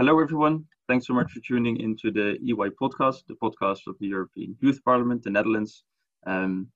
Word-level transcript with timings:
Hello, 0.00 0.20
everyone. 0.20 0.64
Thanks 0.86 1.08
so 1.08 1.12
much 1.12 1.32
for 1.32 1.40
tuning 1.40 1.80
into 1.80 2.12
the 2.12 2.38
EY 2.48 2.70
podcast, 2.80 3.26
the 3.26 3.34
podcast 3.42 3.80
of 3.88 3.96
the 3.98 4.06
European 4.06 4.56
Youth 4.60 4.78
Parliament, 4.84 5.24
the 5.24 5.30
Netherlands. 5.30 5.82
Um, 6.24 6.68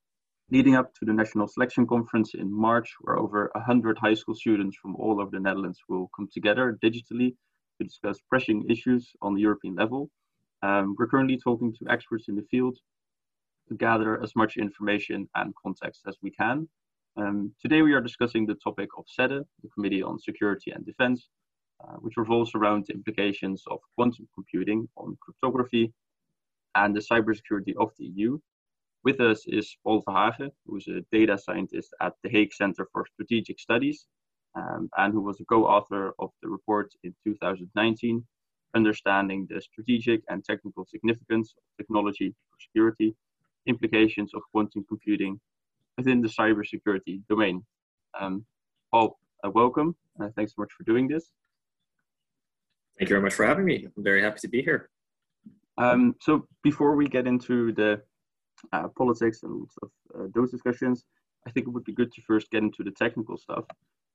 leading 0.51 0.75
up 0.75 0.93
to 0.95 1.05
the 1.05 1.13
National 1.13 1.47
Selection 1.47 1.87
Conference 1.87 2.35
in 2.35 2.53
March, 2.53 2.93
where 3.03 3.21
over 3.21 3.49
100 3.55 3.97
high 3.97 4.15
school 4.15 4.35
students 4.35 4.77
from 4.77 4.97
all 4.97 5.21
over 5.21 5.31
the 5.31 5.39
Netherlands 5.39 5.79
will 5.89 6.11
come 6.17 6.29
together 6.35 6.77
digitally 6.83 7.37
to 7.79 7.85
discuss 7.85 8.19
pressing 8.29 8.69
issues 8.69 9.13
on 9.23 9.35
the 9.35 9.41
European 9.41 9.77
level. 9.77 10.11
Um, 10.65 10.97
we're 10.99 11.07
currently 11.07 11.39
talking 11.39 11.73
to 11.75 11.93
experts 11.93 12.27
in 12.27 12.35
the 12.35 12.49
field 12.51 12.77
to 13.69 13.77
gather 13.77 14.21
as 14.21 14.35
much 14.35 14.57
information 14.57 15.29
and 15.37 15.55
context 15.63 16.01
as 16.09 16.17
we 16.23 16.33
can. 16.33 16.69
Um, 17.17 17.55
today 17.63 17.83
we 17.83 17.93
are 17.93 18.01
discussing 18.01 18.47
the 18.47 18.57
topic 18.57 18.89
of 18.99 19.05
SEDE, 19.07 19.45
the 19.63 19.69
Committee 19.73 20.03
on 20.03 20.19
Security 20.19 20.73
and 20.73 20.85
Defense, 20.85 21.29
uh, 21.83 21.97
which 21.97 22.17
revolves 22.17 22.53
around 22.55 22.85
the 22.87 22.95
implications 22.95 23.65
of 23.69 23.79
quantum 23.97 24.29
computing 24.35 24.89
on 24.97 25.17
cryptography 25.21 25.93
and 26.75 26.95
the 26.95 27.01
cybersecurity 27.01 27.75
of 27.79 27.91
the 27.99 28.07
EU. 28.07 28.39
With 29.05 29.21
us 29.21 29.45
is 29.47 29.77
Paul 29.83 30.03
Verhagen, 30.07 30.51
who 30.65 30.77
is 30.77 30.87
a 30.89 31.05
data 31.11 31.37
scientist 31.37 31.93
at 32.01 32.13
the 32.23 32.31
Hague 32.31 32.53
Center 32.53 32.89
for 32.93 33.05
Strategic 33.15 33.59
Studies 33.59 34.07
um, 34.55 34.89
and 34.97 35.13
who 35.13 35.21
was 35.21 35.41
a 35.41 35.45
co-author 35.45 36.15
of 36.19 36.31
the 36.43 36.49
report 36.49 36.93
in 37.03 37.15
2019, 37.25 38.25
Understanding 38.75 39.47
the 39.51 39.61
Strategic 39.61 40.23
and 40.29 40.45
Technical 40.45 40.87
Significance 40.87 41.55
of 41.57 41.63
Technology 41.77 42.35
for 42.51 42.59
Security, 42.61 43.15
Implications 43.67 44.33
of 44.35 44.43
Quantum 44.51 44.85
Computing 44.89 45.41
within 45.97 46.23
the 46.23 46.29
Cybersecurity 46.29 47.21
Domain. 47.29 47.65
Um, 48.19 48.45
Paul, 48.91 49.19
uh, 49.45 49.51
welcome. 49.51 49.95
Uh, 50.21 50.29
thanks 50.37 50.53
so 50.55 50.63
much 50.63 50.73
for 50.73 50.85
doing 50.85 51.09
this. 51.09 51.33
Thank 52.99 53.09
you 53.09 53.15
very 53.15 53.23
much 53.23 53.35
for 53.35 53.47
having 53.47 53.65
me. 53.65 53.87
I'm 53.97 54.05
very 54.05 54.23
happy 54.23 54.39
to 54.41 54.49
be 54.49 54.63
here. 54.63 54.91
Um, 55.79 56.15
so 56.21 56.47
before 56.63 56.95
we 56.95 57.09
get 57.09 57.27
into 57.27 57.73
the 57.73 58.03
uh, 58.73 58.89
politics 58.97 59.43
and 59.43 59.67
of, 59.83 59.91
uh, 60.15 60.27
those 60.35 60.51
discussions, 60.51 61.05
I 61.47 61.51
think 61.51 61.67
it 61.67 61.71
would 61.71 61.85
be 61.85 61.95
good 61.95 62.13
to 62.13 62.23
first 62.23 62.51
get 62.51 62.63
into 62.63 62.85
the 62.85 62.93
technical 62.93 63.37
stuff. 63.37 63.65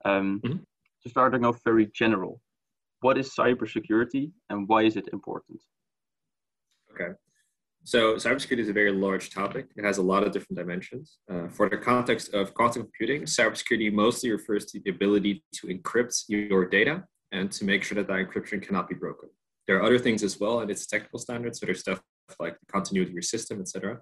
Um, 0.05 0.41
mm-hmm. 0.43 0.57
So 0.99 1.09
starting 1.09 1.45
off 1.45 1.59
very 1.65 1.87
general, 1.93 2.41
what 3.01 3.17
is 3.17 3.35
cybersecurity 3.35 4.31
and 4.49 4.67
why 4.67 4.83
is 4.83 4.95
it 4.95 5.09
important? 5.11 5.61
Okay. 6.93 7.13
So 7.83 8.15
cybersecurity 8.15 8.59
is 8.59 8.69
a 8.69 8.73
very 8.73 8.91
large 8.91 9.29
topic. 9.29 9.67
It 9.75 9.83
has 9.85 9.97
a 9.97 10.01
lot 10.01 10.23
of 10.23 10.31
different 10.31 10.57
dimensions. 10.57 11.17
Uh, 11.31 11.47
for 11.47 11.69
the 11.69 11.77
context 11.77 12.33
of 12.33 12.53
quantum 12.53 12.83
computing, 12.83 13.23
cybersecurity 13.23 13.91
mostly 13.91 14.31
refers 14.31 14.65
to 14.67 14.79
the 14.81 14.89
ability 14.89 15.43
to 15.55 15.67
encrypt 15.67 16.23
your 16.27 16.65
data 16.65 17.03
and 17.37 17.51
to 17.51 17.65
make 17.65 17.83
sure 17.83 17.95
that 17.95 18.07
that 18.07 18.19
encryption 18.23 18.61
cannot 18.61 18.89
be 18.89 18.95
broken. 18.95 19.29
There 19.67 19.77
are 19.77 19.83
other 19.83 19.99
things 19.99 20.23
as 20.23 20.39
well, 20.39 20.59
and 20.61 20.71
it's 20.71 20.85
technical 20.87 21.19
standards. 21.19 21.59
So 21.59 21.65
there's 21.65 21.81
stuff 21.81 22.01
like 22.39 22.57
the 22.59 22.71
continuity 22.71 23.11
of 23.11 23.13
your 23.13 23.21
system, 23.21 23.59
etc. 23.61 23.99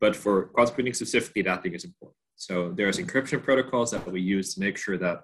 But 0.00 0.16
for 0.16 0.46
quantum 0.54 0.74
computing 0.74 0.94
specifically, 0.94 1.42
that 1.42 1.62
thing 1.62 1.74
is 1.74 1.84
important. 1.84 2.16
So 2.36 2.72
there's 2.76 2.98
encryption 2.98 3.42
protocols 3.42 3.90
that 3.92 4.10
we 4.10 4.20
use 4.20 4.54
to 4.54 4.60
make 4.60 4.76
sure 4.76 4.98
that 4.98 5.20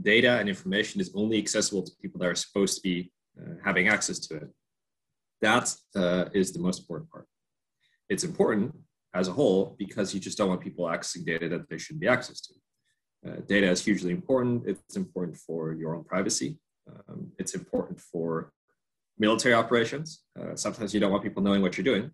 data 0.00 0.38
and 0.38 0.48
information 0.48 1.00
is 1.00 1.10
only 1.14 1.38
accessible 1.38 1.82
to 1.82 1.92
people 2.00 2.18
that 2.20 2.28
are 2.28 2.34
supposed 2.34 2.76
to 2.76 2.82
be 2.82 3.12
uh, 3.38 3.54
having 3.64 3.88
access 3.88 4.18
to 4.26 4.36
it. 4.36 4.48
That 5.42 5.74
uh, 5.96 6.26
is 6.32 6.52
the 6.52 6.60
most 6.60 6.80
important 6.80 7.10
part. 7.10 7.26
It's 8.08 8.24
important 8.24 8.74
as 9.14 9.28
a 9.28 9.32
whole 9.32 9.76
because 9.78 10.14
you 10.14 10.20
just 10.20 10.38
don't 10.38 10.48
want 10.48 10.60
people 10.60 10.86
accessing 10.86 11.26
data 11.26 11.48
that 11.50 11.68
they 11.68 11.78
shouldn't 11.78 12.00
be 12.00 12.08
access 12.08 12.40
to. 12.42 12.54
Uh, 13.24 13.36
data 13.46 13.68
is 13.68 13.84
hugely 13.84 14.12
important. 14.12 14.64
It's 14.66 14.96
important 14.96 15.36
for 15.36 15.74
your 15.74 15.94
own 15.94 16.04
privacy. 16.04 16.58
Um, 16.88 17.32
it's 17.38 17.54
important 17.54 18.00
for 18.00 18.52
military 19.18 19.54
operations. 19.54 20.22
Uh, 20.38 20.54
sometimes 20.56 20.92
you 20.92 21.00
don't 21.00 21.10
want 21.10 21.22
people 21.22 21.42
knowing 21.42 21.62
what 21.62 21.76
you're 21.76 21.84
doing. 21.84 22.10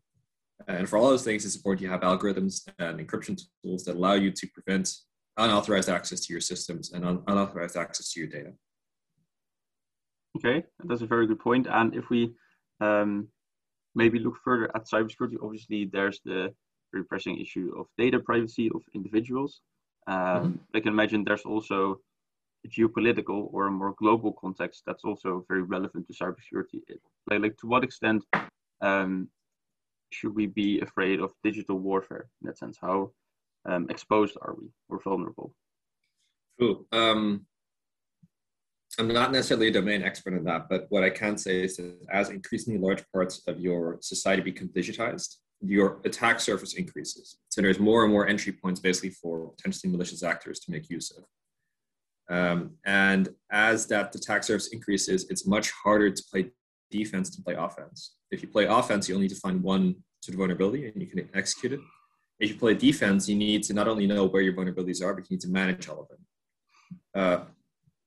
And 0.67 0.89
for 0.89 0.97
all 0.99 1.09
those 1.09 1.25
things, 1.25 1.45
it's 1.45 1.57
important 1.57 1.83
you 1.83 1.91
have 1.91 2.01
algorithms 2.01 2.69
and 2.79 2.99
encryption 2.99 3.41
tools 3.63 3.85
that 3.85 3.97
allow 3.97 4.15
you 4.15 4.33
to 4.33 4.47
prevent 4.49 4.91
unauthorized 5.37 5.89
access 5.89 6.21
to 6.21 6.33
your 6.33 6.41
systems 6.41 6.93
and 6.93 7.05
un- 7.05 7.23
unauthorized 7.29 7.77
access 7.77 8.13
to 8.13 8.21
your 8.21 8.29
data. 8.29 8.53
Okay, 10.37 10.65
that's 10.85 11.01
a 11.01 11.07
very 11.07 11.27
good 11.27 11.39
point. 11.39 11.67
And 11.71 11.95
if 11.95 12.11
we 12.11 12.35
um, 12.81 13.29
maybe 13.95 14.19
look 14.19 14.37
further 14.45 14.71
at 14.75 14.89
cybersecurity, 14.89 15.37
obviously 15.43 15.89
there's 15.93 16.21
the 16.25 16.53
very 16.93 17.05
pressing 17.05 17.41
issue 17.41 17.73
of 17.79 17.87
data 17.97 18.19
privacy 18.19 18.71
of 18.75 18.83
individuals. 18.95 19.61
Um, 20.07 20.17
mm-hmm. 20.17 20.53
I 20.75 20.81
can 20.81 20.93
imagine 20.93 21.25
there's 21.25 21.43
also 21.43 22.01
geopolitical 22.67 23.49
or 23.53 23.67
a 23.67 23.71
more 23.71 23.95
global 23.99 24.33
context 24.33 24.83
that's 24.87 25.05
also 25.05 25.45
very 25.49 25.63
relevant 25.63 26.07
to 26.07 26.13
cybersecurity. 26.13 26.81
Like, 27.31 27.41
like 27.41 27.57
to 27.59 27.67
what 27.67 27.85
extent 27.85 28.25
um, 28.81 29.29
should 30.11 30.35
we 30.35 30.47
be 30.47 30.81
afraid 30.81 31.21
of 31.21 31.33
digital 31.45 31.79
warfare 31.79 32.29
in 32.41 32.47
that 32.47 32.59
sense? 32.59 32.79
How 32.81 33.13
um, 33.65 33.87
exposed 33.91 34.37
are 34.43 34.55
we 34.59 34.69
or 34.89 35.01
vulnerable? 35.01 35.55
True. 36.59 36.87
um, 36.93 37.47
I'm 38.99 39.09
not 39.09 39.31
necessarily 39.31 39.69
a 39.69 39.73
domain 39.73 40.03
expert 40.03 40.35
in 40.35 40.45
that, 40.45 40.69
but 40.69 40.87
what 40.89 41.05
I 41.05 41.11
can 41.11 41.37
say 41.37 41.63
is 41.63 41.77
that 41.77 41.95
as 42.11 42.31
increasingly 42.31 42.81
large 42.81 43.05
parts 43.13 43.43
of 43.47 43.61
your 43.61 43.99
society 44.01 44.43
become 44.43 44.69
digitized, 44.69 45.37
your 45.61 46.01
attack 46.05 46.41
surface 46.41 46.75
increases. 46.75 47.39
So 47.49 47.61
there's 47.61 47.79
more 47.79 48.05
and 48.05 48.13
more 48.13 48.27
entry 48.27 48.53
points 48.53 48.81
basically 48.81 49.11
for 49.11 49.51
potentially 49.51 49.93
malicious 49.93 50.23
actors 50.23 50.59
to 50.61 50.71
make 50.71 50.91
use 50.91 51.11
of. 51.11 51.25
Um, 52.31 52.73
and 52.85 53.29
as 53.51 53.87
that 53.87 54.15
attack 54.15 54.45
surface 54.45 54.69
increases, 54.69 55.27
it's 55.31 55.47
much 55.47 55.71
harder 55.71 56.11
to 56.11 56.23
play 56.31 56.51
defense 56.91 57.31
to 57.37 57.43
play 57.43 57.55
offense. 57.55 58.15
If 58.31 58.43
you 58.43 58.49
play 58.49 58.65
offense, 58.67 59.09
you 59.09 59.15
only 59.15 59.29
need 59.29 59.35
to 59.35 59.41
find 59.41 59.63
one 59.63 59.97
sort 60.21 60.35
of 60.35 60.39
vulnerability 60.39 60.89
and 60.89 61.01
you 61.01 61.09
can 61.09 61.29
execute 61.35 61.73
it 61.73 61.81
if 62.41 62.51
you 62.51 62.57
play 62.57 62.75
defense, 62.75 63.29
you 63.29 63.35
need 63.35 63.63
to 63.65 63.75
not 63.75 63.89
only 63.89 64.07
know 64.07 64.27
where 64.27 64.43
your 64.43 64.53
vulnerabilities 64.53 65.03
are, 65.03 65.15
but 65.15 65.29
you 65.29 65.37
need 65.37 65.41
to 65.41 65.49
manage 65.49 65.89
all 65.89 66.03
of 66.03 66.09
them. 66.09 66.19
Uh, 67.15 67.45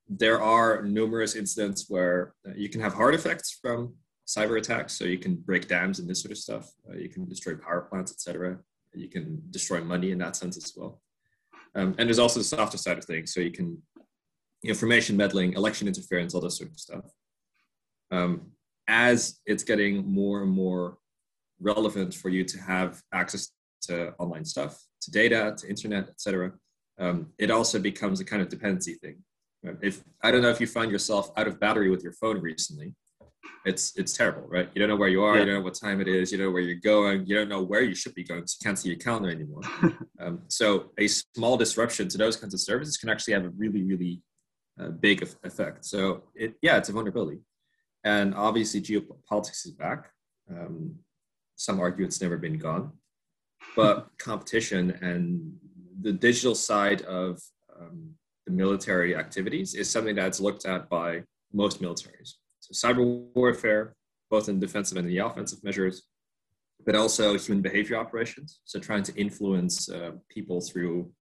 there 0.08 0.42
are 0.42 0.84
numerous 0.84 1.36
incidents 1.36 1.86
where 1.90 2.34
uh, 2.48 2.52
you 2.56 2.70
can 2.70 2.82
have 2.82 2.94
hard 2.94 3.14
effects 3.14 3.58
from 3.62 3.94
cyber 4.28 4.58
attacks. 4.58 4.94
So 4.94 5.06
you 5.06 5.18
can 5.18 5.36
break 5.36 5.68
dams 5.68 6.00
and 6.00 6.09
this 6.09 6.22
sort 6.22 6.32
of 6.32 6.38
stuff. 6.38 6.72
Uh, 6.90 6.98
you 6.98 7.09
can 7.09 7.28
destroy 7.28 7.56
power 7.56 7.82
plants, 7.82 8.12
etc. 8.12 8.58
You 8.94 9.09
can 9.09 9.42
destroy 9.52 9.82
money 9.82 10.12
in 10.12 10.18
that 10.20 10.36
sense 10.36 10.58
as 10.58 10.74
well. 10.76 11.02
Um, 11.76 11.96
and 11.98 12.08
there's 12.08 12.20
also 12.20 12.40
the 12.40 12.46
softer 12.46 12.78
side 12.78 12.98
of 12.98 13.06
things. 13.06 13.34
So 13.34 13.42
you 13.42 13.52
can 13.52 13.82
information 14.63 15.17
meddling, 15.17 15.53
election 15.53 15.88
interference, 15.88 16.33
all 16.33 16.41
this 16.41 16.57
sort 16.57 16.72
of 16.72 16.79
stuff. 16.79 17.05
Um, 18.11 18.51
as 18.88 19.39
it's 19.45 19.63
getting 19.63 20.05
more 20.05 20.41
and 20.44 20.51
more 20.51 20.97
relevant 21.59 22.13
for 22.13 22.29
you 22.29 22.44
to 22.44 22.57
have 22.59 23.01
access 23.13 23.51
to 23.83 24.13
online 24.19 24.45
stuff, 24.45 24.79
to 25.01 25.11
data, 25.11 25.55
to 25.57 25.69
internet, 25.69 26.09
etc. 26.09 26.51
Um, 26.99 27.27
it 27.38 27.49
also 27.49 27.79
becomes 27.79 28.19
a 28.19 28.25
kind 28.25 28.41
of 28.41 28.49
dependency 28.49 28.95
thing. 28.95 29.17
If 29.81 30.03
I 30.23 30.31
don't 30.31 30.41
know 30.41 30.49
if 30.49 30.59
you 30.59 30.67
find 30.67 30.91
yourself 30.91 31.31
out 31.38 31.47
of 31.47 31.59
battery 31.59 31.89
with 31.89 32.03
your 32.03 32.13
phone 32.13 32.39
recently, 32.41 32.95
it's 33.63 33.95
it's 33.95 34.13
terrible, 34.13 34.47
right? 34.47 34.69
You 34.73 34.79
don't 34.79 34.89
know 34.89 34.95
where 34.95 35.09
you 35.09 35.23
are, 35.23 35.35
yeah. 35.35 35.41
you 35.41 35.45
don't 35.45 35.55
know 35.55 35.61
what 35.61 35.75
time 35.75 36.01
it 36.01 36.07
is, 36.07 36.31
you 36.31 36.38
don't 36.38 36.47
know 36.47 36.51
where 36.51 36.63
you're 36.63 36.75
going, 36.75 37.25
you 37.28 37.35
don't 37.35 37.49
know 37.49 37.61
where 37.61 37.81
you 37.81 37.93
should 37.93 38.16
be 38.16 38.23
going, 38.23 38.45
so 38.47 38.57
you 38.59 38.66
can't 38.66 38.79
see 38.79 38.89
your 38.89 38.97
calendar 38.97 39.29
anymore. 39.29 39.61
um, 40.19 40.41
so 40.47 40.91
a 40.97 41.07
small 41.07 41.57
disruption 41.57 42.07
to 42.07 42.17
those 42.17 42.35
kinds 42.35 42.53
of 42.53 42.59
services 42.59 42.97
can 42.97 43.09
actually 43.09 43.35
have 43.35 43.45
a 43.45 43.49
really, 43.49 43.83
really 43.83 44.22
big 44.90 45.22
effect. 45.22 45.86
So 45.86 46.24
it, 46.36 46.56
yeah, 46.62 46.78
it's 46.78 46.90
a 46.90 46.94
vulnerability, 46.94 47.40
and 48.03 48.34
obviously 48.36 48.81
geopolitics 48.81 49.66
is 49.66 49.72
back. 49.72 50.12
Um, 50.50 50.96
some 51.56 51.80
argue 51.80 52.06
it's 52.06 52.22
never 52.22 52.38
been 52.38 52.58
gone 52.58 52.91
but 53.75 54.09
competition 54.18 54.91
and 55.02 55.53
the 56.02 56.12
digital 56.12 56.56
side 56.56 57.02
of 57.03 57.40
um, 57.80 58.12
the 58.46 58.52
military 58.52 59.16
activities 59.16 59.75
is 59.75 59.90
something 59.90 60.16
that's 60.16 60.40
looked 60.40 60.66
at 60.66 60.90
by 60.90 61.24
most 61.53 61.81
militaries. 61.81 62.34
So 62.59 62.74
cyber 62.74 63.25
warfare, 63.36 63.96
both 64.30 64.50
in 64.50 64.59
defensive 64.59 64.97
and 64.97 65.08
the 65.08 65.20
offensive 65.20 65.64
measures, 65.64 66.03
but 66.85 66.96
also 66.96 67.38
human 67.38 67.61
behavior 67.61 67.97
operations. 67.97 68.61
So 68.66 68.79
trying 68.79 69.03
to 69.03 69.16
influence 69.16 69.90
uh, 69.90 70.11
people 70.29 70.61
through 70.61 71.11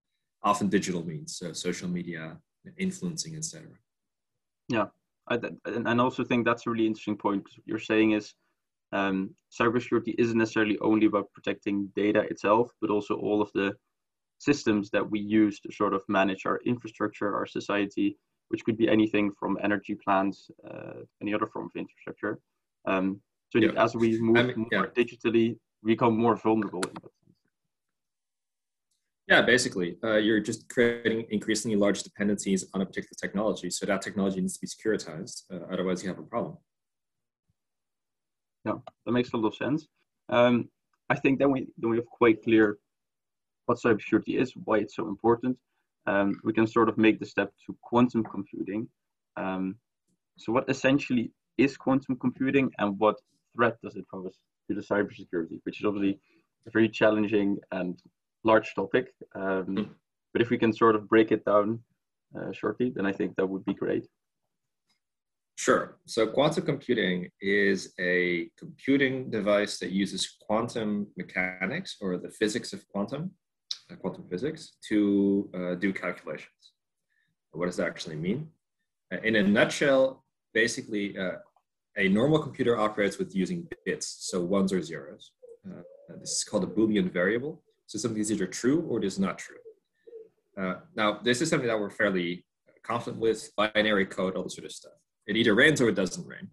often 0.42 0.68
digital 0.68 1.04
means, 1.04 1.36
so 1.36 1.52
social 1.52 1.88
media, 1.88 2.38
influencing, 2.78 3.36
etc. 3.36 3.68
Yeah, 4.68 4.86
I, 5.28 5.38
and 5.64 5.88
I 5.88 5.96
also 5.98 6.24
think 6.24 6.44
that's 6.44 6.66
a 6.66 6.70
really 6.70 6.86
interesting 6.86 7.16
point. 7.16 7.44
You're 7.64 7.78
saying 7.78 8.12
is 8.12 8.34
um, 8.92 9.30
cybersecurity 9.50 10.14
isn't 10.18 10.38
necessarily 10.38 10.78
only 10.80 11.06
about 11.06 11.32
protecting 11.32 11.90
data 11.94 12.20
itself, 12.20 12.72
but 12.80 12.90
also 12.90 13.14
all 13.14 13.40
of 13.40 13.50
the 13.54 13.74
systems 14.38 14.90
that 14.90 15.08
we 15.08 15.20
use 15.20 15.60
to 15.60 15.72
sort 15.72 15.94
of 15.94 16.02
manage 16.08 16.46
our 16.46 16.60
infrastructure, 16.64 17.34
our 17.36 17.46
society, 17.46 18.16
which 18.48 18.64
could 18.64 18.76
be 18.76 18.88
anything 18.88 19.30
from 19.38 19.58
energy 19.62 19.94
plants, 19.94 20.50
uh, 20.68 21.00
any 21.22 21.32
other 21.34 21.46
form 21.46 21.66
of 21.66 21.76
infrastructure. 21.76 22.40
Um, 22.86 23.20
so 23.50 23.58
yeah. 23.58 23.70
as 23.76 23.94
we 23.94 24.20
move 24.20 24.36
I 24.36 24.42
mean, 24.44 24.66
more 24.72 24.90
yeah. 24.96 25.04
digitally, 25.04 25.56
we 25.82 25.92
become 25.92 26.16
more 26.16 26.36
vulnerable 26.36 26.82
in 26.82 26.94
that. 27.02 27.10
Yeah, 29.30 29.42
basically, 29.42 29.96
uh, 30.02 30.16
you're 30.16 30.40
just 30.40 30.68
creating 30.68 31.24
increasingly 31.30 31.76
large 31.76 32.02
dependencies 32.02 32.66
on 32.74 32.80
a 32.80 32.86
particular 32.86 33.16
technology. 33.20 33.70
So 33.70 33.86
that 33.86 34.02
technology 34.02 34.40
needs 34.40 34.58
to 34.58 34.60
be 34.60 34.66
securitized. 34.66 35.44
Uh, 35.52 35.72
otherwise, 35.72 36.02
you 36.02 36.08
have 36.08 36.18
a 36.18 36.24
problem. 36.24 36.58
Yeah, 38.64 38.78
that 39.06 39.12
makes 39.12 39.32
a 39.32 39.36
lot 39.36 39.46
of 39.46 39.54
sense. 39.54 39.86
Um, 40.30 40.68
I 41.10 41.14
think 41.14 41.38
then 41.38 41.52
we 41.52 41.68
then 41.78 41.90
we 41.90 41.96
have 41.98 42.06
quite 42.06 42.42
clear 42.42 42.78
what 43.66 43.78
cybersecurity 43.78 44.40
is, 44.40 44.52
why 44.64 44.78
it's 44.78 44.96
so 44.96 45.06
important. 45.06 45.56
Um, 46.06 46.40
we 46.42 46.52
can 46.52 46.66
sort 46.66 46.88
of 46.88 46.98
make 46.98 47.20
the 47.20 47.26
step 47.26 47.52
to 47.66 47.76
quantum 47.82 48.24
computing. 48.24 48.88
Um, 49.36 49.76
so, 50.38 50.50
what 50.52 50.68
essentially 50.68 51.30
is 51.56 51.76
quantum 51.76 52.16
computing, 52.16 52.68
and 52.80 52.98
what 52.98 53.14
threat 53.54 53.76
does 53.80 53.94
it 53.94 54.06
pose 54.12 54.36
to 54.68 54.74
the 54.74 54.80
cybersecurity, 54.80 55.60
which 55.62 55.78
is 55.78 55.86
obviously 55.86 56.18
a 56.66 56.70
very 56.72 56.88
challenging 56.88 57.58
and 57.70 58.02
large 58.44 58.74
topic. 58.74 59.12
Um, 59.34 59.66
mm. 59.66 59.88
But 60.32 60.42
if 60.42 60.50
we 60.50 60.58
can 60.58 60.72
sort 60.72 60.94
of 60.94 61.08
break 61.08 61.32
it 61.32 61.44
down 61.44 61.80
uh, 62.36 62.52
shortly, 62.52 62.92
then 62.94 63.06
I 63.06 63.12
think 63.12 63.36
that 63.36 63.46
would 63.46 63.64
be 63.64 63.74
great. 63.74 64.06
Sure. 65.56 65.98
So 66.06 66.26
quantum 66.26 66.64
computing 66.64 67.28
is 67.42 67.92
a 68.00 68.48
computing 68.58 69.30
device 69.30 69.78
that 69.80 69.90
uses 69.90 70.36
quantum 70.40 71.08
mechanics 71.18 71.96
or 72.00 72.16
the 72.16 72.30
physics 72.30 72.72
of 72.72 72.86
quantum, 72.88 73.32
uh, 73.90 73.96
quantum 73.96 74.24
physics, 74.30 74.76
to 74.88 75.50
uh, 75.54 75.74
do 75.74 75.92
calculations. 75.92 76.72
What 77.52 77.66
does 77.66 77.76
that 77.76 77.88
actually 77.88 78.16
mean? 78.16 78.48
Uh, 79.12 79.18
in 79.22 79.36
a 79.36 79.42
nutshell, 79.42 80.24
basically, 80.54 81.18
uh, 81.18 81.32
a 81.98 82.08
normal 82.08 82.38
computer 82.38 82.78
operates 82.78 83.18
with 83.18 83.34
using 83.34 83.66
bits, 83.84 84.16
so 84.30 84.40
ones 84.42 84.72
or 84.72 84.80
zeros. 84.80 85.32
Uh, 85.66 85.82
this 86.20 86.38
is 86.38 86.44
called 86.44 86.64
a 86.64 86.68
Boolean 86.68 87.12
variable. 87.12 87.62
So 87.90 87.98
something 87.98 88.20
is 88.20 88.30
either 88.30 88.46
true 88.46 88.86
or 88.88 88.98
it 88.98 89.04
is 89.04 89.18
not 89.18 89.36
true. 89.36 89.56
Uh, 90.56 90.74
now, 90.94 91.18
this 91.24 91.42
is 91.42 91.50
something 91.50 91.66
that 91.66 91.80
we're 91.80 91.90
fairly 91.90 92.46
confident 92.84 93.20
with, 93.20 93.50
binary 93.56 94.06
code, 94.06 94.36
all 94.36 94.44
this 94.44 94.54
sort 94.54 94.66
of 94.66 94.70
stuff. 94.70 94.92
It 95.26 95.36
either 95.36 95.56
rains 95.56 95.80
or 95.80 95.88
it 95.88 95.96
doesn't 95.96 96.24
rain. 96.24 96.50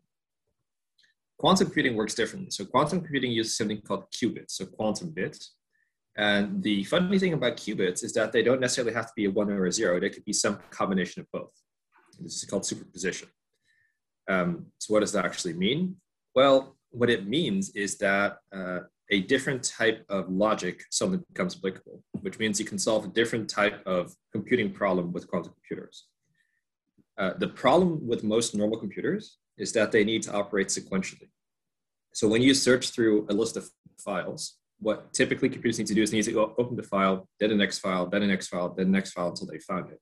Quantum 1.37 1.67
computing 1.67 1.95
works 1.95 2.15
differently. 2.15 2.49
So 2.49 2.65
quantum 2.65 3.01
computing 3.01 3.31
uses 3.33 3.55
something 3.55 3.81
called 3.81 4.05
qubits, 4.11 4.53
so 4.53 4.65
quantum 4.65 5.11
bits. 5.11 5.53
And 6.17 6.63
the 6.63 6.83
funny 6.85 7.19
thing 7.19 7.33
about 7.33 7.57
qubits 7.57 8.03
is 8.03 8.13
that 8.13 8.31
they 8.31 8.41
don't 8.41 8.59
necessarily 8.59 8.95
have 8.95 9.05
to 9.05 9.13
be 9.15 9.25
a 9.25 9.29
one 9.29 9.51
or 9.51 9.67
a 9.67 9.71
zero. 9.71 9.99
They 9.99 10.09
could 10.09 10.25
be 10.25 10.33
some 10.33 10.57
combination 10.71 11.21
of 11.21 11.27
both. 11.31 11.53
This 12.19 12.37
is 12.37 12.45
called 12.45 12.65
superposition. 12.65 13.27
Um, 14.27 14.65
so 14.79 14.91
what 14.91 15.01
does 15.01 15.11
that 15.11 15.25
actually 15.25 15.53
mean? 15.53 15.97
Well, 16.33 16.77
what 16.89 17.11
it 17.11 17.27
means 17.27 17.69
is 17.75 17.99
that 17.99 18.39
uh, 18.51 18.79
a 19.09 19.21
different 19.21 19.63
type 19.63 20.05
of 20.09 20.29
logic 20.29 20.83
suddenly 20.91 21.19
becomes 21.29 21.55
applicable, 21.55 22.03
which 22.21 22.39
means 22.39 22.59
you 22.59 22.65
can 22.65 22.77
solve 22.77 23.05
a 23.05 23.09
different 23.09 23.49
type 23.49 23.81
of 23.85 24.13
computing 24.31 24.71
problem 24.71 25.13
with 25.13 25.27
quantum 25.27 25.53
computers. 25.53 26.07
Uh, 27.17 27.33
the 27.37 27.47
problem 27.47 28.05
with 28.05 28.23
most 28.23 28.53
normal 28.53 28.77
computers 28.77 29.37
is 29.57 29.71
that 29.73 29.91
they 29.91 30.03
need 30.03 30.21
to 30.23 30.33
operate 30.33 30.67
sequentially. 30.67 31.29
So 32.13 32.27
when 32.27 32.41
you 32.41 32.53
search 32.53 32.89
through 32.89 33.25
a 33.29 33.33
list 33.33 33.57
of 33.57 33.69
files, 33.97 34.57
what 34.79 35.13
typically 35.13 35.49
computers 35.49 35.79
need 35.79 35.87
to 35.87 35.95
do 35.95 36.03
is 36.03 36.13
need 36.13 36.25
to 36.25 36.39
open 36.39 36.75
the 36.75 36.83
file, 36.83 37.27
then 37.39 37.49
the 37.49 37.55
next 37.55 37.79
file, 37.79 38.07
then 38.07 38.21
the 38.21 38.27
next 38.27 38.49
file, 38.49 38.73
then 38.75 38.87
the 38.87 38.97
next 38.97 39.13
file 39.13 39.29
until 39.29 39.47
they 39.47 39.59
found 39.59 39.89
it. 39.91 39.99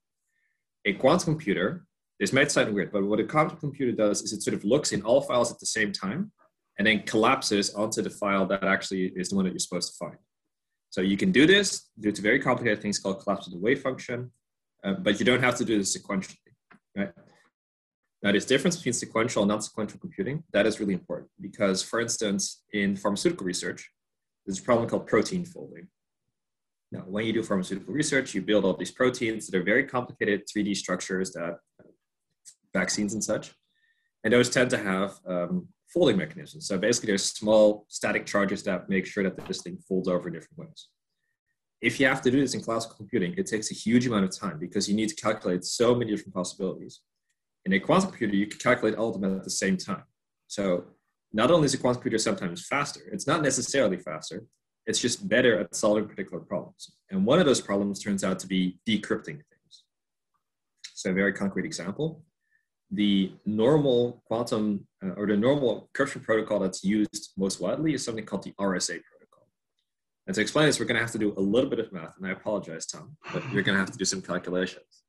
A 0.85 0.93
quantum 0.93 1.35
computer, 1.35 1.85
this 2.19 2.33
might 2.33 2.51
sound 2.51 2.73
weird, 2.73 2.91
but 2.91 3.03
what 3.03 3.19
a 3.19 3.23
quantum 3.23 3.57
computer 3.57 3.91
does 3.91 4.21
is 4.21 4.33
it 4.33 4.41
sort 4.41 4.55
of 4.55 4.65
looks 4.65 4.91
in 4.91 5.01
all 5.03 5.21
files 5.21 5.51
at 5.51 5.59
the 5.59 5.65
same 5.65 5.91
time 5.91 6.31
and 6.77 6.85
then 6.85 7.01
collapses 7.03 7.73
onto 7.73 8.01
the 8.01 8.09
file 8.09 8.45
that 8.47 8.63
actually 8.63 9.13
is 9.15 9.29
the 9.29 9.35
one 9.35 9.45
that 9.45 9.51
you're 9.51 9.59
supposed 9.59 9.93
to 9.93 10.05
find. 10.05 10.17
So 10.89 11.01
you 11.01 11.17
can 11.17 11.31
do 11.31 11.45
this 11.45 11.89
due 11.99 12.11
to 12.11 12.21
very 12.21 12.39
complicated 12.39 12.81
things 12.81 12.99
called 12.99 13.21
collapse 13.21 13.47
of 13.47 13.53
the 13.53 13.59
wave 13.59 13.81
function, 13.81 14.31
uh, 14.83 14.93
but 14.93 15.19
you 15.19 15.25
don't 15.25 15.41
have 15.41 15.55
to 15.57 15.65
do 15.65 15.77
this 15.77 15.97
sequentially, 15.97 16.37
right? 16.95 17.11
Now, 18.23 18.31
this 18.31 18.45
difference 18.45 18.77
between 18.77 18.93
sequential 18.93 19.43
and 19.43 19.49
non-sequential 19.49 19.99
computing, 19.99 20.43
that 20.51 20.65
is 20.65 20.79
really 20.79 20.93
important 20.93 21.29
because, 21.39 21.83
for 21.83 21.99
instance, 21.99 22.63
in 22.73 22.95
pharmaceutical 22.95 23.45
research, 23.45 23.89
there's 24.45 24.59
a 24.59 24.63
problem 24.63 24.89
called 24.89 25.05
protein 25.05 25.45
folding. 25.45 25.87
Now, 26.91 27.01
when 27.01 27.25
you 27.25 27.33
do 27.33 27.43
pharmaceutical 27.43 27.93
research, 27.93 28.33
you 28.33 28.41
build 28.41 28.63
all 28.63 28.75
these 28.75 28.91
proteins 28.91 29.47
that 29.47 29.57
are 29.57 29.63
very 29.63 29.83
complicated 29.83 30.43
3D 30.47 30.75
structures 30.75 31.31
that 31.33 31.57
vaccines 32.73 33.13
and 33.13 33.23
such. 33.23 33.53
And 34.23 34.33
those 34.33 34.49
tend 34.49 34.69
to 34.71 34.77
have 34.77 35.13
um, 35.27 35.67
folding 35.95 36.17
mechanisms. 36.17 36.67
So 36.67 36.77
basically, 36.77 37.07
there's 37.07 37.23
small 37.23 37.85
static 37.87 38.25
charges 38.25 38.61
that 38.63 38.89
make 38.89 39.05
sure 39.05 39.23
that 39.23 39.37
this 39.47 39.61
thing 39.61 39.77
folds 39.87 40.09
over 40.09 40.27
in 40.27 40.33
different 40.33 40.59
ways. 40.59 40.89
If 41.81 41.99
you 41.99 42.05
have 42.07 42.21
to 42.23 42.31
do 42.31 42.41
this 42.41 42.53
in 42.53 42.61
classical 42.61 42.97
computing, 42.97 43.33
it 43.37 43.47
takes 43.47 43.71
a 43.71 43.73
huge 43.73 44.05
amount 44.05 44.25
of 44.25 44.37
time 44.37 44.59
because 44.59 44.89
you 44.89 44.95
need 44.95 45.09
to 45.09 45.15
calculate 45.15 45.63
so 45.63 45.95
many 45.95 46.11
different 46.11 46.33
possibilities. 46.33 46.99
In 47.65 47.73
a 47.73 47.79
quantum 47.79 48.09
computer, 48.09 48.35
you 48.35 48.47
can 48.47 48.59
calculate 48.59 48.95
all 48.97 49.15
of 49.15 49.21
them 49.21 49.37
at 49.37 49.43
the 49.43 49.49
same 49.49 49.77
time. 49.77 50.03
So 50.47 50.83
not 51.31 51.49
only 51.49 51.65
is 51.65 51.73
a 51.73 51.77
quantum 51.77 52.01
computer 52.01 52.17
sometimes 52.17 52.67
faster, 52.67 53.01
it's 53.11 53.25
not 53.25 53.41
necessarily 53.41 53.97
faster, 53.97 54.43
it's 54.85 54.99
just 54.99 55.27
better 55.27 55.59
at 55.59 55.73
solving 55.75 56.07
particular 56.07 56.43
problems. 56.43 56.91
And 57.09 57.25
one 57.25 57.39
of 57.39 57.45
those 57.45 57.61
problems 57.61 57.99
turns 58.03 58.23
out 58.23 58.37
to 58.39 58.47
be 58.47 58.79
decrypting 58.87 59.25
things. 59.25 59.83
So 60.93 61.11
a 61.11 61.13
very 61.13 61.33
concrete 61.33 61.65
example, 61.65 62.23
the 62.91 63.33
normal 63.45 64.21
quantum 64.25 64.87
uh, 65.03 65.09
or 65.11 65.27
the 65.27 65.35
normal 65.35 65.89
encryption 65.93 66.21
protocol 66.23 66.59
that's 66.59 66.83
used 66.83 67.33
most 67.37 67.59
widely 67.59 67.93
is 67.93 68.03
something 68.03 68.25
called 68.25 68.43
the 68.43 68.53
RSA 68.59 69.01
protocol. 69.01 69.47
And 70.27 70.35
to 70.35 70.41
explain 70.41 70.67
this, 70.67 70.79
we're 70.79 70.85
going 70.85 70.95
to 70.95 71.01
have 71.01 71.11
to 71.11 71.17
do 71.17 71.33
a 71.37 71.41
little 71.41 71.69
bit 71.69 71.79
of 71.79 71.91
math, 71.91 72.15
and 72.17 72.27
I 72.27 72.31
apologize, 72.31 72.85
Tom, 72.85 73.17
but 73.33 73.43
you're 73.51 73.63
going 73.63 73.75
to 73.75 73.79
have 73.79 73.91
to 73.91 73.97
do 73.97 74.05
some 74.05 74.21
calculations. 74.21 75.03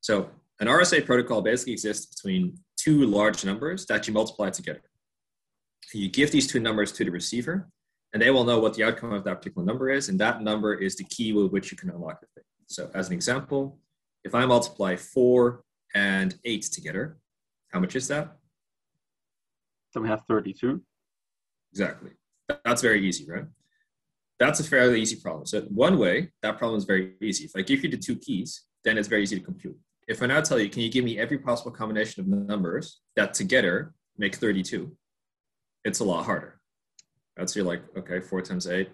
So 0.00 0.30
an 0.60 0.66
RSA 0.66 1.04
protocol 1.04 1.42
basically 1.42 1.72
exists 1.72 2.06
between 2.06 2.58
two 2.76 3.06
large 3.06 3.44
numbers 3.44 3.86
that 3.86 4.06
you 4.06 4.14
multiply 4.14 4.50
together. 4.50 4.82
You 5.92 6.08
give 6.08 6.30
these 6.30 6.46
two 6.46 6.60
numbers 6.60 6.92
to 6.92 7.04
the 7.04 7.10
receiver, 7.10 7.68
and 8.12 8.22
they 8.22 8.30
will 8.30 8.44
know 8.44 8.58
what 8.58 8.74
the 8.74 8.84
outcome 8.84 9.12
of 9.12 9.24
that 9.24 9.38
particular 9.38 9.66
number 9.66 9.90
is, 9.90 10.08
and 10.08 10.18
that 10.20 10.42
number 10.42 10.74
is 10.74 10.96
the 10.96 11.04
key 11.04 11.32
with 11.32 11.50
which 11.50 11.70
you 11.70 11.76
can 11.76 11.90
unlock 11.90 12.20
the 12.20 12.26
thing. 12.34 12.44
So 12.66 12.90
as 12.94 13.08
an 13.08 13.14
example, 13.14 13.78
if 14.24 14.34
I 14.34 14.44
multiply 14.46 14.96
4 14.96 15.62
and 15.94 16.34
8 16.44 16.62
together. 16.62 17.18
How 17.72 17.80
much 17.80 17.96
is 17.96 18.08
that? 18.08 18.36
So 19.92 20.00
we 20.00 20.08
have 20.08 20.22
32. 20.28 20.82
Exactly. 21.72 22.10
That's 22.64 22.82
very 22.82 23.06
easy, 23.06 23.26
right? 23.30 23.44
That's 24.38 24.60
a 24.60 24.64
fairly 24.64 25.00
easy 25.00 25.16
problem. 25.16 25.46
So 25.46 25.60
one 25.62 25.98
way, 25.98 26.32
that 26.42 26.58
problem 26.58 26.78
is 26.78 26.84
very 26.84 27.14
easy. 27.20 27.44
If 27.44 27.52
I 27.54 27.62
give 27.62 27.84
you 27.84 27.90
the 27.90 27.96
two 27.96 28.16
keys, 28.16 28.64
then 28.84 28.96
it's 28.96 29.08
very 29.08 29.22
easy 29.22 29.38
to 29.38 29.44
compute. 29.44 29.76
If 30.08 30.22
I 30.22 30.26
now 30.26 30.40
tell 30.40 30.58
you, 30.58 30.68
can 30.70 30.82
you 30.82 30.90
give 30.90 31.04
me 31.04 31.18
every 31.18 31.38
possible 31.38 31.70
combination 31.70 32.22
of 32.22 32.28
numbers 32.28 33.00
that 33.16 33.34
together 33.34 33.92
make 34.16 34.34
32? 34.34 34.90
It's 35.84 36.00
a 36.00 36.04
lot 36.04 36.24
harder. 36.24 36.60
That's 37.36 37.54
you're 37.54 37.64
like, 37.64 37.82
okay, 37.96 38.20
four 38.20 38.42
times 38.42 38.66
eight, 38.66 38.90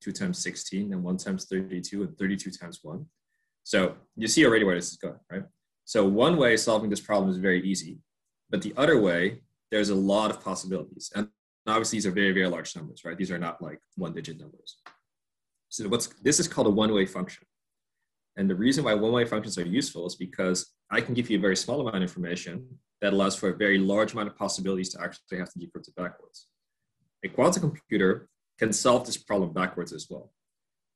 two 0.00 0.12
times 0.12 0.38
16, 0.38 0.92
and 0.92 1.02
one 1.02 1.16
times 1.16 1.46
32, 1.46 2.02
and 2.02 2.18
32 2.18 2.50
times 2.50 2.80
one. 2.82 3.06
So 3.64 3.96
you 4.16 4.28
see 4.28 4.44
already 4.44 4.64
where 4.64 4.74
this 4.74 4.90
is 4.90 4.96
going, 4.96 5.18
right? 5.30 5.44
So 5.88 6.06
one 6.06 6.36
way 6.36 6.54
solving 6.58 6.90
this 6.90 7.00
problem 7.00 7.30
is 7.30 7.38
very 7.38 7.62
easy, 7.62 7.96
but 8.50 8.60
the 8.60 8.74
other 8.76 9.00
way, 9.00 9.40
there's 9.70 9.88
a 9.88 9.94
lot 9.94 10.30
of 10.30 10.44
possibilities. 10.44 11.10
And 11.14 11.28
obviously 11.66 11.96
these 11.96 12.04
are 12.04 12.10
very, 12.10 12.32
very 12.32 12.46
large 12.46 12.76
numbers, 12.76 13.06
right? 13.06 13.16
These 13.16 13.30
are 13.30 13.38
not 13.38 13.62
like 13.62 13.80
one 13.96 14.12
digit 14.12 14.38
numbers. 14.38 14.82
So 15.70 15.88
what's 15.88 16.08
this 16.22 16.40
is 16.40 16.46
called 16.46 16.66
a 16.66 16.70
one-way 16.70 17.06
function. 17.06 17.46
And 18.36 18.50
the 18.50 18.54
reason 18.54 18.84
why 18.84 18.92
one-way 18.92 19.24
functions 19.24 19.56
are 19.56 19.66
useful 19.66 20.06
is 20.06 20.14
because 20.14 20.74
I 20.90 21.00
can 21.00 21.14
give 21.14 21.30
you 21.30 21.38
a 21.38 21.40
very 21.40 21.56
small 21.56 21.80
amount 21.80 21.96
of 21.96 22.02
information 22.02 22.66
that 23.00 23.14
allows 23.14 23.34
for 23.34 23.48
a 23.48 23.56
very 23.56 23.78
large 23.78 24.12
amount 24.12 24.28
of 24.28 24.36
possibilities 24.36 24.90
to 24.90 25.00
actually 25.00 25.38
have 25.38 25.50
to 25.54 25.58
decrypt 25.58 25.88
it 25.88 25.96
backwards. 25.96 26.48
A 27.24 27.28
quantum 27.28 27.62
computer 27.62 28.28
can 28.58 28.74
solve 28.74 29.06
this 29.06 29.16
problem 29.16 29.54
backwards 29.54 29.94
as 29.94 30.06
well. 30.10 30.34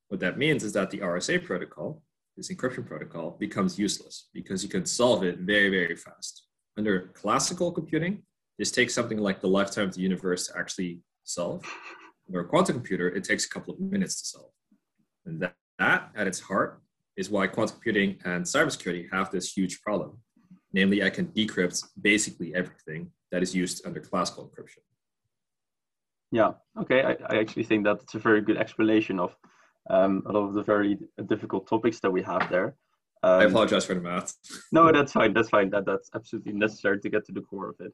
What 0.08 0.20
that 0.20 0.36
means 0.36 0.62
is 0.62 0.74
that 0.74 0.90
the 0.90 0.98
RSA 0.98 1.46
protocol 1.46 2.02
this 2.36 2.52
encryption 2.52 2.86
protocol 2.86 3.36
becomes 3.38 3.78
useless 3.78 4.28
because 4.32 4.62
you 4.62 4.68
can 4.68 4.86
solve 4.86 5.22
it 5.22 5.38
very, 5.40 5.68
very 5.68 5.96
fast. 5.96 6.46
Under 6.78 7.08
classical 7.14 7.70
computing, 7.72 8.22
this 8.58 8.70
takes 8.70 8.94
something 8.94 9.18
like 9.18 9.40
the 9.40 9.48
lifetime 9.48 9.88
of 9.88 9.94
the 9.94 10.00
universe 10.00 10.46
to 10.48 10.58
actually 10.58 11.00
solve. 11.24 11.64
Under 12.28 12.40
a 12.40 12.44
quantum 12.44 12.76
computer, 12.76 13.08
it 13.08 13.24
takes 13.24 13.44
a 13.44 13.48
couple 13.48 13.74
of 13.74 13.80
minutes 13.80 14.20
to 14.22 14.28
solve. 14.28 14.52
And 15.26 15.40
that, 15.42 15.54
that 15.78 16.10
at 16.16 16.26
its 16.26 16.40
heart 16.40 16.80
is 17.16 17.28
why 17.28 17.46
quantum 17.46 17.74
computing 17.74 18.18
and 18.24 18.44
cybersecurity 18.44 19.08
have 19.12 19.30
this 19.30 19.52
huge 19.52 19.82
problem. 19.82 20.18
Namely, 20.72 21.02
I 21.02 21.10
can 21.10 21.26
decrypt 21.26 21.84
basically 22.00 22.54
everything 22.54 23.10
that 23.30 23.42
is 23.42 23.54
used 23.54 23.86
under 23.86 24.00
classical 24.00 24.48
encryption. 24.48 24.78
Yeah, 26.30 26.52
okay. 26.80 27.02
I, 27.02 27.34
I 27.34 27.38
actually 27.40 27.64
think 27.64 27.84
that's 27.84 28.14
a 28.14 28.18
very 28.18 28.40
good 28.40 28.56
explanation 28.56 29.20
of 29.20 29.36
um, 29.90 30.22
a 30.26 30.32
lot 30.32 30.48
of 30.48 30.54
the 30.54 30.62
very 30.62 30.98
difficult 31.26 31.66
topics 31.68 32.00
that 32.00 32.10
we 32.10 32.22
have 32.22 32.48
there. 32.50 32.74
Um, 33.24 33.40
I 33.40 33.44
apologize 33.44 33.84
for 33.84 33.94
the 33.94 34.00
math. 34.00 34.34
no, 34.72 34.90
that's 34.92 35.12
fine. 35.18 35.32
That's 35.32 35.48
fine. 35.48 35.70
That 35.70 35.86
that's 35.86 36.10
absolutely 36.14 36.52
necessary 36.52 37.00
to 37.00 37.08
get 37.08 37.24
to 37.26 37.32
the 37.32 37.40
core 37.42 37.68
of 37.70 37.76
it. 37.80 37.92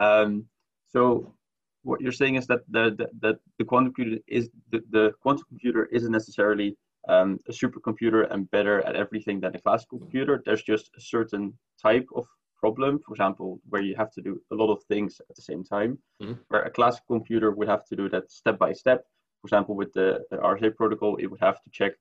Um, 0.00 0.46
so 0.88 1.34
what 1.82 2.00
you're 2.00 2.12
saying 2.12 2.36
is 2.36 2.46
that 2.46 2.60
the, 2.70 2.94
the 2.96 3.08
that 3.20 3.36
the 3.58 3.64
quantum 3.64 3.92
computer 3.92 4.22
is 4.26 4.50
the, 4.70 4.82
the 4.90 5.12
quantum 5.22 5.44
computer 5.48 5.86
isn't 5.86 6.12
necessarily 6.12 6.76
um, 7.08 7.38
a 7.48 7.52
supercomputer 7.52 8.30
and 8.32 8.50
better 8.50 8.82
at 8.86 8.96
everything 8.96 9.40
than 9.40 9.54
a 9.54 9.60
classical 9.60 9.98
computer. 9.98 10.42
There's 10.44 10.62
just 10.62 10.90
a 10.96 11.00
certain 11.00 11.54
type 11.82 12.06
of 12.14 12.26
problem, 12.58 13.00
for 13.06 13.14
example, 13.14 13.58
where 13.70 13.80
you 13.80 13.96
have 13.96 14.12
to 14.12 14.20
do 14.20 14.40
a 14.52 14.54
lot 14.54 14.70
of 14.70 14.82
things 14.84 15.18
at 15.30 15.34
the 15.36 15.40
same 15.42 15.64
time, 15.64 15.98
Mhm. 16.22 16.38
where 16.48 16.62
a 16.62 16.70
classic 16.70 17.04
computer 17.06 17.50
would 17.52 17.68
have 17.68 17.86
to 17.86 17.96
do 17.96 18.08
that 18.10 18.30
step 18.30 18.58
by 18.58 18.74
step. 18.74 19.06
For 19.40 19.46
example, 19.46 19.74
with 19.74 19.92
the, 19.92 20.22
the 20.30 20.36
RSA 20.36 20.76
protocol, 20.76 21.16
it 21.16 21.26
would 21.26 21.40
have 21.40 21.62
to 21.62 21.70
check 21.70 21.92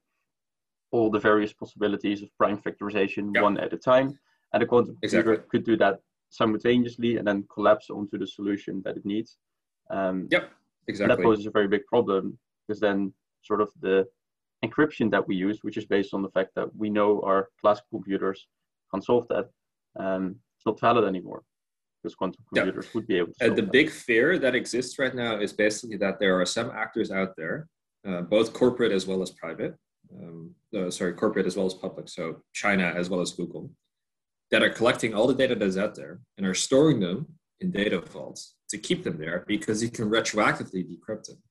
all 0.91 1.09
the 1.09 1.19
various 1.19 1.53
possibilities 1.53 2.21
of 2.21 2.29
prime 2.37 2.57
factorization 2.57 3.31
Yeah. 3.33 3.41
one 3.41 3.57
at 3.57 3.73
a 3.73 3.77
time. 3.77 4.17
And 4.53 4.63
a 4.63 4.65
quantum 4.65 4.97
computer 5.01 5.33
Exactly. 5.33 5.49
could 5.51 5.65
do 5.65 5.77
that 5.77 5.99
simultaneously 6.29 7.17
and 7.17 7.27
then 7.27 7.45
collapse 7.53 7.89
onto 7.89 8.17
the 8.17 8.27
solution 8.27 8.81
that 8.83 8.97
it 8.97 9.05
needs. 9.05 9.37
Um, 9.89 10.27
Yep, 10.31 10.51
and 10.87 11.11
that 11.11 11.19
poses 11.19 11.45
a 11.45 11.51
very 11.51 11.67
big 11.67 11.85
problem 11.85 12.37
because 12.67 12.79
then 12.79 13.13
sort 13.41 13.61
of 13.61 13.69
the 13.79 14.07
encryption 14.65 15.09
that 15.11 15.27
we 15.27 15.35
use, 15.35 15.63
which 15.63 15.77
is 15.77 15.85
based 15.85 16.13
on 16.13 16.21
the 16.21 16.29
fact 16.31 16.51
that 16.55 16.75
we 16.75 16.89
know 16.89 17.21
our 17.21 17.49
classical 17.61 17.99
computers 17.99 18.47
can 18.91 19.01
solve 19.01 19.27
that, 19.29 19.49
um, 19.97 20.35
it's 20.55 20.65
not 20.65 20.79
valid 20.79 21.05
anymore 21.05 21.43
because 22.01 22.15
quantum 22.15 22.43
Yeah. 22.53 22.71
would 22.93 23.07
be 23.07 23.17
able 23.17 23.33
to 23.33 23.45
Uh, 23.51 23.55
the 23.55 23.61
that. 23.61 23.71
big 23.71 23.89
fear 23.89 24.39
that 24.39 24.55
exists 24.55 24.97
right 24.99 25.13
now 25.13 25.39
is 25.39 25.51
basically 25.53 25.97
that 25.97 26.19
there 26.19 26.39
are 26.39 26.45
some 26.45 26.69
actors 26.71 27.11
out 27.11 27.35
there, 27.35 27.67
uh, 28.05 28.21
both 28.21 28.53
corporate 28.53 28.91
as 28.91 29.05
well 29.05 29.21
as 29.21 29.31
private, 29.31 29.75
um, 30.15 30.55
sorry, 30.89 31.13
corporate 31.13 31.45
as 31.45 31.55
well 31.57 31.65
as 31.65 31.73
public, 31.73 32.07
so 32.09 32.41
China 32.53 32.85
as 32.95 33.09
well 33.09 33.21
as 33.21 33.33
Google, 33.33 33.71
that 34.51 34.63
are 34.63 34.69
collecting 34.69 35.13
all 35.13 35.27
the 35.27 35.33
data 35.33 35.55
that's 35.55 35.77
out 35.77 35.95
there 35.95 36.21
and 36.37 36.45
are 36.45 36.53
storing 36.55 36.99
them 36.99 37.37
in 37.59 37.71
data 37.71 37.99
vaults 37.99 38.55
to 38.69 38.77
keep 38.77 39.03
them 39.03 39.17
there 39.17 39.43
because 39.47 39.83
you 39.83 39.89
can 39.91 40.09
retroactively 40.09 40.81
decrypt 40.89 41.25
them, 41.25 41.43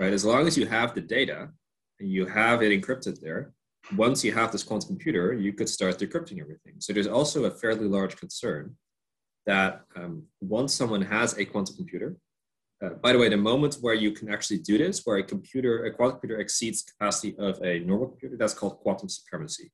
right? 0.00 0.12
As 0.12 0.24
long 0.24 0.46
as 0.46 0.56
you 0.56 0.66
have 0.66 0.94
the 0.94 1.00
data 1.02 1.52
and 2.00 2.10
you 2.10 2.24
have 2.26 2.62
it 2.62 2.72
encrypted 2.72 3.20
there, 3.20 3.52
once 3.96 4.24
you 4.24 4.32
have 4.32 4.50
this 4.52 4.62
quantum 4.62 4.88
computer, 4.88 5.34
you 5.34 5.52
could 5.52 5.68
start 5.68 5.98
decrypting 5.98 6.40
everything. 6.40 6.76
So 6.80 6.92
there's 6.92 7.06
also 7.08 7.44
a 7.44 7.50
fairly 7.50 7.86
large 7.86 8.16
concern 8.16 8.76
that 9.46 9.82
um, 9.96 10.24
once 10.40 10.74
someone 10.74 11.02
has 11.02 11.36
a 11.38 11.44
quantum 11.44 11.76
computer, 11.76 12.16
uh, 12.82 12.90
by 13.00 13.12
the 13.12 13.18
way, 13.18 13.28
the 13.28 13.36
moment 13.36 13.76
where 13.80 13.94
you 13.94 14.10
can 14.10 14.28
actually 14.32 14.58
do 14.58 14.76
this, 14.76 15.02
where 15.04 15.18
a 15.18 15.22
computer, 15.22 15.84
a 15.84 15.92
quantum 15.92 16.18
computer 16.18 16.40
exceeds 16.40 16.82
capacity 16.82 17.36
of 17.38 17.60
a 17.62 17.80
normal 17.80 18.08
computer, 18.08 18.36
that's 18.36 18.54
called 18.54 18.78
quantum 18.78 19.08
supremacy. 19.08 19.70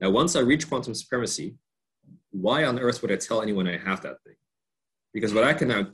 Now, 0.00 0.10
once 0.10 0.36
I 0.36 0.40
reach 0.40 0.68
quantum 0.68 0.94
supremacy, 0.94 1.56
why 2.30 2.64
on 2.64 2.78
earth 2.78 3.02
would 3.02 3.12
I 3.12 3.16
tell 3.16 3.42
anyone 3.42 3.68
I 3.68 3.78
have 3.78 4.00
that 4.02 4.22
thing? 4.24 4.36
Because 5.12 5.34
what 5.34 5.44
I 5.44 5.54
can 5.54 5.68
now 5.68 5.88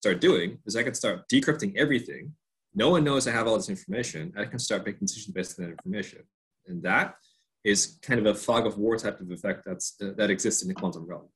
start 0.00 0.20
doing 0.20 0.58
is 0.64 0.76
I 0.76 0.82
can 0.82 0.94
start 0.94 1.28
decrypting 1.28 1.76
everything. 1.76 2.32
No 2.74 2.90
one 2.90 3.02
knows 3.02 3.26
I 3.26 3.32
have 3.32 3.48
all 3.48 3.56
this 3.56 3.68
information. 3.68 4.32
I 4.36 4.44
can 4.44 4.60
start 4.60 4.86
making 4.86 5.06
decisions 5.06 5.34
based 5.34 5.58
on 5.58 5.66
that 5.66 5.72
information, 5.72 6.20
and 6.66 6.82
that 6.84 7.16
is 7.64 7.98
kind 8.00 8.20
of 8.20 8.26
a 8.26 8.34
fog 8.34 8.66
of 8.66 8.78
war 8.78 8.96
type 8.96 9.20
of 9.20 9.30
effect 9.30 9.64
that's 9.66 9.96
uh, 10.00 10.12
that 10.16 10.30
exists 10.30 10.62
in 10.62 10.68
the 10.68 10.74
quantum 10.74 11.04
realm. 11.04 11.28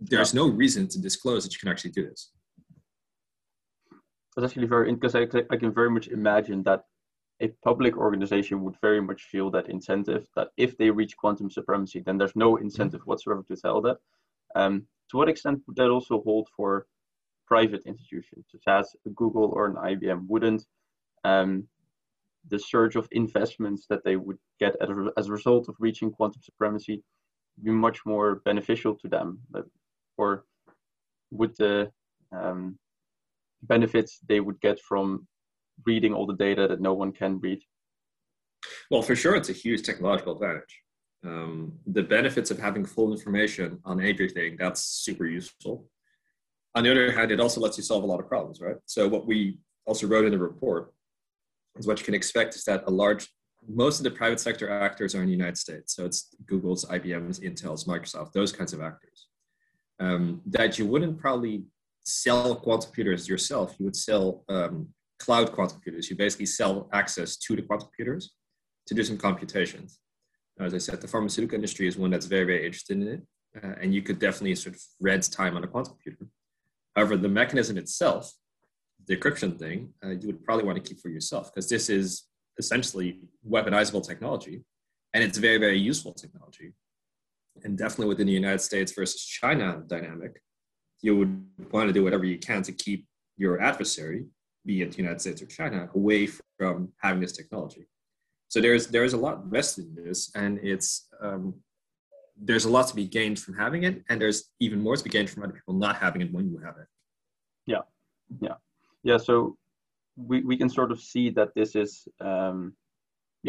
There's 0.00 0.34
no 0.34 0.48
reason 0.48 0.88
to 0.88 1.00
disclose 1.00 1.44
that 1.44 1.52
you 1.52 1.58
can 1.58 1.68
actually 1.68 1.92
do 1.92 2.08
this. 2.08 2.30
That's 4.36 4.50
actually 4.50 4.66
very 4.66 4.92
because 4.92 5.14
I, 5.14 5.26
I 5.50 5.56
can 5.56 5.72
very 5.72 5.90
much 5.90 6.08
imagine 6.08 6.62
that 6.64 6.84
a 7.40 7.48
public 7.62 7.96
organization 7.96 8.62
would 8.62 8.76
very 8.80 9.00
much 9.00 9.22
feel 9.24 9.50
that 9.50 9.68
incentive 9.68 10.26
that 10.36 10.48
if 10.56 10.76
they 10.76 10.90
reach 10.90 11.16
quantum 11.16 11.50
supremacy, 11.50 12.00
then 12.00 12.18
there's 12.18 12.36
no 12.36 12.56
incentive 12.56 13.02
whatsoever 13.04 13.42
to 13.48 13.56
tell 13.56 13.80
that. 13.82 13.98
Um, 14.54 14.86
to 15.10 15.16
what 15.16 15.28
extent 15.28 15.62
would 15.66 15.76
that 15.76 15.90
also 15.90 16.22
hold 16.22 16.48
for 16.56 16.86
private 17.46 17.82
institutions 17.86 18.46
such 18.50 18.62
as 18.66 18.94
a 19.06 19.10
Google 19.10 19.50
or 19.54 19.66
an 19.66 19.74
IBM? 19.74 20.26
Wouldn't 20.28 20.64
um, 21.24 21.66
the 22.48 22.58
surge 22.58 22.96
of 22.96 23.08
investments 23.10 23.86
that 23.88 24.04
they 24.04 24.16
would 24.16 24.38
get 24.60 24.76
as 25.16 25.28
a 25.28 25.32
result 25.32 25.68
of 25.68 25.76
reaching 25.78 26.10
quantum 26.10 26.42
supremacy 26.42 27.02
be 27.62 27.70
much 27.70 28.00
more 28.04 28.36
beneficial 28.44 28.94
to 28.96 29.08
them? 29.08 29.40
But, 29.50 29.66
or 30.16 30.44
would 31.30 31.56
the 31.56 31.90
um, 32.32 32.78
benefits 33.62 34.18
they 34.28 34.40
would 34.40 34.60
get 34.60 34.80
from 34.80 35.26
reading 35.86 36.14
all 36.14 36.26
the 36.26 36.34
data 36.34 36.68
that 36.68 36.80
no 36.80 36.92
one 36.92 37.12
can 37.12 37.38
read? 37.40 37.60
Well, 38.90 39.02
for 39.02 39.16
sure, 39.16 39.34
it's 39.34 39.50
a 39.50 39.54
huge 39.54 39.82
technological 39.82 40.34
advantage. 40.34 40.80
Um, 41.24 41.78
the 41.86 42.02
benefits 42.02 42.50
of 42.50 42.58
having 42.58 42.84
full 42.84 43.12
information 43.12 43.80
on 43.84 44.04
everything, 44.04 44.56
that's 44.58 44.82
super 44.82 45.26
useful. 45.26 45.88
On 46.74 46.84
the 46.84 46.90
other 46.90 47.12
hand, 47.12 47.30
it 47.30 47.40
also 47.40 47.60
lets 47.60 47.78
you 47.78 47.84
solve 47.84 48.02
a 48.02 48.06
lot 48.06 48.20
of 48.20 48.28
problems, 48.28 48.60
right? 48.60 48.76
So, 48.84 49.08
what 49.08 49.26
we 49.26 49.58
also 49.86 50.06
wrote 50.06 50.26
in 50.26 50.32
the 50.32 50.38
report 50.38 50.92
is 51.76 51.86
what 51.86 51.98
you 51.98 52.04
can 52.04 52.14
expect 52.14 52.54
is 52.56 52.64
that 52.64 52.84
a 52.86 52.90
large, 52.90 53.28
most 53.68 53.98
of 53.98 54.04
the 54.04 54.10
private 54.10 54.40
sector 54.40 54.68
actors 54.68 55.14
are 55.14 55.20
in 55.20 55.26
the 55.26 55.32
United 55.32 55.58
States. 55.58 55.94
So, 55.94 56.04
it's 56.04 56.34
Google's, 56.46 56.84
IBM's, 56.86 57.40
Intel's, 57.40 57.84
Microsoft, 57.84 58.32
those 58.32 58.52
kinds 58.52 58.72
of 58.72 58.80
actors. 58.80 59.28
Um, 60.00 60.42
that 60.46 60.78
you 60.78 60.86
wouldn't 60.86 61.18
probably 61.18 61.64
sell 62.04 62.56
quantum 62.56 62.86
computers 62.86 63.28
yourself, 63.28 63.74
you 63.78 63.84
would 63.86 63.96
sell 63.96 64.44
um, 64.48 64.88
cloud 65.18 65.52
quantum 65.52 65.76
computers. 65.76 66.10
You 66.10 66.16
basically 66.16 66.46
sell 66.46 66.88
access 66.92 67.36
to 67.38 67.56
the 67.56 67.62
quantum 67.62 67.88
computers 67.88 68.32
to 68.86 68.94
do 68.94 69.02
some 69.02 69.16
computations. 69.16 69.98
As 70.60 70.74
I 70.74 70.78
said, 70.78 71.00
the 71.00 71.08
pharmaceutical 71.08 71.56
industry 71.56 71.86
is 71.86 71.96
one 71.96 72.10
that's 72.10 72.26
very, 72.26 72.44
very 72.44 72.66
interested 72.66 72.96
in 73.00 73.08
it. 73.08 73.22
Uh, 73.62 73.74
and 73.80 73.94
you 73.94 74.02
could 74.02 74.18
definitely 74.18 74.54
sort 74.54 74.74
of 74.74 74.82
rent 75.00 75.30
time 75.30 75.56
on 75.56 75.64
a 75.64 75.66
quantum 75.66 75.94
computer. 75.94 76.26
However, 76.94 77.16
the 77.16 77.28
mechanism 77.28 77.76
itself, 77.76 78.32
the 79.06 79.16
encryption 79.16 79.58
thing, 79.58 79.92
uh, 80.04 80.10
you 80.10 80.26
would 80.26 80.44
probably 80.44 80.64
want 80.64 80.82
to 80.82 80.88
keep 80.88 81.00
for 81.00 81.08
yourself 81.08 81.52
because 81.52 81.68
this 81.68 81.88
is 81.88 82.24
essentially 82.58 83.20
weaponizable 83.48 84.06
technology 84.06 84.64
and 85.14 85.22
it's 85.22 85.38
very, 85.38 85.58
very 85.58 85.78
useful 85.78 86.12
technology. 86.12 86.74
And 87.62 87.78
definitely 87.78 88.08
within 88.08 88.26
the 88.26 88.32
United 88.32 88.60
States 88.60 88.92
versus 88.92 89.24
China 89.24 89.82
dynamic, 89.86 90.42
you 91.02 91.16
would 91.16 91.46
want 91.70 91.88
to 91.88 91.92
do 91.92 92.02
whatever 92.02 92.24
you 92.24 92.38
can 92.38 92.62
to 92.64 92.72
keep 92.72 93.06
your 93.36 93.62
adversary, 93.62 94.26
be 94.66 94.82
it 94.82 94.90
the 94.90 94.98
United 94.98 95.20
States 95.20 95.40
or 95.40 95.46
China, 95.46 95.88
away 95.94 96.26
from 96.58 96.92
having 97.00 97.20
this 97.20 97.32
technology. 97.32 97.86
So 98.48 98.60
there's 98.60 98.88
there's 98.88 99.12
a 99.12 99.16
lot 99.16 99.44
vested 99.46 99.86
in 99.86 100.04
this, 100.04 100.30
and 100.34 100.58
it's 100.62 101.08
um, 101.20 101.54
there's 102.36 102.64
a 102.64 102.70
lot 102.70 102.88
to 102.88 102.94
be 102.94 103.06
gained 103.06 103.38
from 103.38 103.54
having 103.54 103.84
it, 103.84 104.02
and 104.08 104.20
there's 104.20 104.50
even 104.60 104.80
more 104.80 104.96
to 104.96 105.04
be 105.04 105.10
gained 105.10 105.30
from 105.30 105.44
other 105.44 105.52
people 105.52 105.74
not 105.74 105.96
having 105.96 106.22
it 106.22 106.32
when 106.32 106.50
you 106.50 106.58
have 106.58 106.76
it. 106.78 106.86
Yeah, 107.66 107.82
yeah, 108.40 108.54
yeah. 109.02 109.16
So 109.16 109.56
we 110.16 110.42
we 110.42 110.56
can 110.56 110.68
sort 110.68 110.92
of 110.92 111.00
see 111.00 111.30
that 111.30 111.54
this 111.54 111.74
is 111.74 112.06
um, 112.20 112.74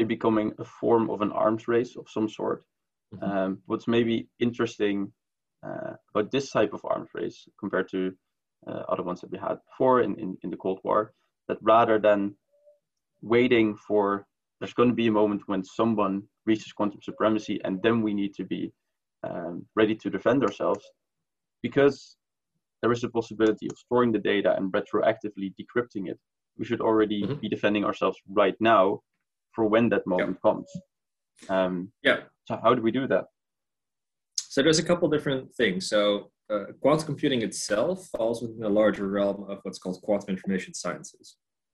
becoming 0.08 0.54
a 0.60 0.66
form 0.66 1.10
of 1.10 1.22
an 1.22 1.32
arms 1.32 1.68
race 1.68 1.96
of 1.96 2.10
some 2.10 2.28
sort. 2.30 2.66
Mhm. 3.14 3.24
Um, 3.24 3.62
what's 3.66 3.88
maybe 3.88 4.28
interesting 4.40 5.12
uh, 5.64 5.94
about 6.14 6.32
this 6.32 6.52
type 6.52 6.74
of 6.74 6.86
arms 6.86 7.10
race 7.14 7.48
compared 7.60 7.90
to 7.90 8.14
uh, 8.68 8.84
other 8.90 9.04
ones 9.04 9.22
that 9.22 9.32
we 9.32 9.38
had 9.38 9.58
before 9.70 10.02
in, 10.02 10.16
in, 10.20 10.38
in 10.44 10.50
the 10.50 10.58
Cold 10.58 10.80
War, 10.84 11.14
that 11.48 11.58
rather 11.62 12.00
than 12.00 12.36
waiting 13.22 13.76
for 13.76 14.28
there's 14.60 14.74
going 14.74 14.90
to 14.90 14.96
be 14.96 15.08
a 15.08 15.12
moment 15.12 15.48
when 15.48 15.64
someone 15.64 16.24
reaches 16.46 16.74
quantum 16.74 17.02
supremacy 17.02 17.60
and 17.64 17.82
then 17.84 18.02
we 18.02 18.14
need 18.14 18.34
to 18.34 18.44
be 18.44 18.72
um, 19.24 19.66
ready 19.76 19.96
to 19.96 20.10
defend 20.10 20.44
ourselves 20.44 20.86
because 21.62 22.18
there 22.82 22.92
is 22.92 23.04
a 23.04 23.10
possibility 23.10 23.68
of 23.68 23.78
storing 23.78 24.12
the 24.12 24.20
data 24.20 24.56
and 24.56 24.72
retroactively 24.72 25.54
decrypting 25.60 26.10
it 26.10 26.20
we 26.58 26.66
should 26.66 26.82
already 26.82 27.22
Mhm. 27.24 27.42
be 27.42 27.50
defending 27.50 27.84
ourselves 27.86 28.18
right 28.42 28.56
now 28.60 29.02
for 29.54 29.64
when 29.74 29.90
that 29.90 30.06
moment 30.08 30.42
comes 30.42 30.70
um, 31.50 31.92
Yeah. 32.04 32.20
so 32.48 32.58
how 32.64 32.74
do 32.76 32.82
we 32.82 32.92
do 32.92 33.08
that 33.08 33.26
So 34.56 34.62
there's 34.64 34.80
a 34.80 34.84
couple 34.92 35.10
different 35.10 35.54
things. 35.60 35.80
So 35.94 36.32
uh, 36.50 36.66
quantum 36.82 37.06
computing 37.12 37.42
itself 37.42 37.96
falls 38.16 38.42
within 38.42 38.60
the 38.68 38.70
larger 38.82 39.08
realm 39.18 39.40
of 39.52 39.58
what's 39.64 39.80
called 39.84 39.98
quantum 40.02 40.30
information 40.36 40.74
sciences. 40.74 41.26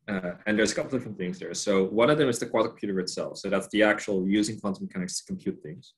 Uh, 0.07 0.31
and 0.45 0.57
there's 0.57 0.71
a 0.71 0.75
couple 0.77 0.91
different 0.97 1.17
things 1.21 1.37
there. 1.37 1.53
So 1.53 1.71
one 2.01 2.09
of 2.09 2.17
them 2.17 2.27
is 2.33 2.39
the 2.39 2.47
quantum 2.51 2.71
computer 2.71 2.99
itself. 2.99 3.37
So 3.37 3.45
that's 3.53 3.67
the 3.73 3.83
actual 3.83 4.17
using 4.27 4.59
quantum 4.59 4.85
mechanics 4.87 5.13
to 5.19 5.23
compute 5.31 5.59
things. 5.61 5.93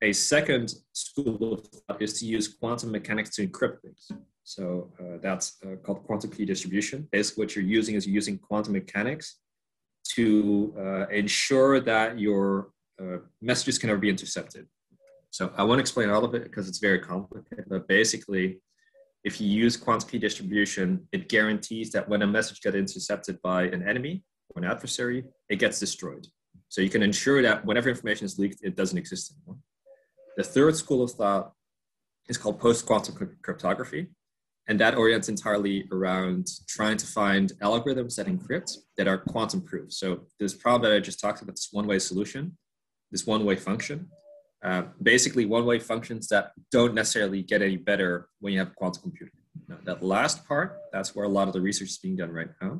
A 0.00 0.12
second 0.14 0.66
school 0.94 1.52
of 1.54 1.66
thought 1.66 2.00
is 2.00 2.12
to 2.20 2.24
use 2.36 2.46
quantum 2.60 2.90
mechanics 2.92 3.30
to 3.36 3.46
encrypt 3.46 3.78
things. 3.84 4.02
So 4.44 4.90
uh, 4.98 5.18
that's 5.22 5.58
uh, 5.64 5.76
called 5.76 6.04
quantum 6.04 6.30
key 6.30 6.44
distribution. 6.44 7.08
Basically, 7.12 7.44
what 7.44 7.54
you're 7.54 7.64
using 7.64 7.94
is 7.94 8.06
you're 8.06 8.14
using 8.14 8.38
quantum 8.38 8.72
mechanics 8.72 9.38
to 10.14 10.74
uh, 10.78 11.06
ensure 11.08 11.80
that 11.80 12.18
your 12.18 12.70
uh, 13.00 13.18
messages 13.40 13.78
can 13.78 13.88
never 13.88 14.00
be 14.00 14.08
intercepted. 14.08 14.66
So 15.30 15.52
I 15.56 15.62
won't 15.62 15.80
explain 15.80 16.10
all 16.10 16.24
of 16.24 16.34
it 16.34 16.44
because 16.44 16.68
it's 16.68 16.78
very 16.78 16.98
complicated, 16.98 17.66
but 17.68 17.86
basically, 17.86 18.60
if 19.22 19.40
you 19.40 19.46
use 19.46 19.76
quantum 19.76 20.08
key 20.08 20.18
distribution, 20.18 21.06
it 21.12 21.28
guarantees 21.28 21.92
that 21.92 22.08
when 22.08 22.22
a 22.22 22.26
message 22.26 22.60
gets 22.62 22.74
intercepted 22.74 23.40
by 23.42 23.64
an 23.64 23.86
enemy 23.86 24.24
or 24.50 24.62
an 24.62 24.68
adversary, 24.68 25.24
it 25.48 25.56
gets 25.56 25.78
destroyed. 25.78 26.26
So 26.68 26.80
you 26.80 26.90
can 26.90 27.02
ensure 27.02 27.42
that 27.42 27.64
whenever 27.64 27.88
information 27.88 28.24
is 28.24 28.38
leaked, 28.38 28.60
it 28.62 28.76
doesn't 28.76 28.96
exist 28.96 29.32
anymore. 29.32 29.60
The 30.36 30.44
third 30.44 30.74
school 30.76 31.02
of 31.02 31.12
thought 31.12 31.52
is 32.28 32.38
called 32.38 32.58
post-quantum 32.58 33.36
cryptography, 33.42 34.08
and 34.68 34.78
that 34.78 34.94
orients 34.94 35.28
entirely 35.28 35.86
around 35.90 36.46
trying 36.68 36.96
to 36.96 37.06
find 37.06 37.52
algorithms 37.62 38.14
that 38.16 38.26
encrypt 38.26 38.76
that 38.96 39.08
are 39.08 39.18
quantum 39.18 39.60
proof. 39.62 39.92
So 39.92 40.26
this 40.38 40.54
problem 40.54 40.90
that 40.90 40.96
I 40.96 41.00
just 41.00 41.20
talked 41.20 41.42
about, 41.42 41.56
this 41.56 41.70
one-way 41.72 41.98
solution, 41.98 42.56
this 43.10 43.26
one-way 43.26 43.56
function, 43.56 44.08
Uh, 44.62 44.82
basically, 45.02 45.46
one-way 45.46 45.78
functions 45.78 46.28
that 46.28 46.52
don't 46.70 46.94
necessarily 46.94 47.42
get 47.42 47.62
any 47.62 47.78
better 47.78 48.28
when 48.40 48.52
you 48.52 48.58
have 48.58 48.74
quantum 48.74 49.02
computing. 49.02 49.40
Now, 49.68 49.78
that 49.86 50.02
last 50.02 50.46
part, 50.46 50.68
that's 50.92 51.14
where 51.14 51.24
a 51.24 51.28
lot 51.38 51.48
of 51.48 51.54
the 51.54 51.62
research 51.62 51.88
is 51.88 51.98
being 51.98 52.16
done 52.16 52.30
right 52.30 52.52
now. 52.60 52.72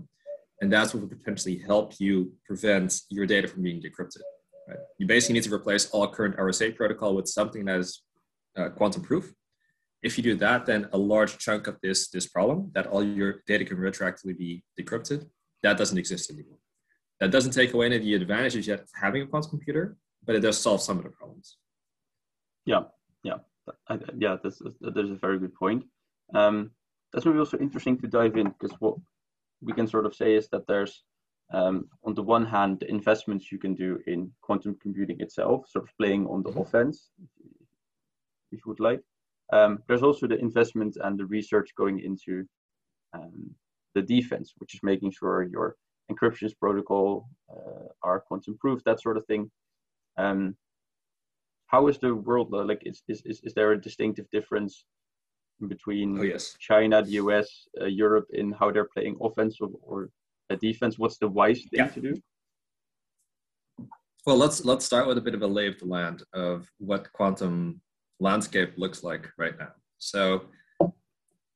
And 0.60 0.70
that's 0.70 0.92
what 0.92 1.00
would 1.02 1.18
potentially 1.18 1.56
help 1.56 1.94
you 1.98 2.34
prevent 2.44 3.00
your 3.08 3.24
data 3.24 3.48
from 3.48 3.62
being 3.62 3.80
decrypted. 3.80 4.20
Right? 4.68 4.78
You 4.98 5.06
basically 5.06 5.34
need 5.36 5.44
to 5.44 5.54
replace 5.54 5.88
all 5.90 6.06
current 6.06 6.36
RSA 6.36 6.76
protocol 6.76 7.14
with 7.16 7.28
something 7.28 7.64
that 7.64 7.80
is 7.80 8.02
uh, 8.58 8.68
quantum 8.68 9.02
proof. 9.02 9.32
If 10.02 10.16
you 10.16 10.24
do 10.24 10.34
that, 10.36 10.66
then 10.66 10.88
a 10.92 10.98
large 10.98 11.38
chunk 11.38 11.66
of 11.66 11.76
this, 11.82 12.08
this 12.08 12.26
problem, 12.26 12.70
that 12.74 12.86
all 12.86 13.04
your 13.04 13.42
data 13.46 13.64
can 13.64 13.76
retroactively 13.76 14.36
be 14.36 14.64
decrypted, 14.78 15.28
that 15.62 15.76
doesn't 15.76 15.98
exist 15.98 16.30
anymore. 16.30 16.58
That 17.20 17.30
doesn't 17.30 17.52
take 17.52 17.74
away 17.74 17.86
any 17.86 17.96
of 17.96 18.02
the 18.02 18.14
advantages 18.14 18.66
yet 18.66 18.80
of 18.80 18.88
having 18.94 19.22
a 19.22 19.26
quantum 19.26 19.50
computer, 19.50 19.96
but 20.24 20.34
it 20.34 20.40
does 20.40 20.58
solve 20.58 20.80
some 20.80 20.96
of 20.96 21.04
the 21.04 21.10
problems. 21.10 21.58
Yeah, 22.64 22.84
yeah, 23.22 23.38
I, 23.88 23.98
yeah. 24.16 24.36
That's 24.42 24.58
that 24.58 24.96
is 24.96 25.10
a 25.10 25.16
very 25.16 25.38
good 25.38 25.54
point. 25.54 25.84
Um, 26.34 26.70
that's 27.12 27.26
maybe 27.26 27.38
also 27.38 27.58
interesting 27.58 27.98
to 27.98 28.06
dive 28.06 28.36
in 28.36 28.48
because 28.48 28.74
what 28.80 28.96
we 29.60 29.72
can 29.72 29.86
sort 29.86 30.06
of 30.06 30.14
say 30.14 30.34
is 30.34 30.48
that 30.48 30.66
there's 30.66 31.04
um, 31.52 31.88
on 32.04 32.14
the 32.14 32.22
one 32.22 32.46
hand 32.46 32.80
the 32.80 32.88
investments 32.88 33.50
you 33.50 33.58
can 33.58 33.74
do 33.74 34.00
in 34.06 34.30
quantum 34.40 34.76
computing 34.80 35.20
itself, 35.20 35.68
sort 35.68 35.84
of 35.84 35.96
playing 35.98 36.26
on 36.26 36.42
the 36.42 36.50
mm-hmm. 36.50 36.60
offense, 36.60 37.10
if 38.52 38.60
you 38.64 38.66
would 38.66 38.80
like. 38.80 39.00
Um, 39.52 39.82
there's 39.88 40.02
also 40.02 40.26
the 40.26 40.38
investment 40.38 40.96
and 41.02 41.18
the 41.18 41.26
research 41.26 41.70
going 41.76 42.00
into 42.00 42.44
um, 43.14 43.50
the 43.94 44.02
defense, 44.02 44.52
which 44.58 44.74
is 44.74 44.80
making 44.82 45.12
sure 45.12 45.42
your 45.42 45.76
encryption 46.10 46.50
protocol 46.58 47.28
uh, 47.50 47.88
are 48.02 48.20
quantum 48.20 48.56
proof, 48.58 48.82
that 48.84 49.00
sort 49.00 49.16
of 49.16 49.26
thing. 49.26 49.50
Um, 50.16 50.56
how 51.66 51.86
is 51.88 51.98
the 51.98 52.14
world 52.14 52.48
like? 52.50 52.82
Is, 52.84 53.02
is, 53.08 53.22
is 53.24 53.54
there 53.54 53.72
a 53.72 53.80
distinctive 53.80 54.26
difference 54.32 54.84
between 55.68 56.18
oh, 56.18 56.22
yes. 56.22 56.56
China, 56.58 57.02
the 57.02 57.12
US, 57.12 57.68
uh, 57.80 57.86
Europe 57.86 58.26
in 58.32 58.52
how 58.52 58.70
they're 58.70 58.88
playing 58.92 59.16
offensive 59.20 59.68
or 59.82 60.10
a 60.50 60.56
defense? 60.56 60.98
What's 60.98 61.18
the 61.18 61.28
wise 61.28 61.60
thing 61.70 61.84
yeah. 61.84 61.86
to 61.88 62.00
do? 62.00 62.14
Well, 64.26 64.36
let's 64.36 64.64
let's 64.64 64.84
start 64.84 65.06
with 65.06 65.16
a 65.16 65.20
bit 65.20 65.34
of 65.34 65.42
a 65.42 65.46
lay 65.46 65.66
of 65.66 65.78
the 65.78 65.86
land 65.86 66.24
of 66.34 66.68
what 66.78 67.12
quantum 67.12 67.80
landscape 68.20 68.74
looks 68.76 69.02
like 69.02 69.28
right 69.36 69.58
now. 69.58 69.72
So, 69.98 70.44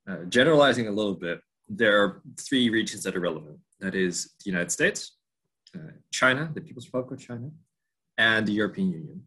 uh, 0.08 0.24
generalizing 0.28 0.88
a 0.88 0.90
little 0.90 1.14
bit, 1.14 1.40
there 1.68 2.02
are 2.02 2.22
three 2.38 2.68
regions 2.70 3.02
that 3.04 3.16
are 3.16 3.20
relevant. 3.20 3.58
That 3.80 3.94
is 3.94 4.34
the 4.44 4.50
United 4.50 4.70
States, 4.70 5.16
uh, 5.74 5.92
China, 6.10 6.50
the 6.54 6.60
People's 6.60 6.86
Republic 6.86 7.20
of 7.20 7.26
China, 7.26 7.50
and 8.18 8.46
the 8.46 8.52
European 8.52 8.92
Union. 8.92 9.22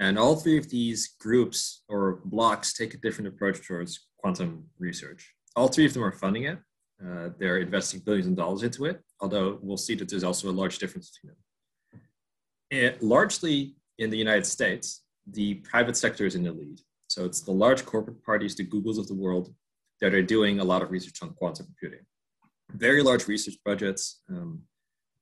And 0.00 0.18
all 0.18 0.36
three 0.36 0.58
of 0.58 0.68
these 0.70 1.08
groups 1.20 1.82
or 1.88 2.20
blocks 2.24 2.72
take 2.72 2.94
a 2.94 2.98
different 2.98 3.28
approach 3.28 3.66
towards 3.66 4.08
quantum 4.16 4.64
research. 4.78 5.34
All 5.56 5.68
three 5.68 5.86
of 5.86 5.92
them 5.92 6.04
are 6.04 6.12
funding 6.12 6.44
it. 6.44 6.58
Uh, 7.04 7.30
they're 7.38 7.58
investing 7.58 8.00
billions 8.00 8.26
of 8.26 8.36
dollars 8.36 8.62
into 8.62 8.84
it, 8.86 9.00
although 9.20 9.58
we'll 9.62 9.76
see 9.76 9.94
that 9.94 10.08
there's 10.08 10.24
also 10.24 10.50
a 10.50 10.52
large 10.52 10.78
difference 10.78 11.10
between 11.10 11.34
them. 11.34 12.00
It, 12.70 13.02
largely 13.02 13.76
in 13.98 14.10
the 14.10 14.16
United 14.16 14.46
States, 14.46 15.02
the 15.32 15.54
private 15.54 15.96
sector 15.96 16.26
is 16.26 16.34
in 16.34 16.42
the 16.42 16.52
lead. 16.52 16.80
So 17.08 17.24
it's 17.24 17.40
the 17.40 17.52
large 17.52 17.84
corporate 17.84 18.22
parties, 18.24 18.54
the 18.54 18.66
Googles 18.66 18.98
of 18.98 19.08
the 19.08 19.14
world, 19.14 19.52
that 20.00 20.14
are 20.14 20.22
doing 20.22 20.60
a 20.60 20.64
lot 20.64 20.82
of 20.82 20.90
research 20.90 21.18
on 21.22 21.34
quantum 21.34 21.66
computing. 21.66 22.06
Very 22.72 23.02
large 23.02 23.26
research 23.26 23.56
budgets, 23.64 24.22
um, 24.30 24.62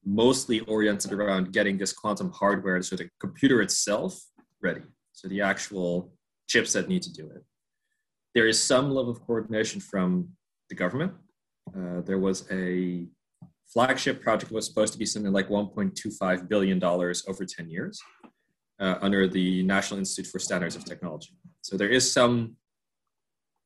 mostly 0.05 0.61
oriented 0.61 1.13
around 1.13 1.53
getting 1.53 1.77
this 1.79 1.93
quantum 1.93 2.31
hardware 2.31 2.81
so 2.83 2.97
the 2.97 3.09
computer 3.21 3.63
itself 3.63 4.21
ready. 4.63 4.83
So 5.13 5.29
the 5.29 5.41
actual 5.41 6.13
chips 6.47 6.73
that 6.75 6.89
need 6.89 7.03
to 7.03 7.13
do 7.13 7.29
it. 7.31 7.43
There 8.35 8.47
is 8.47 8.63
some 8.63 8.91
level 8.91 9.11
of 9.11 9.21
coordination 9.27 9.81
from 9.81 10.29
the 10.69 10.75
government. 10.75 11.13
Uh, 11.77 12.03
there 12.03 12.19
was 12.19 12.47
a 12.53 13.07
flagship 13.67 14.23
project 14.23 14.51
that 14.51 14.55
was 14.55 14.67
supposed 14.67 14.93
to 14.93 14.99
be 14.99 15.07
something 15.07 15.33
like 15.33 15.49
1.25 15.49 16.49
billion 16.49 16.79
dollars 16.79 17.25
over 17.27 17.45
10 17.45 17.69
years 17.69 18.01
uh, 18.81 18.97
under 19.01 19.27
the 19.27 19.63
National 19.65 19.99
Institute 19.99 20.31
for 20.31 20.39
Standards 20.39 20.77
of 20.77 20.85
Technology. 20.85 21.37
So 21.63 21.77
there 21.77 21.89
is 21.89 22.11
some 22.11 22.57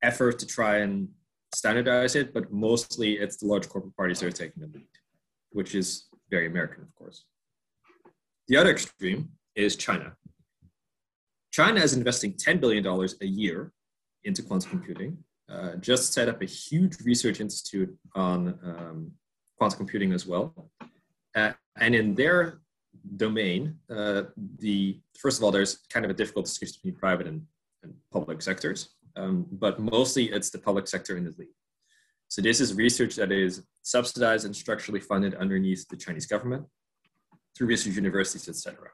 effort 0.02 0.38
to 0.40 0.46
try 0.46 0.78
and 0.78 1.08
standardize 1.54 2.16
it, 2.16 2.32
but 2.32 2.52
mostly 2.52 3.14
it's 3.14 3.36
the 3.36 3.46
large 3.46 3.68
corporate 3.68 3.96
parties 3.96 4.20
that 4.20 4.26
are 4.26 4.32
taking 4.32 4.62
the 4.62 4.68
lead, 4.68 4.88
which 5.50 5.74
is 5.74 6.06
very 6.30 6.46
American, 6.46 6.82
of 6.82 6.94
course. 6.94 7.24
The 8.48 8.56
other 8.56 8.70
extreme 8.70 9.28
is 9.54 9.76
China. 9.76 10.16
China 11.52 11.80
is 11.80 11.92
investing 11.94 12.32
$10 12.32 12.60
billion 12.60 12.86
a 12.86 13.26
year 13.26 13.72
into 14.24 14.42
quantum 14.42 14.70
computing, 14.70 15.18
uh, 15.50 15.76
just 15.76 16.12
set 16.12 16.28
up 16.28 16.40
a 16.40 16.46
huge 16.46 16.96
research 17.04 17.40
institute 17.40 17.94
on 18.14 18.58
um, 18.64 19.12
quantum 19.58 19.76
computing 19.76 20.12
as 20.12 20.26
well. 20.26 20.70
Uh, 21.34 21.52
and 21.78 21.94
in 21.94 22.14
their 22.14 22.61
domain, 23.16 23.76
uh, 23.90 24.24
the 24.58 25.00
first 25.18 25.38
of 25.38 25.44
all, 25.44 25.50
there's 25.50 25.78
kind 25.92 26.04
of 26.04 26.10
a 26.10 26.14
difficult 26.14 26.46
distinction 26.46 26.78
between 26.82 26.98
private 26.98 27.26
and, 27.26 27.42
and 27.82 27.94
public 28.12 28.42
sectors, 28.42 28.90
um, 29.16 29.46
but 29.52 29.80
mostly 29.80 30.30
it's 30.30 30.50
the 30.50 30.58
public 30.58 30.88
sector 30.88 31.16
in 31.16 31.24
the 31.24 31.34
lead. 31.38 31.48
So 32.28 32.40
this 32.40 32.60
is 32.60 32.74
research 32.74 33.16
that 33.16 33.30
is 33.30 33.62
subsidized 33.82 34.46
and 34.46 34.56
structurally 34.56 35.00
funded 35.00 35.34
underneath 35.34 35.86
the 35.88 35.96
Chinese 35.96 36.26
government 36.26 36.64
through 37.54 37.66
research 37.66 37.94
universities, 37.94 38.48
etc. 38.48 38.88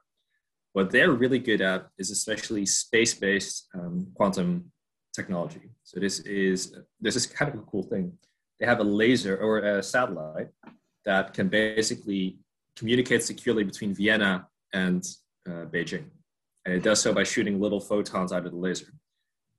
What 0.73 0.90
they're 0.90 1.12
really 1.12 1.38
good 1.38 1.61
at 1.61 1.87
is 1.99 2.11
especially 2.11 2.66
space-based 2.66 3.68
um, 3.75 4.09
quantum 4.14 4.73
technology. 5.14 5.71
So 5.85 6.01
this 6.01 6.21
is 6.21 6.75
this 7.01 7.16
is 7.16 7.27
kind 7.27 7.53
of 7.53 7.61
a 7.61 7.64
cool 7.71 7.85
thing. 7.85 8.12
They 8.59 8.66
have 8.66 8.81
a 8.81 8.90
laser 9.03 9.37
or 9.37 9.59
a 9.59 9.83
satellite 9.83 10.49
that 11.05 11.33
can 11.33 11.49
basically 11.49 12.38
communicate 12.79 13.23
securely 13.23 13.64
between 13.64 13.95
Vienna 13.95 14.47
and 14.73 15.05
uh, 15.49 15.64
Beijing, 15.67 16.05
and 16.64 16.75
it 16.75 16.83
does 16.83 17.01
so 17.01 17.12
by 17.12 17.25
shooting 17.25 17.61
little 17.61 17.81
photons 17.81 18.33
out 18.33 18.47
of 18.47 18.53
the 18.53 18.59
laser. 18.59 18.93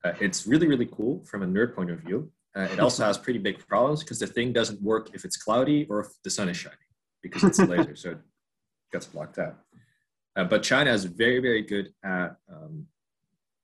Uh, 0.03 0.13
it's 0.19 0.47
really 0.47 0.67
really 0.67 0.87
cool 0.91 1.23
from 1.25 1.43
a 1.43 1.45
nerd 1.45 1.75
point 1.75 1.91
of 1.91 1.99
view. 1.99 2.31
Uh, 2.55 2.67
it 2.73 2.79
also 2.79 3.03
has 3.03 3.17
pretty 3.25 3.39
big 3.39 3.59
problems 3.67 4.03
because 4.03 4.19
the 4.19 4.27
thing 4.27 4.53
doesn't 4.53 4.81
work 4.81 5.09
if 5.13 5.25
it's 5.25 5.37
cloudy 5.37 5.85
or 5.89 5.99
if 5.99 6.07
the 6.23 6.29
sun 6.29 6.49
is 6.49 6.57
shining 6.57 6.77
because 7.21 7.43
it's 7.43 7.59
a 7.59 7.65
laser, 7.65 7.95
so 7.95 8.11
it 8.11 8.19
gets 8.91 9.05
blocked 9.05 9.37
out. 9.37 9.57
Uh, 10.35 10.43
but 10.43 10.63
China 10.63 10.91
is 10.91 11.05
very, 11.05 11.39
very 11.39 11.61
good 11.61 11.91
at 12.03 12.35
um, 12.51 12.85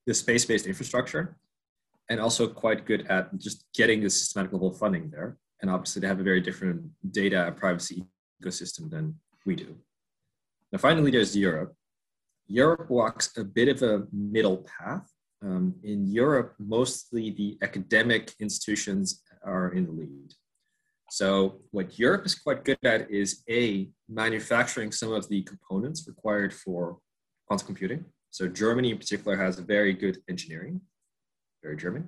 the 0.05 0.13
space-based 0.13 0.67
infrastructure 0.67 1.37
and 2.09 2.19
also 2.19 2.47
quite 2.47 2.85
good 2.85 3.07
at 3.07 3.35
just 3.39 3.65
getting 3.73 4.01
the 4.01 4.09
systematic 4.09 4.53
level 4.53 4.71
funding 4.71 5.09
there. 5.09 5.37
And 5.61 5.71
obviously 5.71 6.01
they 6.01 6.07
have 6.07 6.19
a 6.19 6.23
very 6.23 6.41
different 6.41 6.83
data 7.11 7.53
privacy 7.55 8.05
ecosystem 8.43 8.89
than 8.89 9.15
we 9.45 9.55
do. 9.55 9.75
Now 10.71 10.79
finally, 10.79 11.11
there's 11.11 11.35
Europe. 11.35 11.73
Europe 12.47 12.89
walks 12.89 13.37
a 13.37 13.43
bit 13.43 13.69
of 13.69 13.81
a 13.81 14.05
middle 14.11 14.65
path. 14.77 15.09
Um, 15.41 15.75
in 15.83 16.07
Europe, 16.07 16.55
mostly 16.59 17.29
the 17.31 17.57
academic 17.61 18.33
institutions 18.39 19.21
are 19.43 19.73
in 19.73 19.85
the 19.85 19.91
lead. 19.91 20.33
So 21.11 21.61
what 21.71 21.99
Europe 21.99 22.25
is 22.25 22.35
quite 22.35 22.65
good 22.65 22.79
at 22.83 23.09
is 23.11 23.43
A, 23.49 23.89
manufacturing 24.09 24.91
some 24.91 25.11
of 25.11 25.29
the 25.29 25.43
components 25.43 26.07
required 26.07 26.53
for 26.53 26.97
quantum 27.47 27.67
computing. 27.67 28.05
So 28.31 28.47
Germany 28.47 28.91
in 28.91 28.97
particular 28.97 29.37
has 29.37 29.59
very 29.59 29.93
good 29.93 30.17
engineering, 30.27 30.81
very 31.63 31.77
German. 31.77 32.07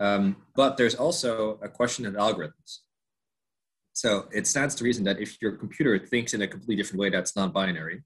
Um, 0.00 0.36
but 0.56 0.76
there's 0.76 0.96
also 0.96 1.58
a 1.62 1.68
question 1.68 2.04
of 2.06 2.14
algorithms. 2.14 2.80
So 3.94 4.26
it 4.32 4.46
stands 4.46 4.74
to 4.76 4.84
reason 4.84 5.04
that 5.04 5.20
if 5.20 5.40
your 5.40 5.52
computer 5.52 5.98
thinks 5.98 6.34
in 6.34 6.42
a 6.42 6.48
completely 6.48 6.76
different 6.76 7.00
way 7.00 7.10
that's 7.10 7.36
non-binary, 7.36 8.02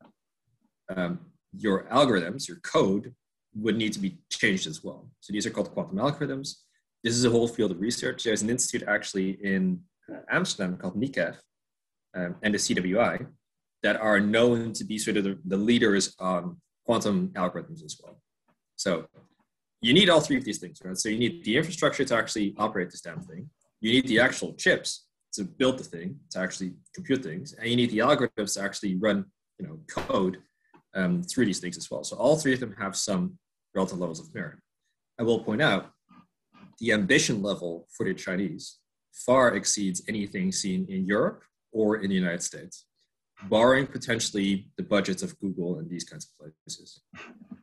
um, 0.94 1.18
your 1.56 1.84
algorithms, 1.84 2.46
your 2.46 2.58
code, 2.58 3.14
would 3.54 3.76
need 3.76 3.94
to 3.94 3.98
be 3.98 4.18
changed 4.30 4.66
as 4.66 4.84
well. 4.84 5.10
So 5.20 5.32
these 5.32 5.46
are 5.46 5.50
called 5.50 5.72
quantum 5.72 5.96
algorithms. 5.96 6.56
This 7.02 7.16
is 7.16 7.24
a 7.24 7.30
whole 7.30 7.48
field 7.48 7.70
of 7.70 7.80
research. 7.80 8.22
There's 8.22 8.42
an 8.42 8.50
institute 8.50 8.86
actually 8.86 9.30
in 9.42 9.80
Amsterdam 10.30 10.76
called 10.76 11.00
Nikhef 11.00 11.36
um, 12.14 12.36
and 12.42 12.52
the 12.52 12.58
CWI 12.58 13.26
that 13.82 13.96
are 13.96 14.20
known 14.20 14.74
to 14.74 14.84
be 14.84 14.98
sort 14.98 15.16
of 15.16 15.24
the, 15.24 15.38
the 15.46 15.56
leaders 15.56 16.14
on 16.18 16.60
quantum 16.84 17.28
algorithms 17.28 17.82
as 17.82 17.98
well. 18.02 18.20
So 18.76 19.06
you 19.80 19.94
need 19.94 20.10
all 20.10 20.20
three 20.20 20.36
of 20.36 20.44
these 20.44 20.58
things, 20.58 20.80
right? 20.84 20.96
So 20.98 21.08
you 21.08 21.18
need 21.18 21.44
the 21.44 21.56
infrastructure 21.56 22.04
to 22.04 22.14
actually 22.14 22.54
operate 22.58 22.90
this 22.90 23.00
damn 23.00 23.20
thing. 23.20 23.48
You 23.80 23.92
need 23.92 24.06
the 24.06 24.20
actual 24.20 24.52
chips 24.54 25.07
to 25.34 25.44
build 25.44 25.78
the 25.78 25.84
thing, 25.84 26.18
to 26.30 26.38
actually 26.38 26.72
compute 26.94 27.22
things, 27.22 27.52
and 27.54 27.68
you 27.68 27.76
need 27.76 27.90
the 27.90 27.98
algorithms 27.98 28.54
to 28.54 28.62
actually 28.62 28.96
run, 28.96 29.24
you 29.58 29.66
know, 29.66 29.78
code 29.88 30.38
um, 30.94 31.22
through 31.22 31.46
these 31.46 31.60
things 31.60 31.76
as 31.76 31.90
well. 31.90 32.04
So 32.04 32.16
all 32.16 32.36
three 32.36 32.54
of 32.54 32.60
them 32.60 32.74
have 32.78 32.96
some 32.96 33.38
relative 33.74 33.98
levels 33.98 34.20
of 34.20 34.34
merit. 34.34 34.58
I 35.18 35.22
will 35.22 35.40
point 35.40 35.62
out 35.62 35.90
the 36.80 36.92
ambition 36.92 37.42
level 37.42 37.86
for 37.96 38.04
the 38.06 38.14
Chinese 38.14 38.78
far 39.12 39.54
exceeds 39.54 40.02
anything 40.08 40.52
seen 40.52 40.86
in 40.88 41.04
Europe 41.04 41.42
or 41.72 41.96
in 41.96 42.08
the 42.08 42.14
United 42.14 42.42
States. 42.42 42.86
Borrowing 43.44 43.86
potentially 43.86 44.68
the 44.76 44.82
budgets 44.82 45.22
of 45.22 45.38
Google 45.38 45.78
and 45.78 45.88
these 45.88 46.04
kinds 46.04 46.26
of 46.26 46.52
places. 46.64 47.00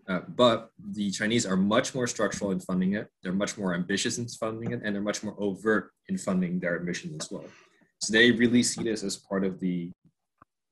Uh, 0.07 0.19
but 0.35 0.69
the 0.91 1.11
Chinese 1.11 1.45
are 1.45 1.57
much 1.57 1.93
more 1.93 2.07
structural 2.07 2.51
in 2.51 2.59
funding 2.59 2.93
it. 2.93 3.09
They're 3.23 3.33
much 3.33 3.57
more 3.57 3.73
ambitious 3.73 4.17
in 4.17 4.27
funding 4.27 4.71
it, 4.71 4.81
and 4.83 4.95
they're 4.95 5.01
much 5.01 5.23
more 5.23 5.35
overt 5.37 5.91
in 6.07 6.17
funding 6.17 6.59
their 6.59 6.79
mission 6.79 7.15
as 7.19 7.29
well. 7.31 7.45
So 8.01 8.13
they 8.13 8.31
really 8.31 8.63
see 8.63 8.83
this 8.83 9.03
as 9.03 9.17
part 9.17 9.43
of 9.43 9.59
the 9.59 9.91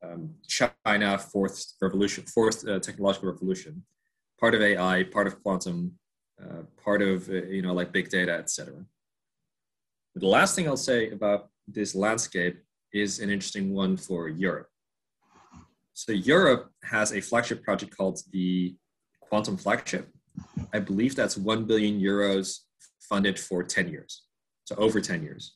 um, 0.04 0.36
China 0.48 1.18
fourth 1.18 1.74
revolution, 1.82 2.26
fourth 2.26 2.68
uh, 2.68 2.80
technological 2.80 3.32
revolution, 3.32 3.84
part 4.40 4.54
of 4.54 4.62
AI, 4.62 5.04
part 5.04 5.28
of 5.28 5.42
quantum, 5.42 5.94
uh, 6.42 6.64
part 6.84 7.02
of 7.02 7.30
uh, 7.30 7.46
you 7.46 7.62
know 7.62 7.74
like 7.74 7.92
big 7.92 8.10
data, 8.10 8.34
etc. 8.34 8.86
The 10.16 10.28
last 10.28 10.56
thing 10.56 10.68
I'll 10.68 10.78
say 10.78 11.10
about 11.10 11.50
this 11.68 11.96
landscape 11.96 12.62
is 12.94 13.20
an 13.20 13.30
interesting 13.30 13.74
one 13.74 13.98
for 13.98 14.30
Europe. 14.30 14.68
So 15.94 16.12
Europe 16.12 16.72
has 16.84 17.12
a 17.12 17.22
flagship 17.22 17.64
project 17.64 17.96
called 17.96 18.20
the 18.32 18.76
Quantum 19.22 19.58
Flagship. 19.58 20.10
I 20.74 20.80
believe 20.80 21.16
that's 21.16 21.38
1 21.38 21.66
billion 21.66 22.00
euros 22.00 22.60
funded 23.00 23.40
for 23.40 23.64
10 23.64 23.90
years. 23.90 24.24
So 24.66 24.76
over 24.76 25.00
10 25.00 25.22
years. 25.24 25.56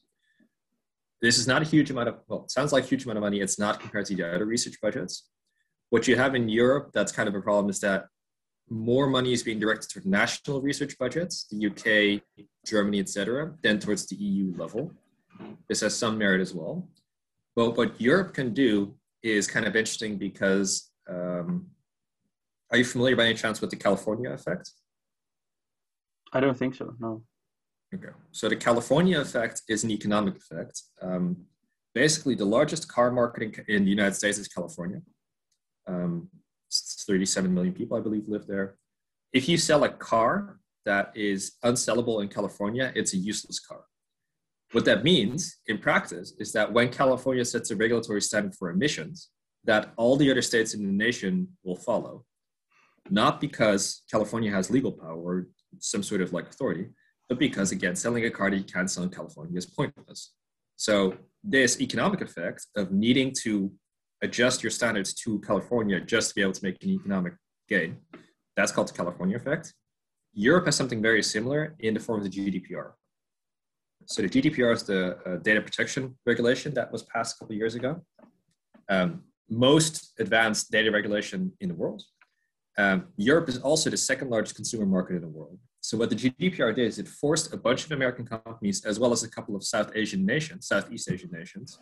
This 1.21 1.39
is 1.39 1.47
not 1.47 1.63
a 1.63 1.65
huge 1.65 1.89
amount 1.89 2.09
of, 2.09 2.19
well, 2.27 2.43
it 2.43 2.51
sounds 2.51 2.71
like 2.71 2.83
a 2.83 2.87
huge 2.87 3.05
amount 3.05 3.17
of 3.17 3.23
money. 3.23 3.39
It's 3.39 3.57
not 3.57 3.79
compared 3.79 4.05
to 4.07 4.15
the 4.15 4.35
other 4.35 4.45
research 4.45 4.75
budgets. 4.81 5.27
What 5.89 6.07
you 6.07 6.15
have 6.15 6.35
in 6.35 6.47
Europe, 6.47 6.91
that's 6.93 7.11
kind 7.11 7.27
of 7.27 7.33
a 7.33 7.41
problem, 7.41 7.69
is 7.69 7.79
that 7.79 8.05
more 8.69 9.07
money 9.07 9.33
is 9.33 9.41
being 9.41 9.59
directed 9.59 9.89
toward 9.89 10.05
national 10.05 10.61
research 10.61 10.97
budgets, 10.99 11.47
the 11.49 11.67
UK, 11.67 12.21
Germany, 12.65 12.99
etc., 12.99 13.53
than 13.63 13.79
towards 13.79 14.05
the 14.07 14.17
EU 14.17 14.53
level. 14.57 14.91
This 15.69 15.81
has 15.81 15.95
some 15.95 16.17
merit 16.17 16.41
as 16.41 16.53
well. 16.53 16.87
But 17.55 17.77
what 17.77 17.99
Europe 17.99 18.33
can 18.33 18.53
do 18.53 18.95
is 19.29 19.47
kind 19.47 19.65
of 19.65 19.75
interesting 19.75 20.17
because 20.17 20.91
um, 21.09 21.67
are 22.71 22.77
you 22.77 22.85
familiar 22.85 23.15
by 23.15 23.25
any 23.25 23.33
chance 23.33 23.61
with 23.61 23.69
the 23.69 23.75
California 23.75 24.31
effect? 24.31 24.71
I 26.33 26.39
don't 26.39 26.57
think 26.57 26.75
so, 26.75 26.93
no. 26.99 27.23
Okay, 27.95 28.09
so 28.31 28.49
the 28.49 28.55
California 28.55 29.19
effect 29.19 29.61
is 29.69 29.83
an 29.85 29.91
economic 29.91 30.35
effect. 30.35 30.81
Um, 31.01 31.45
basically, 31.95 32.35
the 32.35 32.45
largest 32.45 32.89
car 32.89 33.11
market 33.11 33.43
in, 33.43 33.75
in, 33.75 33.83
the 33.85 33.89
United 33.89 34.15
States 34.15 34.37
is 34.37 34.49
California. 34.49 35.01
Um, 35.87 36.29
37 36.69 37.53
million 37.53 37.73
people, 37.73 37.97
I 37.97 38.01
believe, 38.01 38.27
live 38.27 38.45
there. 38.45 38.75
If 39.31 39.47
you 39.47 39.57
sell 39.57 39.85
a 39.85 39.89
car 39.89 40.59
that 40.85 41.13
is 41.15 41.53
unsellable 41.63 42.21
in 42.21 42.27
California, 42.27 42.91
it's 42.93 43.13
a 43.13 43.17
useless 43.17 43.59
car. 43.59 43.85
What 44.73 44.85
that 44.85 45.03
means 45.03 45.57
in 45.67 45.77
practice 45.77 46.33
is 46.39 46.51
that 46.53 46.71
when 46.71 46.89
California 46.89 47.45
sets 47.45 47.71
a 47.71 47.75
regulatory 47.75 48.21
standard 48.21 48.55
for 48.55 48.69
emissions, 48.69 49.29
that 49.63 49.93
all 49.97 50.15
the 50.15 50.29
other 50.29 50.41
states 50.41 50.73
in 50.73 50.85
the 50.85 50.91
nation 50.91 51.47
will 51.63 51.75
follow. 51.75 52.25
Not 53.09 53.39
because 53.39 54.03
California 54.11 54.51
has 54.51 54.69
legal 54.69 54.91
power 54.91 55.17
or 55.17 55.47
some 55.79 56.03
sort 56.03 56.21
of 56.21 56.33
like 56.33 56.49
authority, 56.49 56.87
but 57.29 57.39
because 57.39 57.71
again, 57.71 57.95
selling 57.95 58.25
a 58.25 58.31
car 58.31 58.49
that 58.49 58.57
you 58.57 58.63
can't 58.63 58.89
sell 58.89 59.03
in 59.03 59.09
California 59.09 59.57
is 59.57 59.65
pointless. 59.65 60.33
So 60.75 61.15
this 61.43 61.79
economic 61.81 62.21
effect 62.21 62.67
of 62.75 62.91
needing 62.91 63.33
to 63.43 63.71
adjust 64.21 64.63
your 64.63 64.71
standards 64.71 65.13
to 65.13 65.39
California 65.39 65.99
just 65.99 66.29
to 66.29 66.35
be 66.35 66.41
able 66.41 66.53
to 66.53 66.63
make 66.63 66.81
an 66.83 66.89
economic 66.89 67.33
gain, 67.69 67.97
that's 68.55 68.71
called 68.71 68.89
the 68.89 68.93
California 68.93 69.37
effect. 69.37 69.73
Europe 70.33 70.65
has 70.65 70.75
something 70.75 71.01
very 71.01 71.23
similar 71.23 71.75
in 71.79 71.93
the 71.93 71.99
form 71.99 72.23
of 72.23 72.29
the 72.29 72.29
GDPR. 72.29 72.91
So 74.07 74.21
the 74.21 74.29
GDPR 74.29 74.73
is 74.73 74.83
the 74.83 75.17
uh, 75.25 75.35
data 75.37 75.61
protection 75.61 76.15
regulation 76.25 76.73
that 76.75 76.91
was 76.91 77.03
passed 77.03 77.35
a 77.35 77.39
couple 77.39 77.55
years 77.55 77.75
ago. 77.75 78.01
Um, 78.87 79.23
most 79.49 80.13
advanced 80.19 80.71
data 80.71 80.89
regulation 80.91 81.51
in 81.59 81.67
the 81.67 81.75
world. 81.75 82.01
Um, 82.77 83.07
Europe 83.17 83.49
is 83.49 83.57
also 83.57 83.89
the 83.89 83.97
second 83.97 84.29
largest 84.29 84.55
consumer 84.55 84.85
market 84.85 85.15
in 85.15 85.21
the 85.21 85.27
world. 85.27 85.59
So 85.81 85.97
what 85.97 86.09
the 86.09 86.15
GDPR 86.15 86.73
did 86.73 86.85
is 86.87 86.99
it 86.99 87.07
forced 87.07 87.53
a 87.53 87.57
bunch 87.57 87.83
of 87.83 87.91
American 87.91 88.25
companies, 88.25 88.85
as 88.85 88.97
well 88.97 89.11
as 89.11 89.23
a 89.23 89.29
couple 89.29 89.57
of 89.57 89.63
South 89.63 89.91
Asian 89.93 90.25
nations, 90.25 90.67
Southeast 90.67 91.11
Asian 91.11 91.29
nations, 91.31 91.77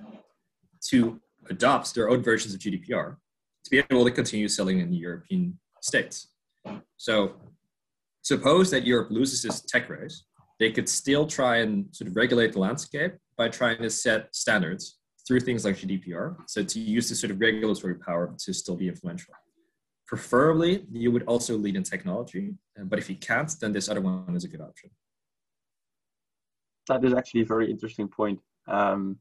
to 0.89 1.19
adopt 1.49 1.93
their 1.93 2.09
own 2.09 2.23
versions 2.23 2.55
of 2.55 2.59
GDPR 2.59 3.17
to 3.65 3.69
be 3.69 3.77
able 3.77 4.03
to 4.03 4.11
continue 4.11 4.47
selling 4.47 4.79
in 4.79 4.89
the 4.89 4.97
European 4.97 5.59
states. 5.81 6.29
So 6.97 7.33
suppose 8.23 8.71
that 8.71 8.85
Europe 8.85 9.11
loses 9.11 9.43
this 9.43 9.61
tech 9.61 9.89
race, 9.89 10.23
they 10.59 10.71
could 10.71 10.87
still 10.87 11.27
try 11.27 11.57
and 11.57 11.87
sort 11.91 12.09
of 12.09 12.15
regulate 12.15 12.53
the 12.53 12.59
landscape 12.59 13.13
by 13.37 13.49
trying 13.49 13.81
to 13.81 13.89
set 13.89 14.33
standards 14.33 14.97
through 15.27 15.41
things 15.41 15.65
like 15.65 15.75
GDPR. 15.75 16.35
So 16.47 16.63
to 16.63 16.79
use 16.79 17.09
this 17.09 17.19
sort 17.19 17.31
of 17.31 17.41
regulatory 17.41 17.95
power 17.95 18.33
to 18.37 18.53
still 18.53 18.75
be 18.75 18.87
influential. 18.87 19.33
Preferably, 20.07 20.85
you 20.91 21.11
would 21.11 21.23
also 21.23 21.57
lead 21.57 21.75
in 21.75 21.83
technology, 21.83 22.53
but 22.77 22.99
if 22.99 23.09
you 23.09 23.15
can't, 23.15 23.51
then 23.59 23.71
this 23.71 23.89
other 23.89 24.01
one 24.01 24.35
is 24.35 24.43
a 24.43 24.47
good 24.47 24.61
option. 24.61 24.91
That 26.87 27.03
is 27.03 27.13
actually 27.13 27.41
a 27.41 27.45
very 27.45 27.69
interesting 27.69 28.07
point. 28.07 28.39
Um, 28.67 29.17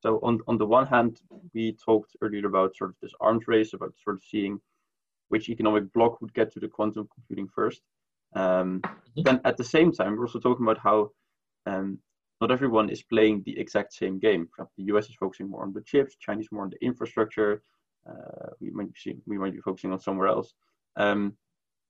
so 0.00 0.18
on, 0.22 0.40
on 0.48 0.58
the 0.58 0.66
one 0.66 0.86
hand, 0.86 1.20
we 1.54 1.72
talked 1.72 2.16
earlier 2.20 2.46
about 2.46 2.76
sort 2.76 2.90
of 2.90 2.96
this 3.00 3.12
arms 3.20 3.46
race, 3.46 3.72
about 3.72 3.94
sort 4.02 4.16
of 4.16 4.22
seeing 4.24 4.60
which 5.28 5.48
economic 5.48 5.92
bloc 5.92 6.20
would 6.20 6.34
get 6.34 6.52
to 6.52 6.60
the 6.60 6.68
quantum 6.68 7.08
computing 7.14 7.48
first. 7.48 7.82
Um, 8.34 8.80
mm-hmm. 8.80 9.22
Then 9.22 9.40
at 9.44 9.56
the 9.56 9.64
same 9.64 9.92
time, 9.92 10.16
we're 10.16 10.26
also 10.26 10.40
talking 10.40 10.66
about 10.66 10.78
how 10.78 11.10
um, 11.66 11.98
not 12.40 12.50
everyone 12.50 12.90
is 12.90 13.02
playing 13.02 13.42
the 13.44 13.58
exact 13.58 13.92
same 13.94 14.18
game. 14.18 14.48
The 14.58 14.84
US 14.94 15.08
is 15.08 15.14
focusing 15.14 15.48
more 15.48 15.62
on 15.62 15.72
the 15.72 15.82
chips, 15.82 16.16
Chinese 16.16 16.48
more 16.52 16.64
on 16.64 16.70
the 16.70 16.84
infrastructure. 16.84 17.62
Uh, 18.08 18.50
we 18.60 18.70
might 18.70 18.92
be 18.92 19.16
we 19.26 19.38
might 19.38 19.54
be 19.54 19.60
focusing 19.60 19.92
on 19.92 20.00
somewhere 20.00 20.28
else. 20.28 20.52
Um, 20.96 21.36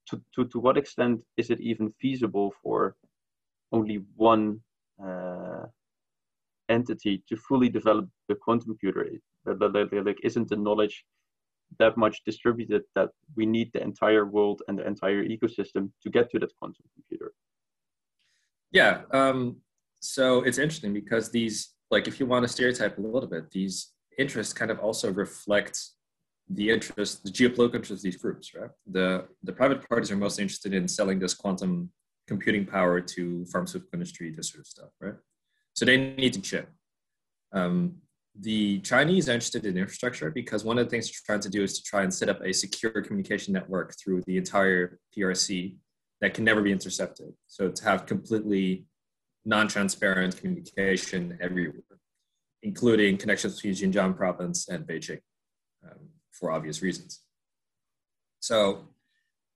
to, 0.09 0.20
to, 0.35 0.44
to 0.46 0.61
what 0.61 0.79
extent 0.79 1.20
is 1.37 1.51
it 1.51 1.61
even 1.61 1.92
feasible 2.01 2.55
for 2.62 2.96
only 3.72 4.03
one 4.14 4.61
uh, 5.05 5.64
entity 6.68 7.22
to 7.29 7.37
fully 7.37 7.68
develop 7.68 8.09
the 8.29 8.35
quantum 8.37 8.68
computer? 8.68 9.07
Like, 9.44 10.20
isn't 10.22 10.49
the 10.49 10.57
knowledge 10.57 11.05
that 11.79 11.96
much 11.96 12.24
distributed 12.24 12.83
that 12.94 13.11
we 13.37 13.46
need 13.46 13.70
the 13.72 13.83
entire 13.83 14.24
world 14.24 14.62
and 14.68 14.79
the 14.79 14.87
entire 14.87 15.24
ecosystem 15.24 15.90
to 16.02 16.11
get 16.11 16.31
to 16.31 16.38
that 16.38 16.55
quantum 16.57 16.85
computer. 16.94 17.33
Yeah. 18.72 19.02
Um, 19.12 19.57
so 20.00 20.42
it's 20.42 20.59
interesting 20.59 20.92
because 20.92 21.31
these, 21.31 21.74
like, 21.90 22.09
if 22.09 22.20
you 22.20 22.26
want 22.26 22.44
to 22.44 22.48
stereotype 22.48 22.98
a 22.98 23.00
little 23.00 23.29
bit, 23.29 23.50
these 23.50 23.92
interests 24.18 24.52
kind 24.52 24.70
of 24.70 24.79
also 24.79 25.12
reflect 25.12 25.81
the 26.48 26.70
interest, 26.70 27.24
the 27.24 27.31
geopolitical 27.31 27.74
interest 27.76 27.90
of 27.90 28.02
these 28.02 28.16
groups, 28.16 28.55
right? 28.55 28.70
The 28.90 29.26
the 29.42 29.52
private 29.52 29.87
parties 29.88 30.11
are 30.12 30.16
most 30.16 30.38
interested 30.38 30.72
in 30.74 30.87
selling 30.87 31.18
this 31.18 31.35
quantum 31.35 31.90
computing 32.29 32.64
power 32.66 33.00
to 33.00 33.44
pharmaceutical 33.46 33.90
industry, 33.94 34.31
this 34.31 34.50
sort 34.50 34.61
of 34.61 34.66
stuff, 34.66 34.90
right? 35.00 35.14
So 35.74 35.85
they 35.85 35.96
need 35.96 36.33
to 36.35 36.40
chip. 36.40 36.68
Um, 37.52 37.96
the 38.40 38.81
Chinese 38.81 39.29
are 39.29 39.33
interested 39.33 39.64
in 39.64 39.77
infrastructure 39.77 40.31
because 40.31 40.64
one 40.64 40.79
of 40.79 40.87
the 40.87 40.90
things 40.90 41.07
they're 41.07 41.35
trying 41.35 41.42
to 41.42 41.51
do 41.51 41.62
is 41.62 41.79
to 41.79 41.85
try 41.85 42.03
and 42.03 42.12
set 42.12 42.29
up 42.29 42.40
a 42.42 42.53
secure 42.53 43.03
communication 43.03 43.53
network 43.53 43.94
through 43.99 44.22
the 44.27 44.37
entire 44.37 44.99
PRC 45.16 45.77
that 46.20 46.35
can 46.35 46.44
never 46.44 46.62
be 46.62 46.72
intercepted. 46.72 47.33
So 47.46 47.70
to 47.70 47.85
have 47.85 48.07
completely 48.07 48.87
non-transparent 49.44 50.37
communication 50.37 51.38
everywhere, 51.40 51.83
including 52.62 53.16
connections 53.16 53.57
between 53.57 53.75
Xinjiang 53.75 54.16
province 54.16 54.68
and 54.68 54.87
Beijing, 54.87 55.20
um, 55.85 56.09
for 56.33 56.51
obvious 56.51 56.83
reasons. 56.83 57.20
So 58.40 58.88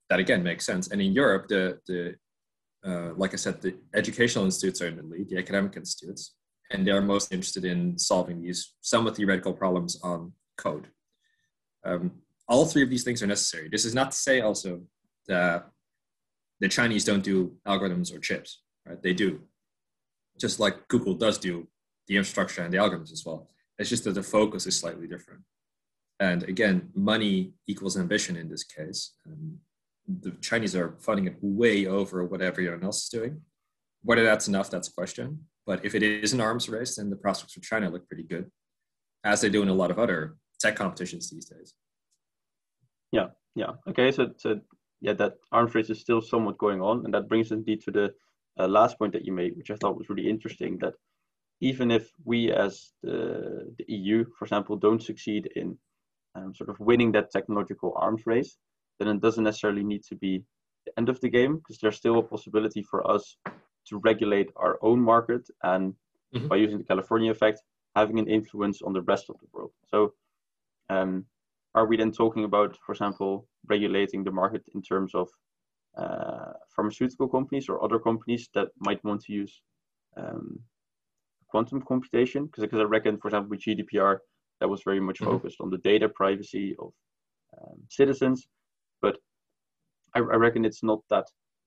that 0.08 0.20
again 0.20 0.42
makes 0.42 0.64
sense. 0.64 0.88
And 0.88 1.00
in 1.00 1.12
Europe, 1.12 1.48
the 1.48 1.78
the 1.86 2.16
uh, 2.84 3.12
like 3.16 3.34
I 3.34 3.36
said, 3.36 3.60
the 3.60 3.74
educational 3.94 4.46
institutes 4.46 4.80
are 4.80 4.86
in 4.86 4.96
the 4.96 5.02
lead, 5.02 5.28
the 5.28 5.36
academic 5.36 5.76
institutes, 5.76 6.34
and 6.70 6.86
they're 6.86 7.00
most 7.00 7.32
interested 7.32 7.64
in 7.64 7.98
solving 7.98 8.40
these 8.42 8.74
somewhat 8.80 9.16
theoretical 9.16 9.52
problems 9.52 9.98
on 10.02 10.32
code. 10.56 10.88
Um, 11.84 12.12
all 12.48 12.66
three 12.66 12.82
of 12.82 12.90
these 12.90 13.04
things 13.04 13.22
are 13.22 13.26
necessary. 13.26 13.68
This 13.68 13.84
is 13.84 13.94
not 13.94 14.12
to 14.12 14.16
say 14.16 14.40
also 14.40 14.82
that 15.26 15.68
the 16.60 16.68
Chinese 16.68 17.04
don't 17.04 17.22
do 17.22 17.56
algorithms 17.66 18.14
or 18.14 18.18
chips, 18.18 18.62
right? 18.86 19.02
They 19.02 19.14
do, 19.14 19.40
just 20.38 20.60
like 20.60 20.88
Google 20.88 21.14
does 21.14 21.38
do 21.38 21.68
the 22.06 22.16
infrastructure 22.16 22.62
and 22.62 22.72
the 22.72 22.78
algorithms 22.78 23.12
as 23.12 23.24
well. 23.24 23.50
It's 23.78 23.88
just 23.88 24.04
that 24.04 24.12
the 24.12 24.22
focus 24.22 24.66
is 24.66 24.76
slightly 24.76 25.06
different. 25.06 25.42
And 26.18 26.42
again, 26.42 26.90
money 26.94 27.54
equals 27.66 27.96
ambition 27.96 28.36
in 28.36 28.48
this 28.48 28.64
case. 28.64 29.14
Um, 29.26 29.58
the 30.06 30.32
Chinese 30.42 30.76
are 30.76 30.96
funding 31.00 31.26
it 31.26 31.36
way 31.40 31.86
over 31.86 32.24
what 32.26 32.42
everyone 32.42 32.84
else 32.84 33.04
is 33.04 33.08
doing. 33.08 33.40
Whether 34.02 34.24
that's 34.24 34.48
enough, 34.48 34.70
that's 34.70 34.88
a 34.88 34.92
question. 34.92 35.46
But 35.66 35.84
if 35.84 35.94
it 35.94 36.02
is 36.02 36.32
an 36.32 36.40
arms 36.40 36.68
race, 36.68 36.96
then 36.96 37.10
the 37.10 37.16
prospects 37.16 37.54
for 37.54 37.60
China 37.60 37.90
look 37.90 38.06
pretty 38.08 38.24
good, 38.24 38.50
as 39.24 39.40
they 39.40 39.50
do 39.50 39.62
in 39.62 39.68
a 39.68 39.74
lot 39.74 39.90
of 39.90 39.98
other 39.98 40.36
tech 40.60 40.76
competitions 40.76 41.30
these 41.30 41.46
days. 41.46 41.74
Yeah, 43.12 43.28
yeah. 43.54 43.72
Okay, 43.88 44.12
so, 44.12 44.30
so 44.36 44.60
yeah, 45.00 45.14
that 45.14 45.34
arms 45.52 45.74
race 45.74 45.90
is 45.90 46.00
still 46.00 46.20
somewhat 46.20 46.58
going 46.58 46.80
on, 46.80 47.04
and 47.04 47.14
that 47.14 47.28
brings 47.28 47.52
indeed 47.52 47.82
to 47.82 47.90
the 47.90 48.12
uh, 48.58 48.68
last 48.68 48.98
point 48.98 49.12
that 49.12 49.24
you 49.24 49.32
made, 49.32 49.56
which 49.56 49.70
I 49.70 49.76
thought 49.76 49.96
was 49.96 50.08
really 50.08 50.28
interesting. 50.28 50.78
That 50.78 50.94
even 51.60 51.90
if 51.90 52.10
we, 52.24 52.52
as 52.52 52.92
the, 53.02 53.72
the 53.78 53.84
EU, 53.88 54.24
for 54.38 54.44
example, 54.44 54.76
don't 54.76 55.02
succeed 55.02 55.50
in 55.56 55.76
um, 56.34 56.54
sort 56.54 56.70
of 56.70 56.80
winning 56.80 57.12
that 57.12 57.30
technological 57.30 57.94
arms 57.96 58.22
race, 58.26 58.56
then 58.98 59.08
it 59.08 59.20
doesn't 59.20 59.44
necessarily 59.44 59.82
need 59.82 60.02
to 60.04 60.14
be 60.14 60.42
the 60.86 60.92
end 60.98 61.08
of 61.08 61.20
the 61.20 61.28
game 61.28 61.56
because 61.56 61.78
there's 61.78 61.96
still 61.96 62.18
a 62.18 62.22
possibility 62.22 62.82
for 62.82 63.08
us 63.10 63.36
to 63.90 63.98
regulate 63.98 64.50
our 64.56 64.78
own 64.82 65.00
market 65.00 65.46
and 65.62 65.94
mm-hmm. 66.34 66.48
by 66.48 66.56
using 66.56 66.78
the 66.78 66.84
California 66.84 67.30
effect, 67.30 67.60
having 67.94 68.18
an 68.18 68.28
influence 68.28 68.82
on 68.82 68.92
the 68.92 69.02
rest 69.02 69.28
of 69.28 69.36
the 69.40 69.46
world. 69.52 69.72
So, 69.88 70.14
um, 70.88 71.26
are 71.74 71.86
we 71.86 71.96
then 71.96 72.10
talking 72.10 72.44
about, 72.44 72.76
for 72.84 72.92
example, 72.92 73.46
regulating 73.68 74.24
the 74.24 74.32
market 74.32 74.64
in 74.74 74.82
terms 74.82 75.14
of 75.14 75.28
uh, 75.96 76.52
pharmaceutical 76.74 77.28
companies 77.28 77.68
or 77.68 77.84
other 77.84 77.98
companies 77.98 78.48
that 78.54 78.68
might 78.78 79.02
want 79.04 79.22
to 79.24 79.32
use 79.32 79.62
um, 80.16 80.58
quantum 81.48 81.82
computation? 81.82 82.46
Because 82.46 82.64
I 82.64 82.82
reckon, 82.82 83.18
for 83.18 83.28
example, 83.28 83.50
with 83.50 83.60
GDPR, 83.60 84.18
that 84.60 84.68
was 84.68 84.82
very 84.82 85.00
much 85.00 85.20
mm-hmm. 85.20 85.32
focused 85.32 85.60
on 85.60 85.70
the 85.70 85.78
data 85.78 86.08
privacy 86.08 86.74
of 86.78 86.92
um, 87.58 87.78
citizens. 87.88 88.48
But 89.00 89.16
I, 90.14 90.18
I, 90.18 90.36
reckon 90.44 90.64
it's 90.64 90.82
not 90.82 91.00
that 91.10 91.26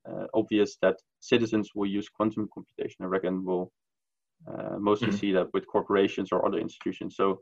uh, 0.10 0.28
obvious 0.34 0.78
that 0.82 0.98
citizens 1.24 1.72
will 1.74 1.88
use 1.88 2.10
quantum 2.10 2.50
computation. 2.54 3.06
I 3.06 3.06
reckon 3.06 3.46
we'll 3.46 3.72
uh, 4.48 4.78
mostly 4.78 5.08
mm-hmm. 5.08 5.18
see 5.18 5.32
that 5.32 5.48
with 5.54 5.66
corporations 5.68 6.30
or 6.32 6.46
other 6.46 6.60
institutions. 6.60 7.16
So, 7.16 7.42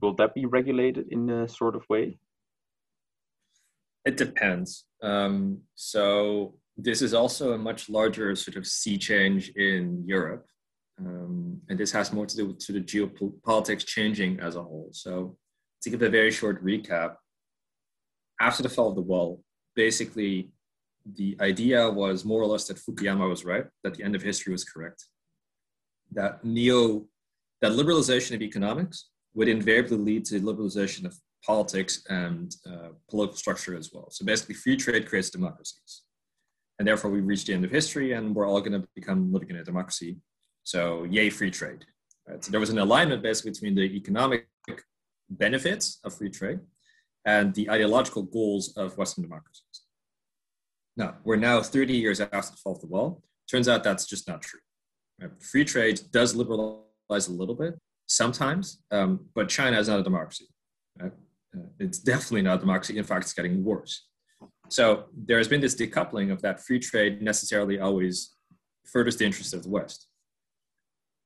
will 0.00 0.14
that 0.14 0.34
be 0.34 0.46
regulated 0.46 1.06
in 1.10 1.28
a 1.30 1.48
sort 1.48 1.74
of 1.74 1.82
way? 1.88 2.18
It 4.04 4.16
depends. 4.16 4.84
Um, 5.02 5.58
so, 5.74 6.54
this 6.76 7.02
is 7.02 7.14
also 7.14 7.52
a 7.52 7.58
much 7.58 7.88
larger 7.88 8.36
sort 8.36 8.56
of 8.56 8.66
sea 8.66 8.96
change 8.96 9.48
in 9.56 10.04
Europe. 10.06 10.46
Um, 10.98 11.60
and 11.68 11.78
this 11.78 11.92
has 11.92 12.12
more 12.12 12.26
to 12.26 12.36
do 12.36 12.46
with 12.46 12.62
sort 12.62 12.78
of 12.78 12.86
geopolitics 12.86 13.84
changing 13.84 14.40
as 14.40 14.54
a 14.56 14.62
whole. 14.62 14.90
So, 14.92 15.36
to 15.82 15.90
give 15.90 16.02
a 16.02 16.08
very 16.08 16.30
short 16.30 16.64
recap, 16.64 17.16
after 18.40 18.62
the 18.62 18.68
fall 18.68 18.90
of 18.90 18.96
the 18.96 19.02
wall, 19.02 19.42
basically 19.74 20.50
the 21.14 21.36
idea 21.40 21.88
was 21.88 22.24
more 22.24 22.42
or 22.42 22.46
less 22.46 22.66
that 22.68 22.78
Fukuyama 22.78 23.28
was 23.28 23.44
right, 23.44 23.66
that 23.84 23.94
the 23.94 24.02
end 24.02 24.14
of 24.14 24.22
history 24.22 24.52
was 24.52 24.64
correct, 24.64 25.04
that 26.12 26.44
neo, 26.44 27.06
that 27.60 27.72
liberalization 27.72 28.34
of 28.34 28.42
economics 28.42 29.10
would 29.34 29.48
invariably 29.48 29.98
lead 29.98 30.24
to 30.26 30.40
liberalization 30.40 31.04
of 31.04 31.16
politics 31.44 32.04
and 32.08 32.56
uh, 32.66 32.88
political 33.08 33.36
structure 33.36 33.76
as 33.76 33.90
well. 33.92 34.08
So 34.10 34.24
basically, 34.24 34.56
free 34.56 34.76
trade 34.76 35.08
creates 35.08 35.30
democracies, 35.30 36.02
and 36.78 36.88
therefore 36.88 37.10
we've 37.10 37.26
reached 37.26 37.46
the 37.46 37.54
end 37.54 37.64
of 37.64 37.70
history, 37.70 38.12
and 38.12 38.34
we're 38.34 38.48
all 38.48 38.60
going 38.60 38.80
to 38.80 38.88
become 38.94 39.32
living 39.32 39.50
in 39.50 39.56
a 39.56 39.64
democracy 39.64 40.16
so 40.66 41.04
yay, 41.04 41.30
free 41.30 41.50
trade. 41.50 41.86
Right? 42.26 42.44
So 42.44 42.50
there 42.50 42.60
was 42.60 42.70
an 42.70 42.78
alignment 42.78 43.22
basically 43.22 43.52
between 43.52 43.76
the 43.76 43.82
economic 43.82 44.48
benefits 45.30 46.00
of 46.04 46.12
free 46.12 46.28
trade 46.28 46.58
and 47.24 47.54
the 47.54 47.70
ideological 47.70 48.24
goals 48.24 48.76
of 48.76 48.98
Western 48.98 49.22
democracies. 49.22 49.85
Now, 50.96 51.16
we're 51.24 51.36
now 51.36 51.60
30 51.60 51.94
years 51.94 52.20
after 52.20 52.52
the 52.52 52.56
fall 52.56 52.74
of 52.74 52.80
the 52.80 52.86
wall. 52.86 53.22
Turns 53.50 53.68
out 53.68 53.84
that's 53.84 54.06
just 54.06 54.26
not 54.28 54.42
true. 54.42 54.60
Free 55.40 55.64
trade 55.64 56.00
does 56.10 56.34
liberalize 56.34 57.28
a 57.28 57.32
little 57.32 57.54
bit 57.54 57.78
sometimes, 58.06 58.82
um, 58.90 59.26
but 59.34 59.48
China 59.48 59.78
is 59.78 59.88
not 59.88 60.00
a 60.00 60.02
democracy. 60.02 60.46
Right? 61.00 61.12
Uh, 61.56 61.62
it's 61.78 61.98
definitely 61.98 62.42
not 62.42 62.56
a 62.56 62.60
democracy. 62.60 62.98
In 62.98 63.04
fact, 63.04 63.24
it's 63.24 63.32
getting 63.32 63.64
worse. 63.64 64.08
So 64.68 65.04
there 65.14 65.38
has 65.38 65.48
been 65.48 65.60
this 65.60 65.74
decoupling 65.74 66.32
of 66.32 66.42
that 66.42 66.60
free 66.60 66.78
trade 66.78 67.22
necessarily 67.22 67.78
always 67.78 68.34
furthers 68.84 69.16
the 69.16 69.24
interests 69.24 69.52
of 69.52 69.62
the 69.62 69.70
West 69.70 70.08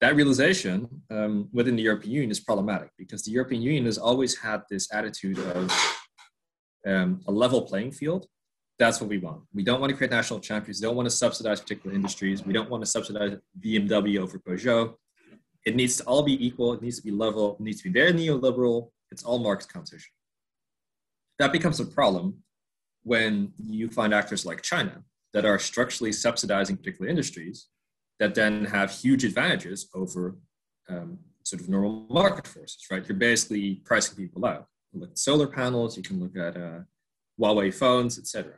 that 0.00 0.16
realization 0.16 0.88
um, 1.10 1.48
within 1.52 1.76
the 1.76 1.82
European 1.82 2.12
Union 2.12 2.30
is 2.30 2.40
problematic 2.40 2.90
because 2.96 3.22
the 3.22 3.30
European 3.30 3.60
Union 3.62 3.84
has 3.84 3.98
always 3.98 4.36
had 4.38 4.62
this 4.70 4.92
attitude 4.92 5.38
of 5.38 5.70
um, 6.86 7.20
a 7.28 7.32
level 7.32 7.62
playing 7.62 7.92
field. 7.92 8.26
That's 8.80 8.98
what 8.98 9.10
we 9.10 9.18
want. 9.18 9.42
We 9.52 9.62
don't 9.62 9.78
want 9.78 9.90
to 9.90 9.96
create 9.96 10.10
national 10.10 10.40
champions. 10.40 10.80
We 10.80 10.86
don't 10.86 10.96
want 10.96 11.04
to 11.04 11.14
subsidize 11.14 11.60
particular 11.60 11.94
industries. 11.94 12.46
We 12.46 12.54
don't 12.54 12.70
want 12.70 12.82
to 12.82 12.90
subsidize 12.90 13.36
BMW 13.60 14.18
over 14.18 14.38
Peugeot. 14.38 14.94
It 15.66 15.76
needs 15.76 15.98
to 15.98 16.04
all 16.04 16.22
be 16.22 16.46
equal. 16.46 16.72
It 16.72 16.80
needs 16.80 16.96
to 16.96 17.02
be 17.02 17.10
level. 17.10 17.56
It 17.56 17.60
needs 17.60 17.82
to 17.82 17.90
be 17.90 18.00
very 18.00 18.14
neoliberal. 18.14 18.88
It's 19.10 19.22
all 19.22 19.38
market 19.38 19.68
competition. 19.68 20.10
That 21.38 21.52
becomes 21.52 21.78
a 21.78 21.84
problem 21.84 22.42
when 23.02 23.52
you 23.58 23.90
find 23.90 24.14
actors 24.14 24.46
like 24.46 24.62
China 24.62 25.02
that 25.34 25.44
are 25.44 25.58
structurally 25.58 26.12
subsidizing 26.12 26.78
particular 26.78 27.10
industries 27.10 27.66
that 28.18 28.34
then 28.34 28.64
have 28.64 28.90
huge 28.90 29.24
advantages 29.24 29.90
over 29.94 30.38
um, 30.88 31.18
sort 31.42 31.60
of 31.60 31.68
normal 31.68 32.06
market 32.08 32.46
forces, 32.46 32.82
right? 32.90 33.06
You're 33.06 33.18
basically 33.18 33.82
pricing 33.84 34.16
people 34.16 34.46
out. 34.46 34.68
You 34.94 35.00
look 35.00 35.10
at 35.10 35.18
solar 35.18 35.48
panels, 35.48 35.98
you 35.98 36.02
can 36.02 36.18
look 36.18 36.34
at 36.34 36.56
uh, 36.56 36.80
Huawei 37.38 37.74
phones, 37.74 38.18
etc. 38.18 38.54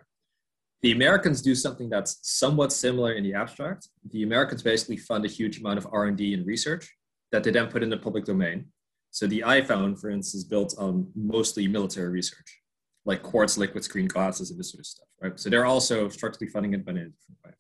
The 0.83 0.93
Americans 0.93 1.41
do 1.41 1.55
something 1.55 1.89
that's 1.89 2.19
somewhat 2.23 2.73
similar 2.73 3.13
in 3.13 3.23
the 3.23 3.35
abstract. 3.35 3.89
The 4.11 4.25
Americans 4.25 4.63
basically 4.63 4.97
fund 4.97 5.25
a 5.25 5.29
huge 5.29 5.61
amount 5.61 5.79
of 5.79 5.87
R&D 5.93 6.35
and 6.35 6.45
research 6.45 6.93
that 7.31 7.45
they 7.45 7.53
then 7.53 7.69
put 7.69 7.85
in 7.85 7.91
the 7.91 7.97
public 7.97 8.25
domain. 8.25 8.67
So 9.13 9.27
the 9.27 9.45
iPhone, 9.47 9.99
for 9.99 10.11
instance, 10.11 10.35
is 10.35 10.45
built 10.45 10.75
on 10.79 11.07
mostly 11.15 11.69
military 11.69 12.09
research, 12.09 12.61
like 13.05 13.23
quartz 13.23 13.57
liquid 13.57 13.85
screen 13.85 14.09
glasses 14.09 14.51
and 14.51 14.59
this 14.59 14.73
sort 14.73 14.81
of 14.81 14.87
stuff, 14.87 15.07
right? 15.21 15.39
So 15.39 15.51
they're 15.51 15.67
also 15.67 16.09
structurally 16.09 16.51
funding 16.51 16.75
it, 16.75 16.85
but 16.85 16.97
in 16.97 17.03
a 17.03 17.05
different 17.05 17.39
way. 17.45 17.53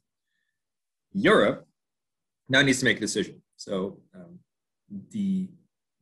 Europe 1.12 1.68
now 2.48 2.62
needs 2.62 2.80
to 2.80 2.86
make 2.86 2.96
a 2.96 3.00
decision. 3.00 3.40
So 3.56 4.00
um, 4.14 4.38
the 5.10 5.48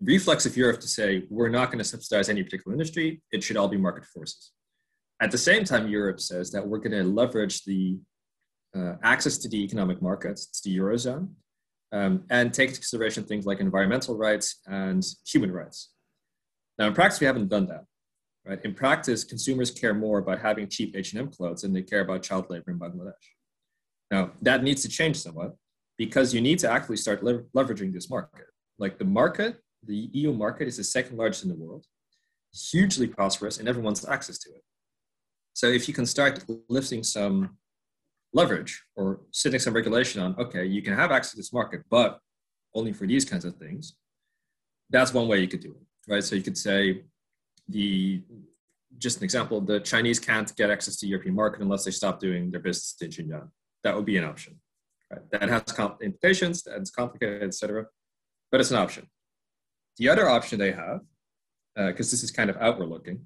reflex 0.00 0.46
of 0.46 0.56
Europe 0.56 0.80
to 0.80 0.88
say 0.88 1.24
we're 1.28 1.48
not 1.48 1.66
going 1.66 1.78
to 1.78 1.85
subsidize 1.85 2.28
any 2.28 2.42
particular 2.42 2.72
industry, 2.72 3.20
it 3.30 3.42
should 3.42 3.56
all 3.56 3.68
be 3.68 3.76
market 3.76 4.06
forces. 4.06 4.52
At 5.20 5.30
the 5.30 5.38
same 5.38 5.64
time, 5.64 5.88
Europe 5.88 6.20
says 6.20 6.50
that 6.52 6.66
we're 6.66 6.78
going 6.78 6.92
to 6.92 7.04
leverage 7.04 7.64
the 7.64 7.98
uh, 8.74 8.94
access 9.02 9.37
to 9.38 9.48
the 9.48 9.62
economic 9.62 10.00
markets, 10.00 10.46
to 10.46 10.68
the 10.68 10.78
eurozone, 10.78 11.28
um, 11.92 12.24
and 12.30 12.54
take 12.54 12.68
into 12.68 12.80
consideration 12.80 13.24
things 13.24 13.44
like 13.44 13.61
environmental 13.61 14.16
rights 14.16 14.61
and 14.66 15.04
human 15.26 15.52
rights. 15.52 15.90
Now, 16.78 16.87
in 16.87 16.94
practice, 16.94 17.20
we 17.20 17.26
haven't 17.26 17.48
done 17.48 17.66
that. 17.66 17.85
Right? 18.46 18.64
In 18.64 18.74
practice, 18.74 19.22
consumers 19.22 19.70
care 19.70 19.92
more 19.92 20.18
about 20.18 20.40
having 20.40 20.68
cheap 20.68 20.96
H&M 20.96 21.30
clothes 21.30 21.62
than 21.62 21.74
they 21.74 21.83
care 21.83 22.00
about 22.00 22.22
child 22.22 22.46
labor 22.48 22.70
in 22.70 22.78
Bangladesh. 22.78 23.12
Now, 24.11 24.33
that 24.40 24.62
needs 24.62 24.83
to 24.83 24.88
change 24.88 25.16
somewhat 25.16 25.54
because 25.98 26.33
you 26.33 26.40
need 26.40 26.59
to 26.61 26.70
actually 26.70 26.96
start 26.96 27.22
lever- 27.22 27.46
leveraging 27.54 27.92
this 27.92 28.09
market. 28.09 28.46
Like 28.78 28.98
the 28.98 29.04
market, 29.04 29.59
the 29.87 30.09
EU 30.12 30.33
market 30.33 30.68
is 30.68 30.78
the 30.78 30.85
second 30.85 31.18
largest 31.18 31.44
in 31.44 31.50
the 31.50 31.56
world, 31.56 31.85
hugely 32.54 33.06
prosperous, 33.06 33.59
and 33.59 33.68
everyone's 33.68 34.06
access 34.09 34.38
to 34.38 34.50
it. 34.50 34.62
So 35.52 35.66
if 35.66 35.88
you 35.88 35.94
can 35.94 36.06
start 36.06 36.44
lifting 36.68 37.02
some 37.02 37.56
leverage 38.32 38.82
or 38.96 39.20
setting 39.30 39.60
some 39.60 39.74
regulation 39.74 40.22
on, 40.22 40.36
okay, 40.38 40.64
you 40.64 40.82
can 40.82 40.94
have 40.94 41.10
access 41.10 41.32
to 41.32 41.36
this 41.36 41.52
market, 41.52 41.82
but 41.90 42.20
only 42.74 42.92
for 42.92 43.06
these 43.06 43.24
kinds 43.24 43.44
of 43.44 43.56
things, 43.56 43.96
that's 44.90 45.12
one 45.12 45.28
way 45.28 45.40
you 45.40 45.48
could 45.48 45.60
do 45.60 45.70
it, 45.70 46.12
right? 46.12 46.24
So 46.24 46.36
you 46.36 46.42
could 46.42 46.58
say 46.58 47.02
the 47.68 48.22
just 48.98 49.18
an 49.18 49.24
example, 49.24 49.60
the 49.60 49.80
Chinese 49.80 50.18
can't 50.18 50.54
get 50.56 50.70
access 50.70 50.96
to 50.96 51.06
the 51.06 51.10
European 51.10 51.34
market 51.34 51.62
unless 51.62 51.84
they 51.84 51.90
stop 51.90 52.20
doing 52.20 52.50
their 52.50 52.60
business 52.60 52.96
in 53.00 53.08
Xinjiang. 53.08 53.48
That 53.82 53.96
would 53.96 54.04
be 54.04 54.16
an 54.18 54.24
option. 54.24 54.60
Right? 55.10 55.22
That 55.30 55.48
has 55.48 55.62
implications, 56.02 56.62
that's 56.62 56.90
complicated, 56.90 57.42
etc. 57.42 57.86
But 58.50 58.60
it's 58.60 58.70
an 58.70 58.76
option. 58.76 59.06
The 59.96 60.08
other 60.08 60.28
option 60.28 60.58
they 60.58 60.72
have, 60.72 61.00
because 61.74 62.08
uh, 62.08 62.12
this 62.12 62.22
is 62.22 62.30
kind 62.30 62.50
of 62.50 62.56
outward 62.58 62.88
looking, 62.88 63.24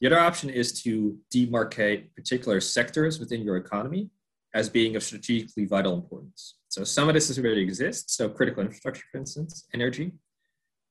the 0.00 0.06
other 0.06 0.18
option 0.18 0.48
is 0.48 0.80
to 0.82 1.18
demarcate 1.34 2.14
particular 2.14 2.60
sectors 2.60 3.18
within 3.18 3.42
your 3.42 3.56
economy 3.56 4.10
as 4.54 4.68
being 4.68 4.94
of 4.96 5.02
strategically 5.02 5.64
vital 5.64 5.94
importance. 5.94 6.54
So 6.68 6.84
some 6.84 7.08
of 7.08 7.14
this 7.14 7.36
already 7.36 7.62
exists. 7.62 8.16
So 8.16 8.28
critical 8.28 8.62
infrastructure, 8.62 9.04
for 9.10 9.18
instance, 9.18 9.66
energy. 9.74 10.12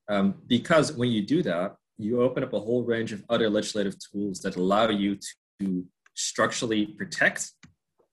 Um, 0.09 0.35
because 0.47 0.93
when 0.93 1.09
you 1.09 1.21
do 1.21 1.41
that, 1.43 1.75
you 1.97 2.21
open 2.21 2.43
up 2.43 2.53
a 2.53 2.59
whole 2.59 2.83
range 2.83 3.11
of 3.11 3.23
other 3.29 3.49
legislative 3.49 3.95
tools 3.99 4.41
that 4.41 4.55
allow 4.55 4.89
you 4.89 5.17
to 5.59 5.85
structurally 6.13 6.85
protect, 6.85 7.51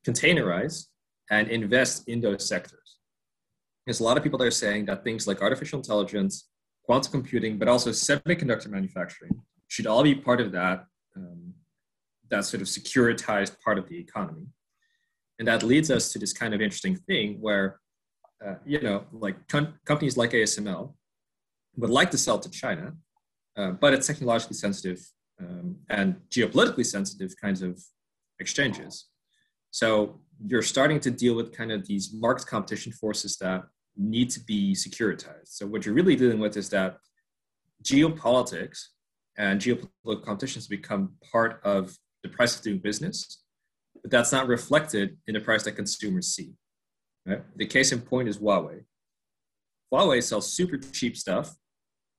containerize, 0.07 0.87
and 1.31 1.49
invest 1.49 2.09
in 2.09 2.21
those 2.21 2.49
sectors. 2.49 2.99
There's 3.85 4.01
a 4.01 4.05
lot 4.05 4.17
of 4.17 4.23
people 4.23 4.39
that 4.39 4.47
are 4.47 4.51
saying 4.51 4.87
that 4.87 5.05
things 5.05 5.27
like 5.27 5.43
artificial 5.43 5.79
intelligence, 5.79 6.49
quantum 6.85 7.13
computing, 7.13 7.59
but 7.59 7.69
also 7.69 7.91
semiconductor 7.91 8.69
manufacturing 8.69 9.43
should 9.69 9.87
all 9.87 10.03
be 10.03 10.15
part 10.15 10.41
of 10.41 10.53
that, 10.53 10.87
um, 11.17 11.55
that 12.31 12.45
sort 12.45 12.61
of 12.61 12.69
securitized 12.69 13.61
part 13.61 13.79
of 13.79 13.89
the 13.89 13.99
economy. 13.99 14.47
And 15.39 15.49
that 15.49 15.63
leads 15.63 15.91
us 15.91 16.13
to 16.13 16.19
this 16.19 16.33
kind 16.33 16.55
of 16.55 16.61
interesting 16.61 16.97
thing 16.97 17.39
where, 17.41 17.81
uh, 18.45 18.55
you 18.65 18.81
know, 18.81 19.05
like 19.13 19.49
com- 19.49 19.75
companies 19.85 20.17
like 20.17 20.31
ASML 20.31 20.95
would 21.77 21.91
like 21.91 22.11
to 22.13 22.19
sell 22.19 22.39
to 22.39 22.51
China, 22.51 22.95
uh, 23.57 23.73
but 23.73 23.93
it's 23.93 24.07
technologically 24.07 24.57
sensitive 24.57 25.01
um, 25.41 25.77
and 25.91 26.17
geopolitically 26.31 26.87
sensitive 26.87 27.35
kinds 27.41 27.63
of 27.63 27.83
exchanges. 28.39 29.07
So 29.71 30.21
you're 30.47 30.63
starting 30.63 31.01
to 31.01 31.11
deal 31.11 31.35
with 31.35 31.57
kind 31.57 31.73
of 31.73 31.87
these 31.87 32.13
market 32.13 32.47
competition 32.47 32.93
forces 32.93 33.37
that 33.39 33.65
need 33.97 34.31
to 34.31 34.41
be 34.41 34.75
securitized. 34.75 35.49
So 35.49 35.67
what 35.67 35.85
you're 35.85 35.95
really 35.95 36.17
dealing 36.17 36.39
with 36.39 36.57
is 36.57 36.69
that 36.71 36.99
geopolitics 37.83 38.79
and 39.37 39.61
geopolitical 39.61 40.25
competition 40.25 40.59
has 40.61 40.69
become 40.69 41.15
part 41.33 41.61
of 41.65 41.97
the 42.23 42.29
price 42.29 42.57
of 42.57 42.63
doing 42.63 42.79
business, 42.79 43.43
but 44.03 44.11
that's 44.11 44.33
not 44.33 44.47
reflected 44.47 45.17
in 45.27 45.35
the 45.35 45.41
price 45.41 45.65
that 45.65 45.73
consumers 45.73 46.29
see. 46.29 46.53
Right? 47.27 47.43
The 47.57 47.67
case 47.67 47.93
in 47.93 48.01
point 48.01 48.29
is 48.29 48.39
Huawei. 48.39 48.85
Huawei 49.93 50.23
sells 50.23 50.53
super 50.53 50.77
cheap 50.77 51.17
stuff 51.17 51.55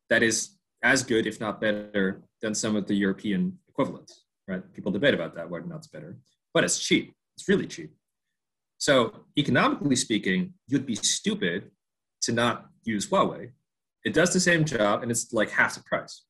that 0.09 0.23
is 0.23 0.57
as 0.83 1.03
good, 1.03 1.25
if 1.25 1.39
not 1.39 1.59
better, 1.61 2.21
than 2.41 2.53
some 2.53 2.75
of 2.75 2.87
the 2.87 2.95
European 2.95 3.57
equivalents. 3.67 4.25
Right? 4.47 4.61
People 4.73 4.91
debate 4.91 5.13
about 5.13 5.35
that, 5.35 5.49
whether 5.49 5.65
or 5.65 5.67
not 5.67 5.77
it's 5.77 5.87
better, 5.87 6.17
but 6.53 6.63
it's 6.63 6.79
cheap. 6.79 7.13
It's 7.37 7.47
really 7.49 7.67
cheap. 7.67 7.91
So, 8.77 9.25
economically 9.37 9.95
speaking, 9.95 10.53
you'd 10.67 10.85
be 10.85 10.95
stupid 10.95 11.71
to 12.23 12.31
not 12.31 12.67
use 12.83 13.07
Huawei. 13.07 13.51
It 14.03 14.13
does 14.13 14.33
the 14.33 14.39
same 14.39 14.65
job 14.65 15.01
and 15.01 15.09
it's 15.11 15.33
like 15.33 15.49
half 15.49 15.75
the 15.75 15.83
price. 15.83 16.23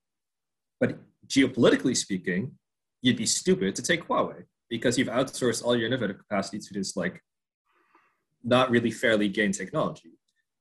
But 0.79 0.97
geopolitically 1.27 1.95
speaking, 1.95 2.51
you'd 3.01 3.17
be 3.17 3.25
stupid 3.25 3.75
to 3.75 3.81
take 3.81 4.07
Huawei 4.07 4.43
because 4.69 4.97
you've 4.97 5.07
outsourced 5.07 5.63
all 5.63 5.75
your 5.75 5.87
innovative 5.87 6.17
capacity 6.17 6.59
to 6.59 6.73
this 6.73 6.95
like 6.95 7.21
not 8.43 8.69
really 8.69 8.91
fairly 8.91 9.27
gained 9.27 9.53
technology. 9.53 10.11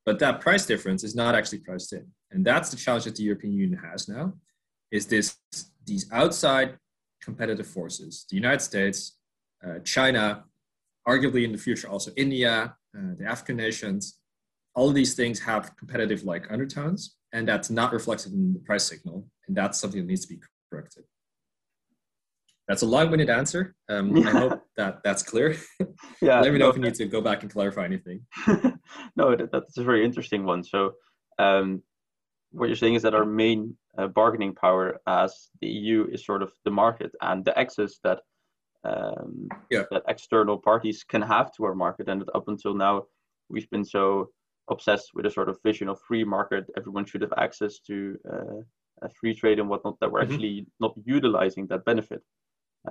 But 0.05 0.19
that 0.19 0.41
price 0.41 0.67
difference 0.67 1.05
is 1.05 1.15
not 1.15 1.35
actually 1.35 1.61
priced 1.61 1.93
in. 1.93 2.07
And 2.31 2.45
that's 2.45 2.71
the 2.71 2.77
challenge 2.77 3.05
that 3.05 3.17
the 3.17 3.23
European 3.23 3.55
Union 3.55 3.81
has 3.91 4.09
now, 4.09 4.35
is 4.91 5.07
this 5.07 5.37
these 5.87 6.11
outside 6.13 6.79
competitive 7.23 7.67
forces, 7.67 8.27
the 8.29 8.37
United 8.37 8.61
States, 8.61 9.17
uh, 9.67 9.79
China, 9.81 10.45
arguably 11.09 11.45
in 11.45 11.53
the 11.53 11.59
future 11.59 11.89
also 11.89 12.11
India, 12.17 12.77
uh, 12.97 13.15
the 13.19 13.25
African 13.25 13.57
nations, 13.57 14.19
all 14.75 14.89
of 14.89 14.95
these 14.95 15.15
things 15.15 15.41
have 15.41 15.77
competitive 15.77 16.25
like 16.25 16.51
undertones, 16.51 17.17
and 17.35 17.47
that's 17.49 17.69
not 17.69 17.93
reflected 17.93 18.33
in 18.33 18.55
the 18.55 18.61
price 18.61 18.85
signal, 18.85 19.27
and 19.49 19.57
that's 19.57 19.79
something 19.79 20.01
that 20.01 20.07
needs 20.07 20.25
to 20.25 20.29
be 20.33 20.41
corrected. 20.71 21.05
That's 22.69 22.83
a 22.83 22.87
long-winded 22.87 23.29
answer. 23.29 23.75
Um, 23.91 24.17
yeah. 24.17 24.29
I 24.29 24.31
hope 24.31 24.63
that 24.79 25.01
that's 25.05 25.23
clear. 25.23 25.57
Yeah. 26.23 26.41
Let 26.41 26.53
me 26.53 26.59
know 26.59 26.67
no, 26.67 26.71
if 26.71 26.77
you 26.77 26.83
need 26.83 26.95
to 26.95 27.07
go 27.07 27.21
back 27.21 27.43
and 27.43 27.53
clarify 27.53 27.85
anything. 27.85 28.25
no, 29.17 29.37
that, 29.37 29.53
that's 29.53 29.77
a 29.77 29.85
very 29.85 30.03
interesting 30.03 30.45
one. 30.45 30.65
So, 30.65 30.93
um, 31.39 31.83
what 32.51 32.67
you're 32.69 32.77
saying 32.77 32.95
is 32.95 33.03
that 33.03 33.15
our 33.15 33.27
main 33.27 33.77
uh, 33.99 34.07
bargaining 34.07 34.55
power 34.55 35.01
as 35.07 35.51
the 35.61 35.67
EU 35.67 36.07
is 36.11 36.25
sort 36.25 36.43
of 36.43 36.53
the 36.65 36.71
market 36.71 37.11
and 37.21 37.45
the 37.45 37.59
access 37.59 37.99
that 38.05 38.21
um, 38.85 39.49
yeah. 39.71 39.83
that 39.91 40.05
external 40.09 40.57
parties 40.57 41.05
can 41.05 41.21
have 41.21 41.53
to 41.57 41.65
our 41.65 41.75
market, 41.75 42.09
and 42.09 42.23
that 42.23 42.35
up 42.35 42.49
until 42.49 42.75
now, 42.75 43.05
we've 43.51 43.69
been 43.69 43.85
so 43.85 44.31
obsessed 44.71 45.11
with 45.15 45.27
a 45.27 45.31
sort 45.31 45.49
of 45.49 45.59
vision 45.63 45.89
of 45.89 46.01
free 46.01 46.25
market. 46.25 46.65
Everyone 46.77 47.05
should 47.05 47.23
have 47.23 47.35
access 47.37 47.79
to 47.81 48.17
uh, 48.31 49.09
free 49.21 49.35
trade 49.35 49.59
and 49.59 49.69
whatnot. 49.69 49.99
That 50.01 50.11
we're 50.11 50.23
mm-hmm. 50.23 50.33
actually 50.33 50.67
not 50.81 50.95
utilizing 51.05 51.67
that 51.69 51.85
benefit. 51.85 52.23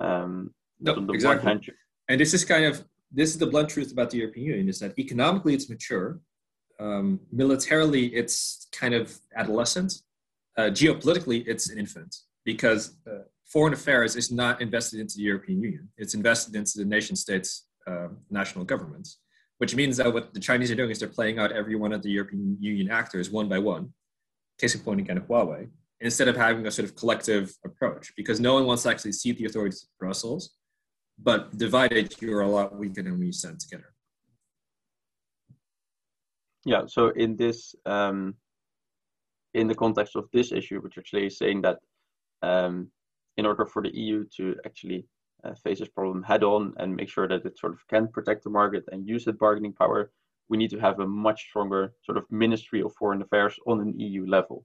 Um, 0.00 0.54
no, 0.80 0.92
exactly. 1.10 1.48
Hand, 1.48 1.70
and 2.08 2.20
this 2.20 2.34
is 2.34 2.44
kind 2.44 2.64
of 2.64 2.84
this 3.10 3.30
is 3.30 3.38
the 3.38 3.46
blunt 3.46 3.68
truth 3.68 3.92
about 3.92 4.10
the 4.10 4.18
European 4.18 4.46
Union 4.46 4.68
is 4.68 4.80
that 4.80 4.98
economically 4.98 5.54
it's 5.54 5.68
mature, 5.70 6.20
um, 6.80 7.20
militarily 7.30 8.06
it's 8.06 8.66
kind 8.72 8.92
of 8.92 9.16
adolescent, 9.36 10.02
uh, 10.58 10.62
geopolitically 10.62 11.44
it's 11.46 11.70
an 11.70 11.78
infant 11.78 12.16
because 12.44 12.96
uh, 13.06 13.22
foreign 13.44 13.72
affairs 13.72 14.16
is 14.16 14.32
not 14.32 14.60
invested 14.60 14.98
into 14.98 15.16
the 15.16 15.22
European 15.22 15.62
Union. 15.62 15.88
It's 15.96 16.14
invested 16.14 16.56
into 16.56 16.72
the 16.76 16.84
nation 16.84 17.14
states' 17.14 17.66
uh, 17.86 18.08
national 18.30 18.64
governments 18.64 19.18
which 19.58 19.74
means 19.74 19.96
that 19.96 20.12
what 20.12 20.34
the 20.34 20.40
Chinese 20.40 20.70
are 20.70 20.74
doing 20.74 20.90
is 20.90 20.98
they're 20.98 21.08
playing 21.08 21.38
out 21.38 21.52
every 21.52 21.76
one 21.76 21.92
of 21.92 22.02
the 22.02 22.10
European 22.10 22.56
Union 22.60 22.90
actors 22.90 23.30
one 23.30 23.48
by 23.48 23.58
one. 23.58 23.92
Case 24.58 24.74
in 24.74 24.80
point 24.82 25.00
again, 25.00 25.20
Huawei, 25.20 25.68
instead 26.00 26.28
of 26.28 26.36
having 26.36 26.66
a 26.66 26.70
sort 26.70 26.88
of 26.88 26.94
collective 26.96 27.52
approach, 27.64 28.12
because 28.16 28.40
no 28.40 28.54
one 28.54 28.66
wants 28.66 28.84
to 28.84 28.90
actually 28.90 29.12
see 29.12 29.32
the 29.32 29.46
authorities 29.46 29.82
of 29.82 29.88
Brussels, 29.98 30.54
but 31.18 31.56
divided, 31.56 32.14
you're 32.20 32.42
a 32.42 32.48
lot 32.48 32.76
weaker 32.76 33.02
than 33.02 33.12
when 33.12 33.26
you 33.26 33.32
stand 33.32 33.60
together. 33.60 33.92
Yeah. 36.64 36.82
So 36.86 37.08
in 37.08 37.36
this, 37.36 37.74
um, 37.86 38.34
in 39.54 39.68
the 39.68 39.74
context 39.74 40.16
of 40.16 40.28
this 40.32 40.50
issue, 40.50 40.80
which 40.80 40.98
actually 40.98 41.26
is 41.26 41.38
saying 41.38 41.62
that 41.62 41.78
um, 42.42 42.90
in 43.36 43.46
order 43.46 43.66
for 43.66 43.82
the 43.82 43.94
EU 43.96 44.24
to 44.36 44.56
actually 44.64 45.06
face 45.52 45.78
this 45.78 45.88
problem 45.88 46.22
head 46.22 46.42
on 46.42 46.72
and 46.78 46.96
make 46.96 47.08
sure 47.08 47.28
that 47.28 47.44
it 47.44 47.58
sort 47.58 47.72
of 47.72 47.86
can 47.88 48.08
protect 48.08 48.44
the 48.44 48.50
market 48.50 48.84
and 48.90 49.08
use 49.08 49.24
that 49.24 49.38
bargaining 49.38 49.72
power, 49.72 50.10
we 50.48 50.56
need 50.56 50.70
to 50.70 50.78
have 50.78 51.00
a 51.00 51.06
much 51.06 51.42
stronger 51.48 51.94
sort 52.02 52.18
of 52.18 52.24
Ministry 52.30 52.80
of 52.82 52.94
Foreign 52.94 53.22
Affairs 53.22 53.58
on 53.66 53.80
an 53.80 53.98
EU 53.98 54.26
level. 54.26 54.64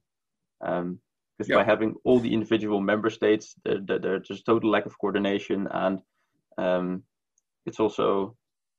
Because 0.59 0.81
um, 0.81 0.99
yeah. 1.45 1.55
by 1.57 1.63
having 1.63 1.95
all 2.03 2.19
the 2.19 2.33
individual 2.33 2.81
member 2.81 3.09
states, 3.09 3.55
there, 3.63 3.79
there, 3.85 3.99
there's 3.99 4.27
just 4.27 4.45
total 4.45 4.69
lack 4.69 4.85
of 4.85 4.97
coordination, 4.99 5.67
and 5.71 5.99
um, 6.57 7.03
it's 7.65 7.79
also 7.79 8.35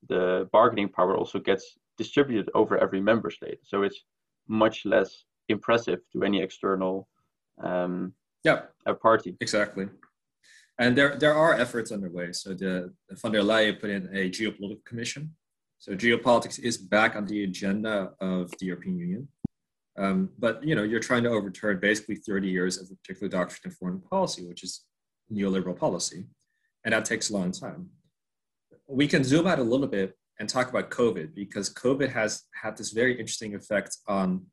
the 0.09 0.49
bargaining 0.53 0.89
power 0.89 1.17
also 1.17 1.39
gets 1.39 1.79
distributed 1.97 2.51
over 2.55 2.79
every 2.79 3.01
member 3.01 3.31
state. 3.31 3.59
So 3.63 3.83
it's 3.83 4.05
much 4.49 4.85
less 4.85 5.25
impressive 5.49 6.01
to 6.13 6.23
any 6.25 6.43
external 6.43 7.09
um, 7.63 8.13
yeah 8.45 8.63
party. 9.03 9.37
Exactly. 9.41 9.89
And 10.81 10.97
there, 10.97 11.15
there 11.17 11.35
are 11.35 11.53
efforts 11.55 11.93
underway. 11.93 12.33
So 12.33 12.55
the, 12.55 12.91
the 13.07 13.15
von 13.17 13.33
der 13.33 13.43
Leyen 13.43 13.79
put 13.79 13.91
in 13.91 14.07
a 14.17 14.31
geopolitical 14.31 14.83
commission. 14.87 15.35
So 15.79 15.93
geopolitics 15.93 16.59
is 16.59 16.79
back 16.79 17.17
on 17.17 17.27
the 17.27 17.45
agenda 17.45 18.13
of 18.19 18.51
the 18.59 18.67
European 18.67 18.99
Union. 18.99 19.29
Um, 19.99 20.31
but 20.39 20.65
you 20.65 20.75
know, 20.75 20.83
you're 20.83 20.99
trying 20.99 21.23
to 21.25 21.29
overturn 21.29 21.81
basically 21.81 22.17
30 22.17 22.49
years 22.49 22.79
of 22.79 22.89
a 22.91 22.95
particular 22.95 23.29
doctrine 23.29 23.71
of 23.71 23.77
foreign 23.77 24.01
policy, 24.01 24.47
which 24.47 24.65
is 24.65 24.87
neoliberal 25.31 25.79
policy, 25.79 26.25
and 26.85 26.95
that 26.95 27.05
takes 27.05 27.29
a 27.29 27.35
long 27.35 27.53
time. 27.53 27.91
We 28.87 29.07
can 29.07 29.23
zoom 29.23 29.47
out 29.47 29.59
a 29.59 29.63
little 29.63 29.87
bit 29.87 30.17
and 30.39 30.49
talk 30.49 30.71
about 30.71 30.91
COVID 30.91 31.35
because 31.35 31.73
COVID 31.75 32.09
has 32.11 32.45
had 32.63 32.79
this 32.79 32.93
very 32.93 33.13
interesting 33.13 33.55
effect 33.55 33.99
on 34.09 34.47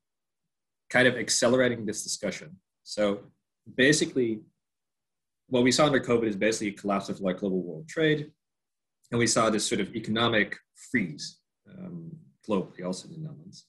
kind 0.90 1.08
of 1.08 1.16
accelerating 1.16 1.86
this 1.86 2.04
discussion. 2.04 2.58
So 2.84 3.20
basically, 3.76 4.42
what 5.50 5.64
we 5.64 5.72
saw 5.72 5.86
under 5.86 6.00
COVID 6.00 6.26
is 6.26 6.36
basically 6.36 6.70
a 6.70 6.74
collapse 6.74 7.10
of 7.10 7.22
like 7.22 7.40
global 7.40 7.62
world 7.62 7.88
trade, 7.88 8.32
and 9.12 9.20
we 9.20 9.28
saw 9.28 9.50
this 9.50 9.66
sort 9.66 9.82
of 9.82 9.96
economic 9.96 10.58
freeze 10.92 11.40
um, 11.70 12.12
globally, 12.48 12.86
also 12.86 13.08
in 13.08 13.14
the 13.14 13.20
Netherlands. 13.20 13.66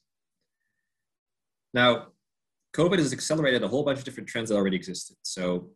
Now, 1.72 2.08
COVID 2.74 2.98
has 2.98 3.12
accelerated 3.12 3.62
a 3.62 3.68
whole 3.68 3.84
bunch 3.84 3.98
of 3.98 4.04
different 4.04 4.28
trends 4.28 4.48
that 4.48 4.56
already 4.56 4.76
existed. 4.76 5.16
So, 5.22 5.70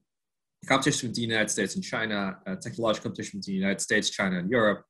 competition 0.67 1.09
with 1.09 1.17
the 1.17 1.23
United 1.23 1.51
States 1.51 1.75
and 1.75 1.85
China, 1.85 2.39
uh, 2.47 2.57
technological 2.57 3.11
competition 3.11 3.39
with 3.39 3.47
the 3.47 3.53
United 3.53 3.81
States, 3.81 4.11
China, 4.11 4.39
and 4.39 4.51
Europe, 4.51 4.85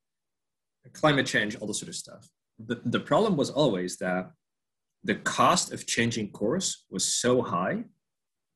climate 0.92 1.26
change, 1.26 1.56
all 1.56 1.66
this 1.66 1.78
sort 1.78 1.88
of 1.88 1.94
stuff. 1.94 2.28
The, 2.58 2.80
the 2.84 3.00
problem 3.00 3.36
was 3.36 3.50
always 3.50 3.96
that 3.98 4.30
the 5.04 5.16
cost 5.16 5.72
of 5.72 5.86
changing 5.86 6.30
course 6.30 6.84
was 6.90 7.04
so 7.04 7.42
high 7.42 7.84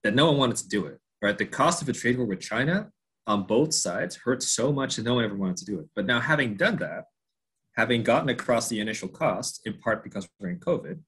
that 0.04 0.14
no 0.14 0.26
one 0.26 0.38
wanted 0.38 0.56
to 0.58 0.68
do 0.68 0.86
it 0.86 1.00
right? 1.26 1.36
The 1.36 1.44
cost 1.44 1.82
of 1.82 1.88
a 1.88 1.92
trade 1.92 2.16
war 2.18 2.26
with 2.26 2.40
China 2.40 2.88
on 3.26 3.48
both 3.48 3.74
sides 3.74 4.14
hurt 4.14 4.44
so 4.44 4.72
much 4.72 4.94
that 4.94 5.04
no 5.04 5.14
one 5.16 5.24
ever 5.24 5.34
wanted 5.34 5.56
to 5.56 5.64
do 5.64 5.80
it. 5.80 5.86
But 5.96 6.06
now, 6.06 6.20
having 6.20 6.54
done 6.54 6.76
that, 6.76 7.06
having 7.74 8.04
gotten 8.04 8.28
across 8.28 8.68
the 8.68 8.78
initial 8.78 9.08
cost, 9.08 9.60
in 9.66 9.74
part 9.78 10.04
because 10.04 10.28
we're 10.38 10.50
in 10.50 10.60
COVID, 10.60 11.00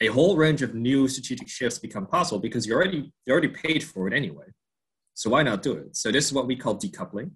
a 0.00 0.06
whole 0.06 0.36
range 0.36 0.62
of 0.62 0.74
new 0.74 1.06
strategic 1.06 1.48
shifts 1.48 1.78
become 1.78 2.06
possible 2.06 2.40
because 2.40 2.66
you 2.66 2.74
already 2.74 3.12
you 3.26 3.30
already 3.30 3.48
paid 3.48 3.84
for 3.84 4.08
it 4.08 4.14
anyway. 4.14 4.46
So 5.12 5.28
why 5.28 5.42
not 5.42 5.60
do 5.62 5.72
it? 5.74 5.94
So 5.96 6.10
this 6.10 6.24
is 6.24 6.32
what 6.32 6.46
we 6.46 6.56
call 6.56 6.76
decoupling. 6.76 7.32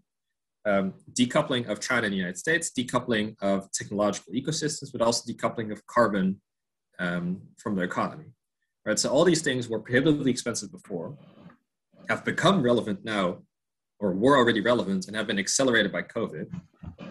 Um, 0.65 0.95
decoupling 1.13 1.69
of 1.69 1.81
China 1.81 2.05
and 2.07 2.13
the 2.15 2.17
United 2.17 2.39
States, 2.39 2.73
decoupling 2.77 3.37
of 3.41 3.71
technological 3.73 4.33
ecosystems, 4.33 4.91
but 4.91 5.03
also 5.03 5.31
decoupling 5.31 5.71
of 5.71 5.87
carbon 5.87 6.41
um, 6.99 7.43
from 7.59 7.77
the 7.77 7.83
economy. 7.83 8.31
Right. 8.87 8.99
So 8.99 9.11
all 9.11 9.25
these 9.25 9.43
things 9.43 9.69
were 9.69 9.81
prohibitively 9.81 10.31
expensive 10.31 10.73
before, 10.73 11.17
have 12.09 12.25
become 12.25 12.63
relevant 12.63 13.05
now 13.05 13.39
or 13.99 14.13
were 14.13 14.37
already 14.37 14.61
relevant 14.61 15.07
and 15.07 15.17
have 15.17 15.27
been 15.27 15.39
accelerated 15.39 15.93
by 15.93 16.03
COVID. 16.03 16.47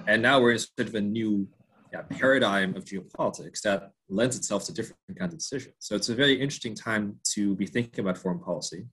And 0.07 0.21
now 0.21 0.39
we're 0.39 0.51
in 0.51 0.59
sort 0.59 0.87
of 0.87 0.95
a 0.95 1.01
new 1.01 1.47
yeah, 1.91 2.03
paradigm 2.03 2.75
of 2.75 2.85
geopolitics 2.85 3.61
that 3.61 3.91
lends 4.09 4.35
itself 4.35 4.65
to 4.65 4.73
different 4.73 4.97
kinds 5.17 5.33
of 5.33 5.39
decisions. 5.39 5.75
So 5.79 5.95
it's 5.95 6.09
a 6.09 6.15
very 6.15 6.33
interesting 6.33 6.75
time 6.75 7.19
to 7.33 7.55
be 7.55 7.65
thinking 7.65 8.01
about 8.01 8.17
foreign 8.17 8.39
policy. 8.39 8.85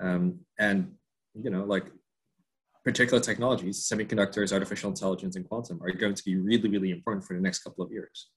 Um, 0.00 0.40
and, 0.58 0.92
you 1.34 1.50
know, 1.50 1.64
like 1.64 1.86
particular 2.84 3.20
technologies, 3.20 3.88
semiconductors, 3.90 4.52
artificial 4.52 4.90
intelligence, 4.90 5.36
and 5.36 5.48
quantum 5.48 5.80
are 5.82 5.92
going 5.92 6.14
to 6.14 6.24
be 6.24 6.36
really, 6.36 6.68
really 6.68 6.90
important 6.90 7.24
for 7.24 7.34
the 7.34 7.40
next 7.40 7.60
couple 7.60 7.84
of 7.84 7.92
years. 7.92 8.30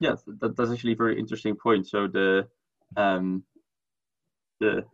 Yes, 0.00 0.22
that, 0.40 0.56
that's 0.56 0.70
actually 0.70 0.92
a 0.92 0.96
very 0.96 1.18
interesting 1.18 1.56
point. 1.56 1.86
So 1.88 2.06
the 2.06 2.46
um, 2.96 3.44
the 4.60 4.84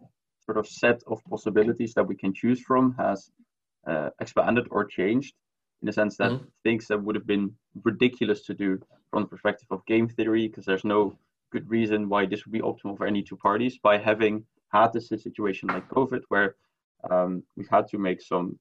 sort 0.53 0.67
of 0.67 0.71
set 0.71 1.03
of 1.07 1.25
possibilities 1.25 1.95
that 1.95 2.07
we 2.07 2.15
can 2.15 2.33
choose 2.35 2.61
from 2.61 2.95
has 2.99 3.31
uh, 3.87 4.11
expanded 4.21 4.67
or 4.71 4.85
changed 4.85 5.35
in 5.81 5.87
the 5.87 5.93
sense 5.93 6.17
that 6.19 6.31
mm-hmm. 6.31 6.45
things 6.63 6.87
that 6.89 7.03
would 7.03 7.17
have 7.17 7.27
been 7.27 7.51
ridiculous 7.85 8.43
to 8.43 8.55
do 8.55 8.79
from 9.11 9.23
the 9.23 9.29
perspective 9.29 9.69
of 9.71 9.85
game 9.87 10.09
theory 10.09 10.47
because 10.49 10.67
there's 10.67 10.85
no 10.85 11.17
good 11.53 11.69
reason 11.71 12.09
why 12.09 12.27
this 12.27 12.45
would 12.45 12.53
be 12.53 12.61
optimal 12.61 12.97
for 12.97 13.07
any 13.07 13.23
two 13.23 13.37
parties 13.37 13.79
by 13.83 13.97
having 13.97 14.45
had 14.73 14.93
this 14.93 15.09
situation 15.09 15.69
like 15.69 15.89
COVID, 15.89 16.23
where 16.29 16.55
um, 17.11 17.43
we've 17.57 17.75
had 17.77 17.87
to 17.89 17.99
make 17.99 18.21
some 18.23 18.59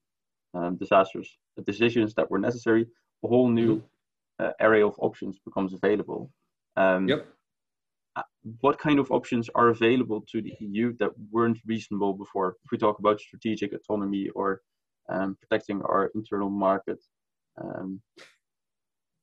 um, 0.54 0.76
disastrous 0.78 1.30
decisions 1.66 2.14
that 2.16 2.30
were 2.32 2.39
necessary, 2.39 2.84
a 3.24 3.28
whole 3.28 3.50
new 3.50 3.78
mm-hmm. 3.78 4.46
uh, 4.46 4.52
area 4.60 4.86
of 4.86 4.96
options 5.00 5.39
becomes 5.39 5.74
available. 5.74 6.32
Um, 6.76 7.08
yep. 7.08 7.28
What 8.62 8.80
kind 8.80 9.00
of 9.00 9.12
options 9.12 9.50
are 9.54 9.70
available 9.70 10.22
to 10.32 10.42
the 10.42 10.54
EU 10.60 10.96
that 10.98 11.12
weren't 11.32 11.60
reasonable 11.66 12.14
before? 12.14 12.58
If 12.64 12.72
we 12.72 12.78
talk 12.78 13.00
about 13.00 13.22
strategic 13.22 13.74
autonomy 13.74 14.30
or 14.30 14.62
um, 15.10 15.38
protecting 15.42 15.82
our 15.82 16.12
internal 16.16 16.50
market. 16.50 17.00
Um, 17.62 18.02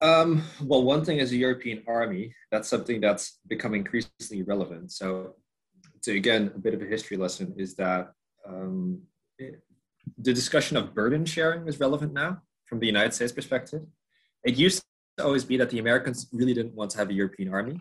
um, 0.01 0.45
well, 0.63 0.83
one 0.83 1.05
thing 1.05 1.19
is 1.19 1.33
a 1.33 1.37
European 1.37 1.83
army. 1.89 2.35
That's 2.53 2.69
something 2.69 3.01
that's 3.01 3.39
becoming 3.49 3.81
increasingly 3.81 4.45
relevant. 4.45 4.93
So, 4.93 5.35
so 6.01 6.13
again, 6.13 6.53
a 6.55 6.59
bit 6.59 6.75
of 6.75 6.83
a 6.83 6.87
history 6.87 7.17
lesson 7.17 7.55
is 7.57 7.75
that 7.77 8.13
um, 8.47 9.03
it, 9.39 9.61
the 10.19 10.33
discussion 10.33 10.77
of 10.77 10.95
burden 10.95 11.25
sharing 11.25 11.67
is 11.67 11.81
relevant 11.81 12.13
now 12.13 12.43
from 12.65 12.79
the 12.79 12.87
United 12.87 13.13
States 13.13 13.33
perspective. 13.33 13.83
It 14.45 14.57
used 14.57 14.85
to 15.17 15.25
always 15.25 15.45
be 15.45 15.57
that 15.57 15.71
the 15.71 15.81
Americans 15.81 16.29
really 16.33 16.55
didn't 16.55 16.75
want 16.75 16.91
to 16.93 16.99
have 16.99 17.11
a 17.11 17.15
European 17.15 17.53
army 17.53 17.81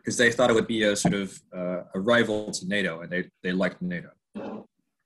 because 0.00 0.16
they 0.16 0.32
thought 0.32 0.50
it 0.50 0.54
would 0.54 0.66
be 0.66 0.82
a 0.84 0.96
sort 0.96 1.14
of 1.14 1.40
uh, 1.54 1.82
a 1.94 2.00
rival 2.00 2.50
to 2.50 2.66
NATO, 2.66 3.00
and 3.00 3.10
they 3.10 3.30
they 3.42 3.52
liked 3.52 3.80
NATO. 3.82 4.10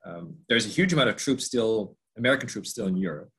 Um, 0.07 0.37
there's 0.49 0.67
a 0.67 0.69
huge 0.69 0.93
amount 0.93 1.09
of 1.09 1.17
troops 1.17 1.45
still, 1.45 1.97
American 2.17 2.49
troops 2.49 2.71
still 2.71 2.87
in 2.87 2.97
Europe. 2.97 3.31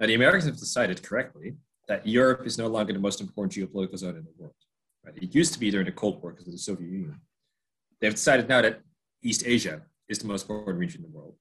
Now 0.00 0.06
the 0.06 0.14
Americans 0.14 0.44
have 0.44 0.58
decided 0.58 1.02
correctly 1.02 1.56
that 1.86 2.06
Europe 2.06 2.46
is 2.46 2.58
no 2.58 2.66
longer 2.66 2.92
the 2.92 2.98
most 2.98 3.20
important 3.20 3.52
geopolitical 3.52 3.98
zone 3.98 4.16
in 4.16 4.24
the 4.24 4.32
world. 4.36 4.54
Right? 5.04 5.14
It 5.16 5.34
used 5.34 5.52
to 5.54 5.60
be 5.60 5.70
during 5.70 5.86
the 5.86 5.92
Cold 5.92 6.22
War 6.22 6.32
because 6.32 6.46
of 6.48 6.52
the 6.52 6.58
Soviet 6.58 6.88
Union. 6.88 7.20
They've 8.00 8.14
decided 8.14 8.48
now 8.48 8.62
that 8.62 8.80
East 9.22 9.42
Asia 9.46 9.82
is 10.08 10.18
the 10.18 10.26
most 10.26 10.48
important 10.48 10.78
region 10.78 11.04
in 11.04 11.10
the 11.10 11.16
world. 11.16 11.34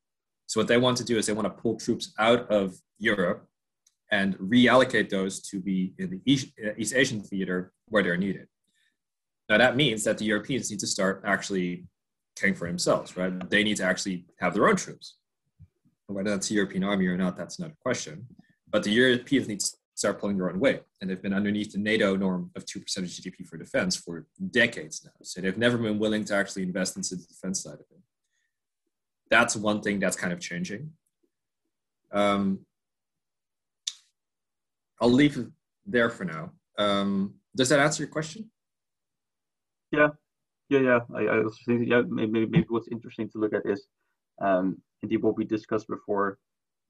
So 0.47 0.59
what 0.59 0.67
they 0.67 0.77
want 0.77 0.97
to 0.97 1.03
do 1.03 1.17
is 1.17 1.25
they 1.25 1.33
want 1.33 1.47
to 1.47 1.61
pull 1.61 1.75
troops 1.77 2.13
out 2.17 2.49
of 2.49 2.75
Europe 2.97 3.47
and 4.11 4.37
reallocate 4.39 5.09
those 5.09 5.41
to 5.49 5.59
be 5.59 5.93
in 5.97 6.09
the 6.09 6.21
East, 6.25 6.47
East 6.77 6.95
Asian 6.95 7.21
theater 7.21 7.73
where 7.89 8.03
they're 8.03 8.17
needed. 8.17 8.47
Now 9.49 9.57
that 9.57 9.75
means 9.75 10.03
that 10.03 10.17
the 10.17 10.25
Europeans 10.25 10.69
need 10.69 10.79
to 10.79 10.87
start 10.87 11.21
actually 11.25 11.85
caring 12.35 12.55
for 12.55 12.67
themselves, 12.67 13.17
right? 13.17 13.49
They 13.49 13.63
need 13.63 13.77
to 13.77 13.83
actually 13.83 14.25
have 14.39 14.53
their 14.53 14.67
own 14.67 14.75
troops. 14.75 15.15
Whether 16.07 16.31
that's 16.31 16.49
the 16.49 16.55
European 16.55 16.83
army 16.83 17.07
or 17.07 17.17
not, 17.17 17.35
that's 17.35 17.59
not 17.59 17.71
a 17.71 17.75
question. 17.81 18.27
But 18.69 18.83
the 18.83 18.91
Europeans 18.91 19.47
need 19.47 19.59
to 19.61 19.71
start 19.95 20.19
pulling 20.19 20.37
their 20.37 20.49
own 20.49 20.59
weight. 20.59 20.83
And 21.01 21.09
they've 21.09 21.21
been 21.21 21.33
underneath 21.33 21.73
the 21.73 21.79
NATO 21.79 22.15
norm 22.15 22.51
of 22.55 22.65
2% 22.65 22.97
of 22.97 23.03
GDP 23.05 23.45
for 23.45 23.57
defense 23.57 23.95
for 23.95 24.27
decades 24.51 25.03
now. 25.03 25.11
So 25.23 25.41
they've 25.41 25.57
never 25.57 25.77
been 25.77 25.99
willing 25.99 26.23
to 26.25 26.35
actually 26.35 26.63
invest 26.63 26.95
into 26.95 27.15
the 27.15 27.23
defense 27.23 27.63
side 27.63 27.73
of 27.73 27.79
it. 27.79 28.01
That's 29.29 29.55
one 29.55 29.81
thing 29.81 29.99
that's 29.99 30.15
kind 30.15 30.31
of 30.31 30.39
changing. 30.39 30.91
Um, 32.11 32.59
I'll 35.01 35.11
leave 35.11 35.37
it 35.37 35.47
there 35.85 36.09
for 36.09 36.25
now. 36.25 36.51
Um, 36.77 37.35
does 37.55 37.69
that 37.69 37.79
answer 37.79 38.03
your 38.03 38.11
question? 38.11 38.49
Yeah, 39.91 40.09
yeah, 40.69 40.79
yeah. 40.79 40.99
I, 41.15 41.21
I 41.23 41.43
also 41.43 41.57
think 41.65 41.88
yeah, 41.88 42.01
maybe, 42.07 42.45
maybe 42.45 42.65
what's 42.69 42.88
interesting 42.89 43.29
to 43.29 43.38
look 43.38 43.53
at 43.53 43.61
is 43.65 43.88
um, 44.41 44.81
indeed 45.01 45.21
what 45.23 45.38
we 45.38 45.45
discussed 45.45 45.88
before 45.88 46.39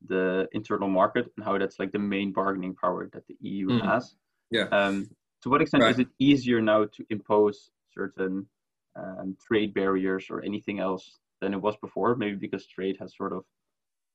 the 0.08 0.48
internal 0.54 0.88
market 0.88 1.26
and 1.36 1.45
how 1.45 1.58
that's 1.58 1.80
like 1.80 1.91
the 1.91 2.00
main 2.00 2.32
bargaining 2.32 2.76
power 2.76 3.10
that 3.14 3.26
the 3.28 3.36
EU 3.39 3.68
mm. 3.68 3.86
has. 3.86 4.16
Yeah. 4.52 4.66
Um, 4.72 5.10
to 5.43 5.50
what 5.50 5.62
extent 5.62 5.84
right. 5.84 5.91
is 5.91 6.00
it 6.00 6.08
easier 6.20 6.62
now 6.62 6.86
to 6.86 7.06
impose 7.10 7.72
certain 7.93 8.48
um, 8.95 9.38
trade 9.45 9.74
barriers 9.74 10.28
or 10.30 10.43
anything 10.43 10.80
else 10.80 11.20
than 11.41 11.54
it 11.54 11.62
was 11.62 11.76
before? 11.78 12.16
Maybe 12.16 12.36
because 12.36 12.66
trade 12.66 12.98
has 13.00 13.16
sort 13.16 13.34
of 13.34 13.43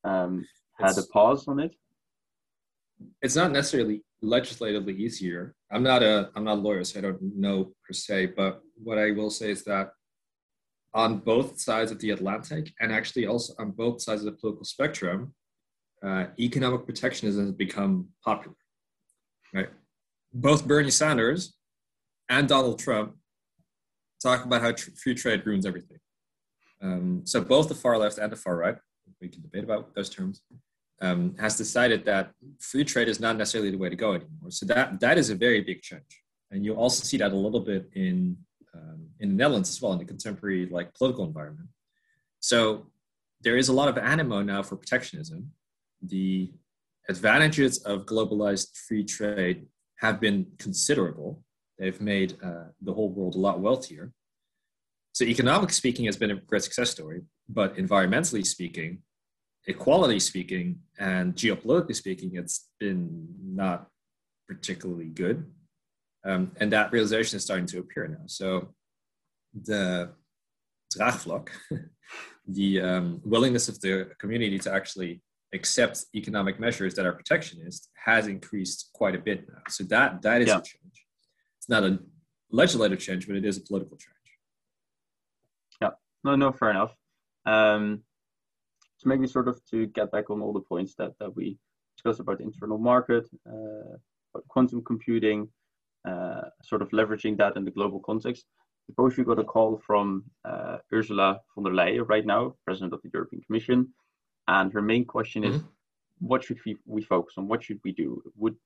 um, 0.05 0.47
had 0.79 0.91
it's, 0.91 0.99
a 0.99 1.09
pause 1.09 1.47
on 1.49 1.61
it. 1.61 1.75
It's 3.21 3.37
not 3.37 3.53
necessarily 3.53 4.03
legislatively 4.23 4.95
easier. 4.95 5.55
I'm 5.71 5.83
not 5.83 6.03
a 6.03 6.31
I'm 6.35 6.45
not 6.45 6.59
a 6.59 6.61
lawyer, 6.61 6.85
so 6.85 6.99
I 6.99 7.03
don't 7.03 7.21
know 7.37 7.73
per 7.87 7.93
se. 7.93 8.27
But 8.37 8.61
what 8.77 8.99
I 8.99 9.11
will 9.11 9.31
say 9.31 9.51
is 9.51 9.65
that 9.65 9.91
on 10.95 11.19
both 11.19 11.61
sides 11.61 11.91
of 11.91 11.99
the 11.99 12.11
Atlantic, 12.11 12.73
and 12.81 12.93
actually 12.93 13.27
also 13.27 13.55
on 13.59 13.73
both 13.73 14.01
sides 14.01 14.23
of 14.23 14.27
the 14.27 14.39
political 14.39 14.65
spectrum, 14.65 15.35
uh, 16.05 16.27
economic 16.39 16.85
protectionism 16.85 17.47
has 17.47 17.53
become 17.53 18.09
popular. 18.25 18.57
Right? 19.53 19.71
Both 20.33 20.67
Bernie 20.67 20.91
Sanders 20.91 21.55
and 22.29 22.49
Donald 22.49 22.79
Trump 22.79 23.17
talk 24.23 24.45
about 24.45 24.63
how 24.63 24.73
tr- 24.73 24.91
free 25.03 25.15
trade 25.15 25.45
ruins 25.45 25.67
everything. 25.67 25.99
Um, 26.81 27.23
so 27.25 27.41
both 27.41 27.69
the 27.69 27.75
far 27.75 27.99
left 27.99 28.19
and 28.19 28.33
the 28.33 28.37
far 28.37 28.57
right, 28.57 28.77
we 29.21 29.29
can 29.29 29.43
debate 29.43 29.65
about 29.65 29.95
those 29.95 30.11
terms, 30.11 30.43
um, 31.03 31.35
has 31.39 31.57
decided 31.57 32.05
that 32.07 32.33
free 32.61 32.85
trade 32.85 33.09
is 33.09 33.21
not 33.21 33.37
necessarily 33.37 33.71
the 33.71 33.77
way 33.77 33.91
to 33.91 33.97
go 33.97 34.15
anymore. 34.15 34.51
So 34.51 34.65
that 34.67 35.01
that 35.01 35.19
is 35.19 35.29
a 35.29 35.35
very 35.35 35.61
big 35.61 35.83
change, 35.83 36.23
and 36.51 36.65
you 36.65 36.75
also 36.75 37.05
see 37.05 37.19
that 37.19 37.33
a 37.33 37.37
little 37.37 37.61
bit 37.61 37.91
in 37.95 38.37
um, 38.75 39.09
in 39.21 39.29
the 39.31 39.35
Netherlands 39.35 39.69
as 39.69 39.83
well 39.83 39.93
in 39.93 39.99
the 39.99 40.05
contemporary 40.05 40.67
like 40.67 40.95
political 40.95 41.25
environment. 41.25 41.69
So 42.41 42.87
there 43.43 43.57
is 43.57 43.69
a 43.69 43.73
lot 43.73 43.89
of 43.89 43.99
animo 43.99 44.43
now 44.43 44.63
for 44.63 44.77
protectionism, 44.77 45.51
the 46.01 46.53
advantages 47.09 47.79
of 47.79 48.07
globalized 48.07 48.77
free 48.87 49.05
trade 49.05 49.67
have 49.99 50.21
been 50.21 50.47
considerable. 50.59 51.43
They've 51.79 52.01
made 52.01 52.37
uh, 52.43 52.67
the 52.81 52.93
whole 52.93 53.11
world 53.11 53.35
a 53.35 53.39
lot 53.39 53.61
wealthier. 53.61 54.13
So, 55.13 55.25
economically 55.25 55.75
speaking, 55.75 56.07
has 56.07 56.17
been 56.17 56.31
a 56.31 56.37
great 56.37 56.63
success 56.63 56.91
story, 56.91 57.23
but 57.49 57.77
environmentally 57.77 58.47
speaking, 58.47 59.03
equality 59.67 60.19
speaking, 60.21 60.81
and 60.99 61.35
geopolitically 61.35 61.95
speaking, 61.95 62.33
it's 62.35 62.69
been 62.79 63.27
not 63.43 63.89
particularly 64.49 65.07
good. 65.07 65.45
Um, 66.25 66.53
and 66.61 66.73
that 66.73 66.93
realization 66.93 67.37
is 67.37 67.45
starting 67.45 67.67
to 67.67 67.81
appear 67.81 68.07
now. 68.07 68.25
So, 68.27 68.75
the 69.55 70.13
draagvlak, 70.97 71.49
the 72.47 72.81
um, 72.81 73.21
willingness 73.25 73.69
of 73.69 73.81
the 73.81 74.11
community 74.19 74.59
to 74.61 74.73
actually 74.73 75.21
accept 75.55 76.07
economic 76.15 76.59
measures 76.59 76.95
that 76.95 77.07
are 77.07 77.13
protectionist 77.13 77.91
has 78.05 78.27
increased 78.27 78.91
quite 78.95 79.15
a 79.15 79.19
bit 79.19 79.47
now. 79.49 79.61
So 79.69 79.85
that 79.85 80.23
that 80.23 80.43
is 80.43 80.49
yeah. 80.49 80.59
a 80.59 80.63
change. 80.63 81.07
It's 81.59 81.69
not 81.69 81.85
a 81.85 81.99
legislative 82.51 82.99
change, 82.99 83.27
but 83.27 83.37
it 83.37 83.45
is 83.45 83.59
a 83.59 83.61
political 83.61 83.97
change. 83.97 84.17
Yeah, 85.81 85.91
no, 86.25 86.37
no, 86.37 86.53
fair 86.53 86.71
enough. 86.71 86.95
Um, 87.45 88.03
so 89.03 89.09
maybe 89.09 89.27
sort 89.27 89.49
of 89.49 89.61
to 89.71 89.87
get 89.87 90.13
back 90.13 90.31
on 90.31 90.41
all 90.41 90.53
the 90.53 90.61
points 90.61 90.95
that 90.95 91.13
that 91.19 91.35
we 91.35 91.59
discussed 91.97 92.21
about 92.21 92.39
the 92.39 92.45
internal 92.45 92.79
market, 92.79 93.25
uh, 93.49 93.97
about 94.33 94.47
quantum 94.49 94.83
computing, 94.85 95.49
uh, 96.09 96.43
sort 96.63 96.83
of 96.83 96.89
leveraging 96.91 97.37
that 97.39 97.57
in 97.57 97.65
the 97.65 97.71
global 97.71 98.01
context. 98.01 98.45
Suppose 98.87 99.17
you 99.17 99.25
got 99.25 99.39
a 99.39 99.45
call 99.45 99.81
from 99.87 100.25
uh, 100.45 100.79
Ursula 100.93 101.41
von 101.55 101.65
der 101.65 101.71
Leyen 101.71 102.09
right 102.09 102.27
now, 102.27 102.55
President 102.65 102.93
of 102.93 103.01
the 103.03 103.11
European 103.13 103.43
Commission, 103.43 103.89
and 104.49 104.73
her 104.73 104.83
main 104.83 105.05
question 105.05 105.45
is, 105.45 105.57
mm-hmm. 105.57 105.67
what 106.21 106.43
should 106.45 106.59
we, 106.65 106.77
we 106.87 107.03
focus 107.03 107.35
on? 107.39 107.49
What 107.49 107.63
should 107.63 107.81
we 107.85 107.93
do? 107.93 108.23
Would 108.37 108.57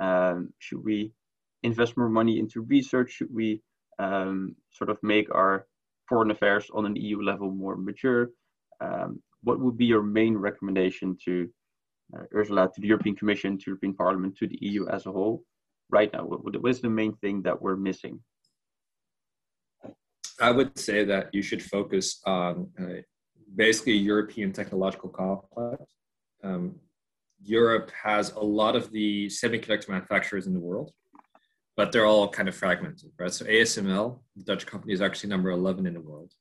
um, 0.00 0.52
should 0.58 0.82
we 0.84 1.12
invest 1.62 1.96
more 1.96 2.08
money 2.08 2.38
into 2.38 2.62
research? 2.62 3.12
Should 3.12 3.34
we 3.34 3.62
um, 3.98 4.56
sort 4.70 4.90
of 4.90 4.98
make 5.02 5.34
our 5.34 5.66
foreign 6.08 6.30
affairs 6.30 6.70
on 6.72 6.86
an 6.86 6.96
EU 6.96 7.20
level 7.22 7.50
more 7.50 7.76
mature? 7.76 8.30
Um, 8.80 9.20
what 9.42 9.60
would 9.60 9.76
be 9.76 9.86
your 9.86 10.02
main 10.02 10.36
recommendation 10.36 11.16
to 11.24 11.48
uh, 12.16 12.24
Ursula, 12.34 12.70
to 12.74 12.80
the 12.80 12.88
European 12.88 13.16
Commission, 13.16 13.56
to 13.58 13.64
European 13.68 13.94
Parliament, 13.94 14.36
to 14.38 14.46
the 14.46 14.58
EU 14.60 14.88
as 14.88 15.06
a 15.06 15.12
whole, 15.12 15.44
right 15.90 16.12
now? 16.12 16.24
What, 16.24 16.60
what 16.62 16.70
is 16.70 16.80
the 16.80 16.90
main 16.90 17.14
thing 17.16 17.42
that 17.42 17.60
we're 17.60 17.76
missing? 17.76 18.20
I 20.40 20.50
would 20.50 20.78
say 20.78 21.04
that 21.04 21.34
you 21.34 21.42
should 21.42 21.62
focus 21.62 22.20
on 22.24 22.68
uh, 22.80 23.02
basically 23.54 23.92
European 23.92 24.52
technological 24.52 25.10
complex. 25.10 25.82
Um, 26.42 26.76
Europe 27.42 27.90
has 28.02 28.32
a 28.32 28.40
lot 28.40 28.76
of 28.76 28.90
the 28.90 29.26
semiconductor 29.26 29.88
manufacturers 29.88 30.46
in 30.46 30.54
the 30.54 30.60
world, 30.60 30.92
but 31.76 31.92
they're 31.92 32.06
all 32.06 32.28
kind 32.28 32.48
of 32.48 32.54
fragmented, 32.54 33.10
right? 33.18 33.32
So 33.32 33.44
ASML, 33.44 34.18
the 34.36 34.44
Dutch 34.44 34.66
company, 34.66 34.92
is 34.92 35.00
actually 35.00 35.30
number 35.30 35.50
11 35.50 35.86
in 35.86 35.94
the 35.94 36.00
world. 36.00 36.32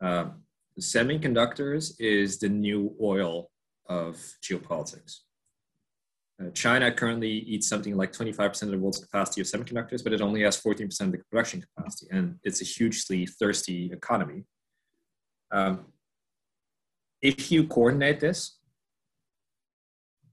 Um, 0.00 0.42
semiconductors 0.78 1.94
is 1.98 2.38
the 2.38 2.48
new 2.48 2.94
oil 3.02 3.50
of 3.88 4.16
geopolitics. 4.42 5.20
Uh, 6.40 6.50
China 6.50 6.92
currently 6.92 7.30
eats 7.30 7.68
something 7.68 7.96
like 7.96 8.12
25% 8.12 8.62
of 8.62 8.70
the 8.70 8.78
world's 8.78 9.00
capacity 9.00 9.40
of 9.40 9.46
semiconductors, 9.46 10.04
but 10.04 10.12
it 10.12 10.20
only 10.20 10.42
has 10.42 10.60
14% 10.60 11.00
of 11.00 11.12
the 11.12 11.18
production 11.30 11.64
capacity, 11.74 12.06
and 12.12 12.36
it's 12.44 12.60
a 12.60 12.64
hugely 12.64 13.26
thirsty 13.26 13.90
economy. 13.92 14.44
Um, 15.50 15.86
if 17.20 17.50
you 17.50 17.66
coordinate 17.66 18.20
this 18.20 18.58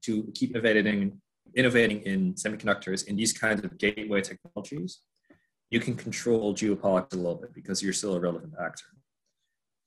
to 0.03 0.31
keep 0.35 0.51
innovating, 0.51 1.19
innovating 1.55 2.01
in 2.01 2.35
semiconductors 2.35 3.07
in 3.07 3.15
these 3.15 3.33
kinds 3.33 3.63
of 3.63 3.75
gateway 3.79 4.21
technologies, 4.21 4.99
you 5.71 5.79
can 5.79 5.95
control 5.95 6.53
geopolitics 6.53 7.13
a 7.13 7.17
little 7.17 7.35
bit 7.35 7.53
because 7.55 7.81
you're 7.81 7.93
still 7.93 8.15
a 8.15 8.19
relevant 8.19 8.53
actor. 8.63 8.85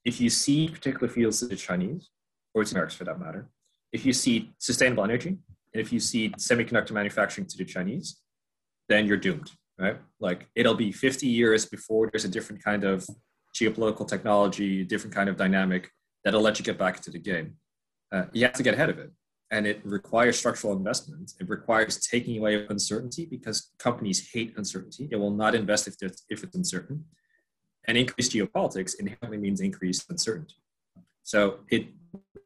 If 0.08 0.22
you 0.22 0.30
see 0.30 0.68
particular 0.68 1.06
fields 1.06 1.40
to 1.40 1.46
the 1.46 1.54
Chinese, 1.54 2.08
or 2.54 2.62
it's 2.62 2.72
Americans 2.72 2.96
for 2.96 3.04
that 3.04 3.20
matter, 3.20 3.50
if 3.92 4.06
you 4.06 4.14
see 4.14 4.50
sustainable 4.58 5.04
energy, 5.04 5.36
and 5.72 5.80
if 5.84 5.92
you 5.92 6.00
see 6.00 6.30
semiconductor 6.30 6.92
manufacturing 6.92 7.46
to 7.46 7.58
the 7.58 7.64
Chinese, 7.66 8.22
then 8.88 9.04
you're 9.06 9.18
doomed, 9.18 9.50
right? 9.78 9.98
Like 10.18 10.48
it'll 10.54 10.80
be 10.86 10.92
50 10.92 11.26
years 11.26 11.66
before 11.66 12.08
there's 12.10 12.24
a 12.24 12.34
different 12.36 12.64
kind 12.64 12.84
of 12.84 13.06
geopolitical 13.54 14.08
technology, 14.08 14.82
different 14.82 15.14
kind 15.14 15.28
of 15.28 15.36
dynamic 15.36 15.90
that'll 16.24 16.40
let 16.40 16.58
you 16.58 16.64
get 16.64 16.78
back 16.78 16.96
into 16.96 17.10
the 17.10 17.18
game. 17.18 17.56
Uh, 18.10 18.24
you 18.32 18.46
have 18.46 18.54
to 18.54 18.62
get 18.62 18.72
ahead 18.72 18.88
of 18.88 18.98
it. 18.98 19.10
And 19.50 19.66
it 19.66 19.80
requires 19.84 20.38
structural 20.38 20.72
investment. 20.74 21.32
It 21.38 21.50
requires 21.50 21.98
taking 21.98 22.38
away 22.38 22.66
uncertainty 22.68 23.26
because 23.26 23.72
companies 23.78 24.30
hate 24.32 24.54
uncertainty. 24.56 25.06
They 25.06 25.16
will 25.16 25.36
not 25.42 25.54
invest 25.54 25.86
if 25.86 25.94
if 26.28 26.44
it's 26.44 26.56
uncertain. 26.56 27.04
And 27.88 27.96
increased 27.96 28.32
geopolitics 28.32 28.94
inherently 29.00 29.38
means 29.38 29.60
increased 29.60 30.08
uncertainty. 30.10 30.54
So 31.22 31.60
it 31.70 31.86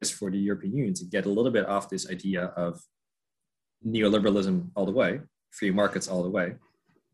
is 0.01 0.11
for 0.11 0.31
the 0.31 0.39
European 0.39 0.77
Union 0.77 0.95
to 0.95 1.05
get 1.05 1.27
a 1.27 1.29
little 1.29 1.51
bit 1.51 1.69
off 1.69 1.91
this 1.91 2.09
idea 2.09 2.45
of 2.57 2.81
neoliberalism 3.85 4.71
all 4.75 4.87
the 4.87 4.93
way, 4.93 5.21
free 5.51 5.73
markets 5.73 6.09
all 6.09 6.23
the 6.23 6.31
way, 6.31 6.55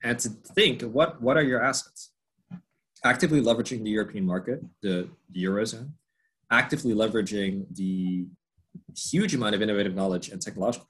and 0.02 0.18
to 0.20 0.28
think 0.28 0.82
what, 0.82 1.20
what 1.20 1.36
are 1.36 1.42
your 1.42 1.62
assets? 1.62 2.12
Actively 3.04 3.40
leveraging 3.40 3.82
the 3.82 3.90
European 3.90 4.24
market, 4.24 4.60
the, 4.82 5.08
the 5.30 5.44
Eurozone, 5.44 5.90
actively 6.50 6.94
leveraging 6.94 7.64
the 7.74 8.26
huge 8.96 9.34
amount 9.34 9.54
of 9.54 9.62
innovative 9.62 9.94
knowledge 9.94 10.28
and 10.28 10.40
technological 10.40 10.86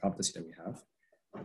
competency 0.00 0.32
that 0.34 0.44
we 0.44 0.54
have. 0.64 0.82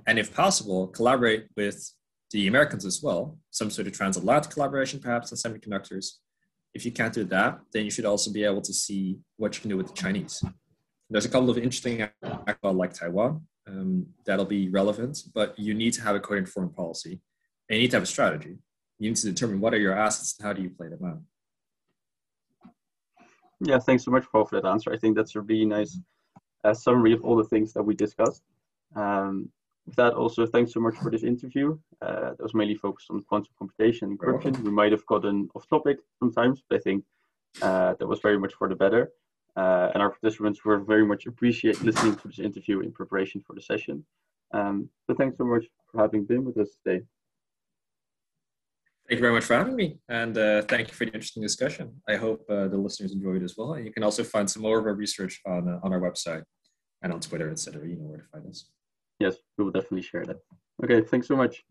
And 0.07 0.17
if 0.17 0.33
possible, 0.33 0.87
collaborate 0.87 1.47
with 1.55 1.91
the 2.35 2.47
Americans 2.47 2.83
as 2.85 3.01
well, 3.01 3.37
some 3.49 3.71
sort 3.71 3.87
of 3.87 3.93
transatlantic 3.93 4.51
collaboration 4.51 4.99
perhaps 4.99 5.31
on 5.31 5.37
semiconductors. 5.37 6.17
If 6.73 6.83
you 6.83 6.91
can't 6.91 7.13
do 7.13 7.23
that, 7.35 7.61
then 7.71 7.85
you 7.85 7.89
should 7.89 8.03
also 8.03 8.29
be 8.29 8.43
able 8.43 8.59
to 8.63 8.73
see 8.73 9.19
what 9.37 9.55
you 9.55 9.61
can 9.61 9.69
do 9.69 9.77
with 9.77 9.87
the 9.87 9.93
Chinese. 9.93 10.43
There's 11.09 11.23
a 11.23 11.29
couple 11.29 11.49
of 11.49 11.57
interesting 11.57 12.09
like 12.61 12.93
Taiwan 12.93 13.47
um, 13.67 14.07
that'll 14.25 14.43
be 14.43 14.67
relevant, 14.67 15.19
but 15.33 15.57
you 15.57 15.73
need 15.73 15.93
to 15.93 16.01
have 16.01 16.17
a 16.17 16.19
coherent 16.19 16.49
foreign 16.49 16.71
policy 16.71 17.21
and 17.69 17.77
you 17.77 17.83
need 17.83 17.91
to 17.91 17.95
have 17.95 18.03
a 18.03 18.13
strategy. 18.17 18.57
You 18.99 19.09
need 19.11 19.15
to 19.15 19.31
determine 19.31 19.61
what 19.61 19.73
are 19.73 19.79
your 19.79 19.97
assets 19.97 20.35
and 20.37 20.45
how 20.45 20.51
do 20.51 20.61
you 20.61 20.71
play 20.71 20.89
them 20.89 21.05
out. 21.05 21.21
Yeah, 23.61 23.79
thanks 23.79 24.03
so 24.03 24.11
much, 24.11 24.25
Paul, 24.29 24.43
for 24.43 24.59
that 24.59 24.67
answer. 24.67 24.91
I 24.91 24.97
think 24.97 25.15
that's 25.15 25.37
a 25.37 25.41
really 25.41 25.65
nice 25.65 25.97
uh, 26.65 26.73
summary 26.73 27.13
of 27.13 27.23
all 27.23 27.37
the 27.37 27.45
things 27.45 27.71
that 27.71 27.83
we 27.83 27.95
discussed. 27.95 28.43
Um, 28.93 29.49
with 29.85 29.95
that, 29.95 30.13
also, 30.13 30.45
thanks 30.45 30.73
so 30.73 30.79
much 30.79 30.95
for 30.95 31.11
this 31.11 31.23
interview. 31.23 31.77
Uh, 32.01 32.31
that 32.31 32.41
was 32.41 32.53
mainly 32.53 32.75
focused 32.75 33.11
on 33.11 33.21
quantum 33.23 33.53
computation 33.57 34.09
and 34.09 34.19
encryption. 34.19 34.57
We 34.63 34.71
might 34.71 34.91
have 34.91 35.05
gotten 35.05 35.49
off 35.53 35.67
topic 35.69 35.97
sometimes, 36.19 36.63
but 36.67 36.77
I 36.77 36.79
think 36.79 37.03
uh, 37.61 37.93
that 37.99 38.07
was 38.07 38.19
very 38.19 38.39
much 38.39 38.53
for 38.53 38.67
the 38.67 38.75
better. 38.75 39.11
Uh, 39.55 39.91
and 39.93 40.01
our 40.03 40.09
participants 40.09 40.65
were 40.65 40.79
very 40.79 41.05
much 41.05 41.27
appreciate 41.27 41.81
listening 41.81 42.15
to 42.15 42.27
this 42.27 42.39
interview 42.39 42.81
in 42.81 42.91
preparation 42.91 43.41
for 43.45 43.53
the 43.53 43.61
session. 43.61 44.05
Um, 44.53 44.89
so 45.07 45.15
thanks 45.15 45.37
so 45.37 45.45
much 45.45 45.65
for 45.91 46.01
having 46.01 46.25
been 46.25 46.43
with 46.43 46.57
us 46.57 46.69
today. 46.83 47.03
Thank 49.07 49.19
you 49.19 49.21
very 49.21 49.33
much 49.33 49.43
for 49.43 49.53
having 49.53 49.75
me, 49.75 49.99
and 50.09 50.35
uh, 50.35 50.63
thank 50.63 50.87
you 50.87 50.95
for 50.95 51.05
the 51.05 51.13
interesting 51.13 51.43
discussion. 51.43 52.01
I 52.09 52.15
hope 52.15 52.43
uh, 52.49 52.67
the 52.67 52.77
listeners 52.77 53.11
enjoyed 53.11 53.43
it 53.43 53.43
as 53.43 53.55
well. 53.55 53.73
And 53.75 53.85
you 53.85 53.93
can 53.93 54.03
also 54.03 54.23
find 54.23 54.49
some 54.49 54.63
more 54.63 54.79
of 54.79 54.85
our 54.87 54.95
research 54.95 55.41
on 55.45 55.69
uh, 55.69 55.79
on 55.83 55.93
our 55.93 55.99
website 55.99 56.43
and 57.03 57.13
on 57.13 57.19
Twitter, 57.19 57.51
etc. 57.51 57.87
You 57.87 57.97
know 57.97 58.05
where 58.05 58.17
to 58.17 58.23
find 58.31 58.47
us. 58.47 58.65
Yes, 59.19 59.35
we 59.57 59.63
will 59.63 59.71
definitely 59.71 60.01
share 60.01 60.25
that. 60.25 60.37
Okay, 60.83 61.01
thanks 61.01 61.27
so 61.27 61.35
much. 61.35 61.63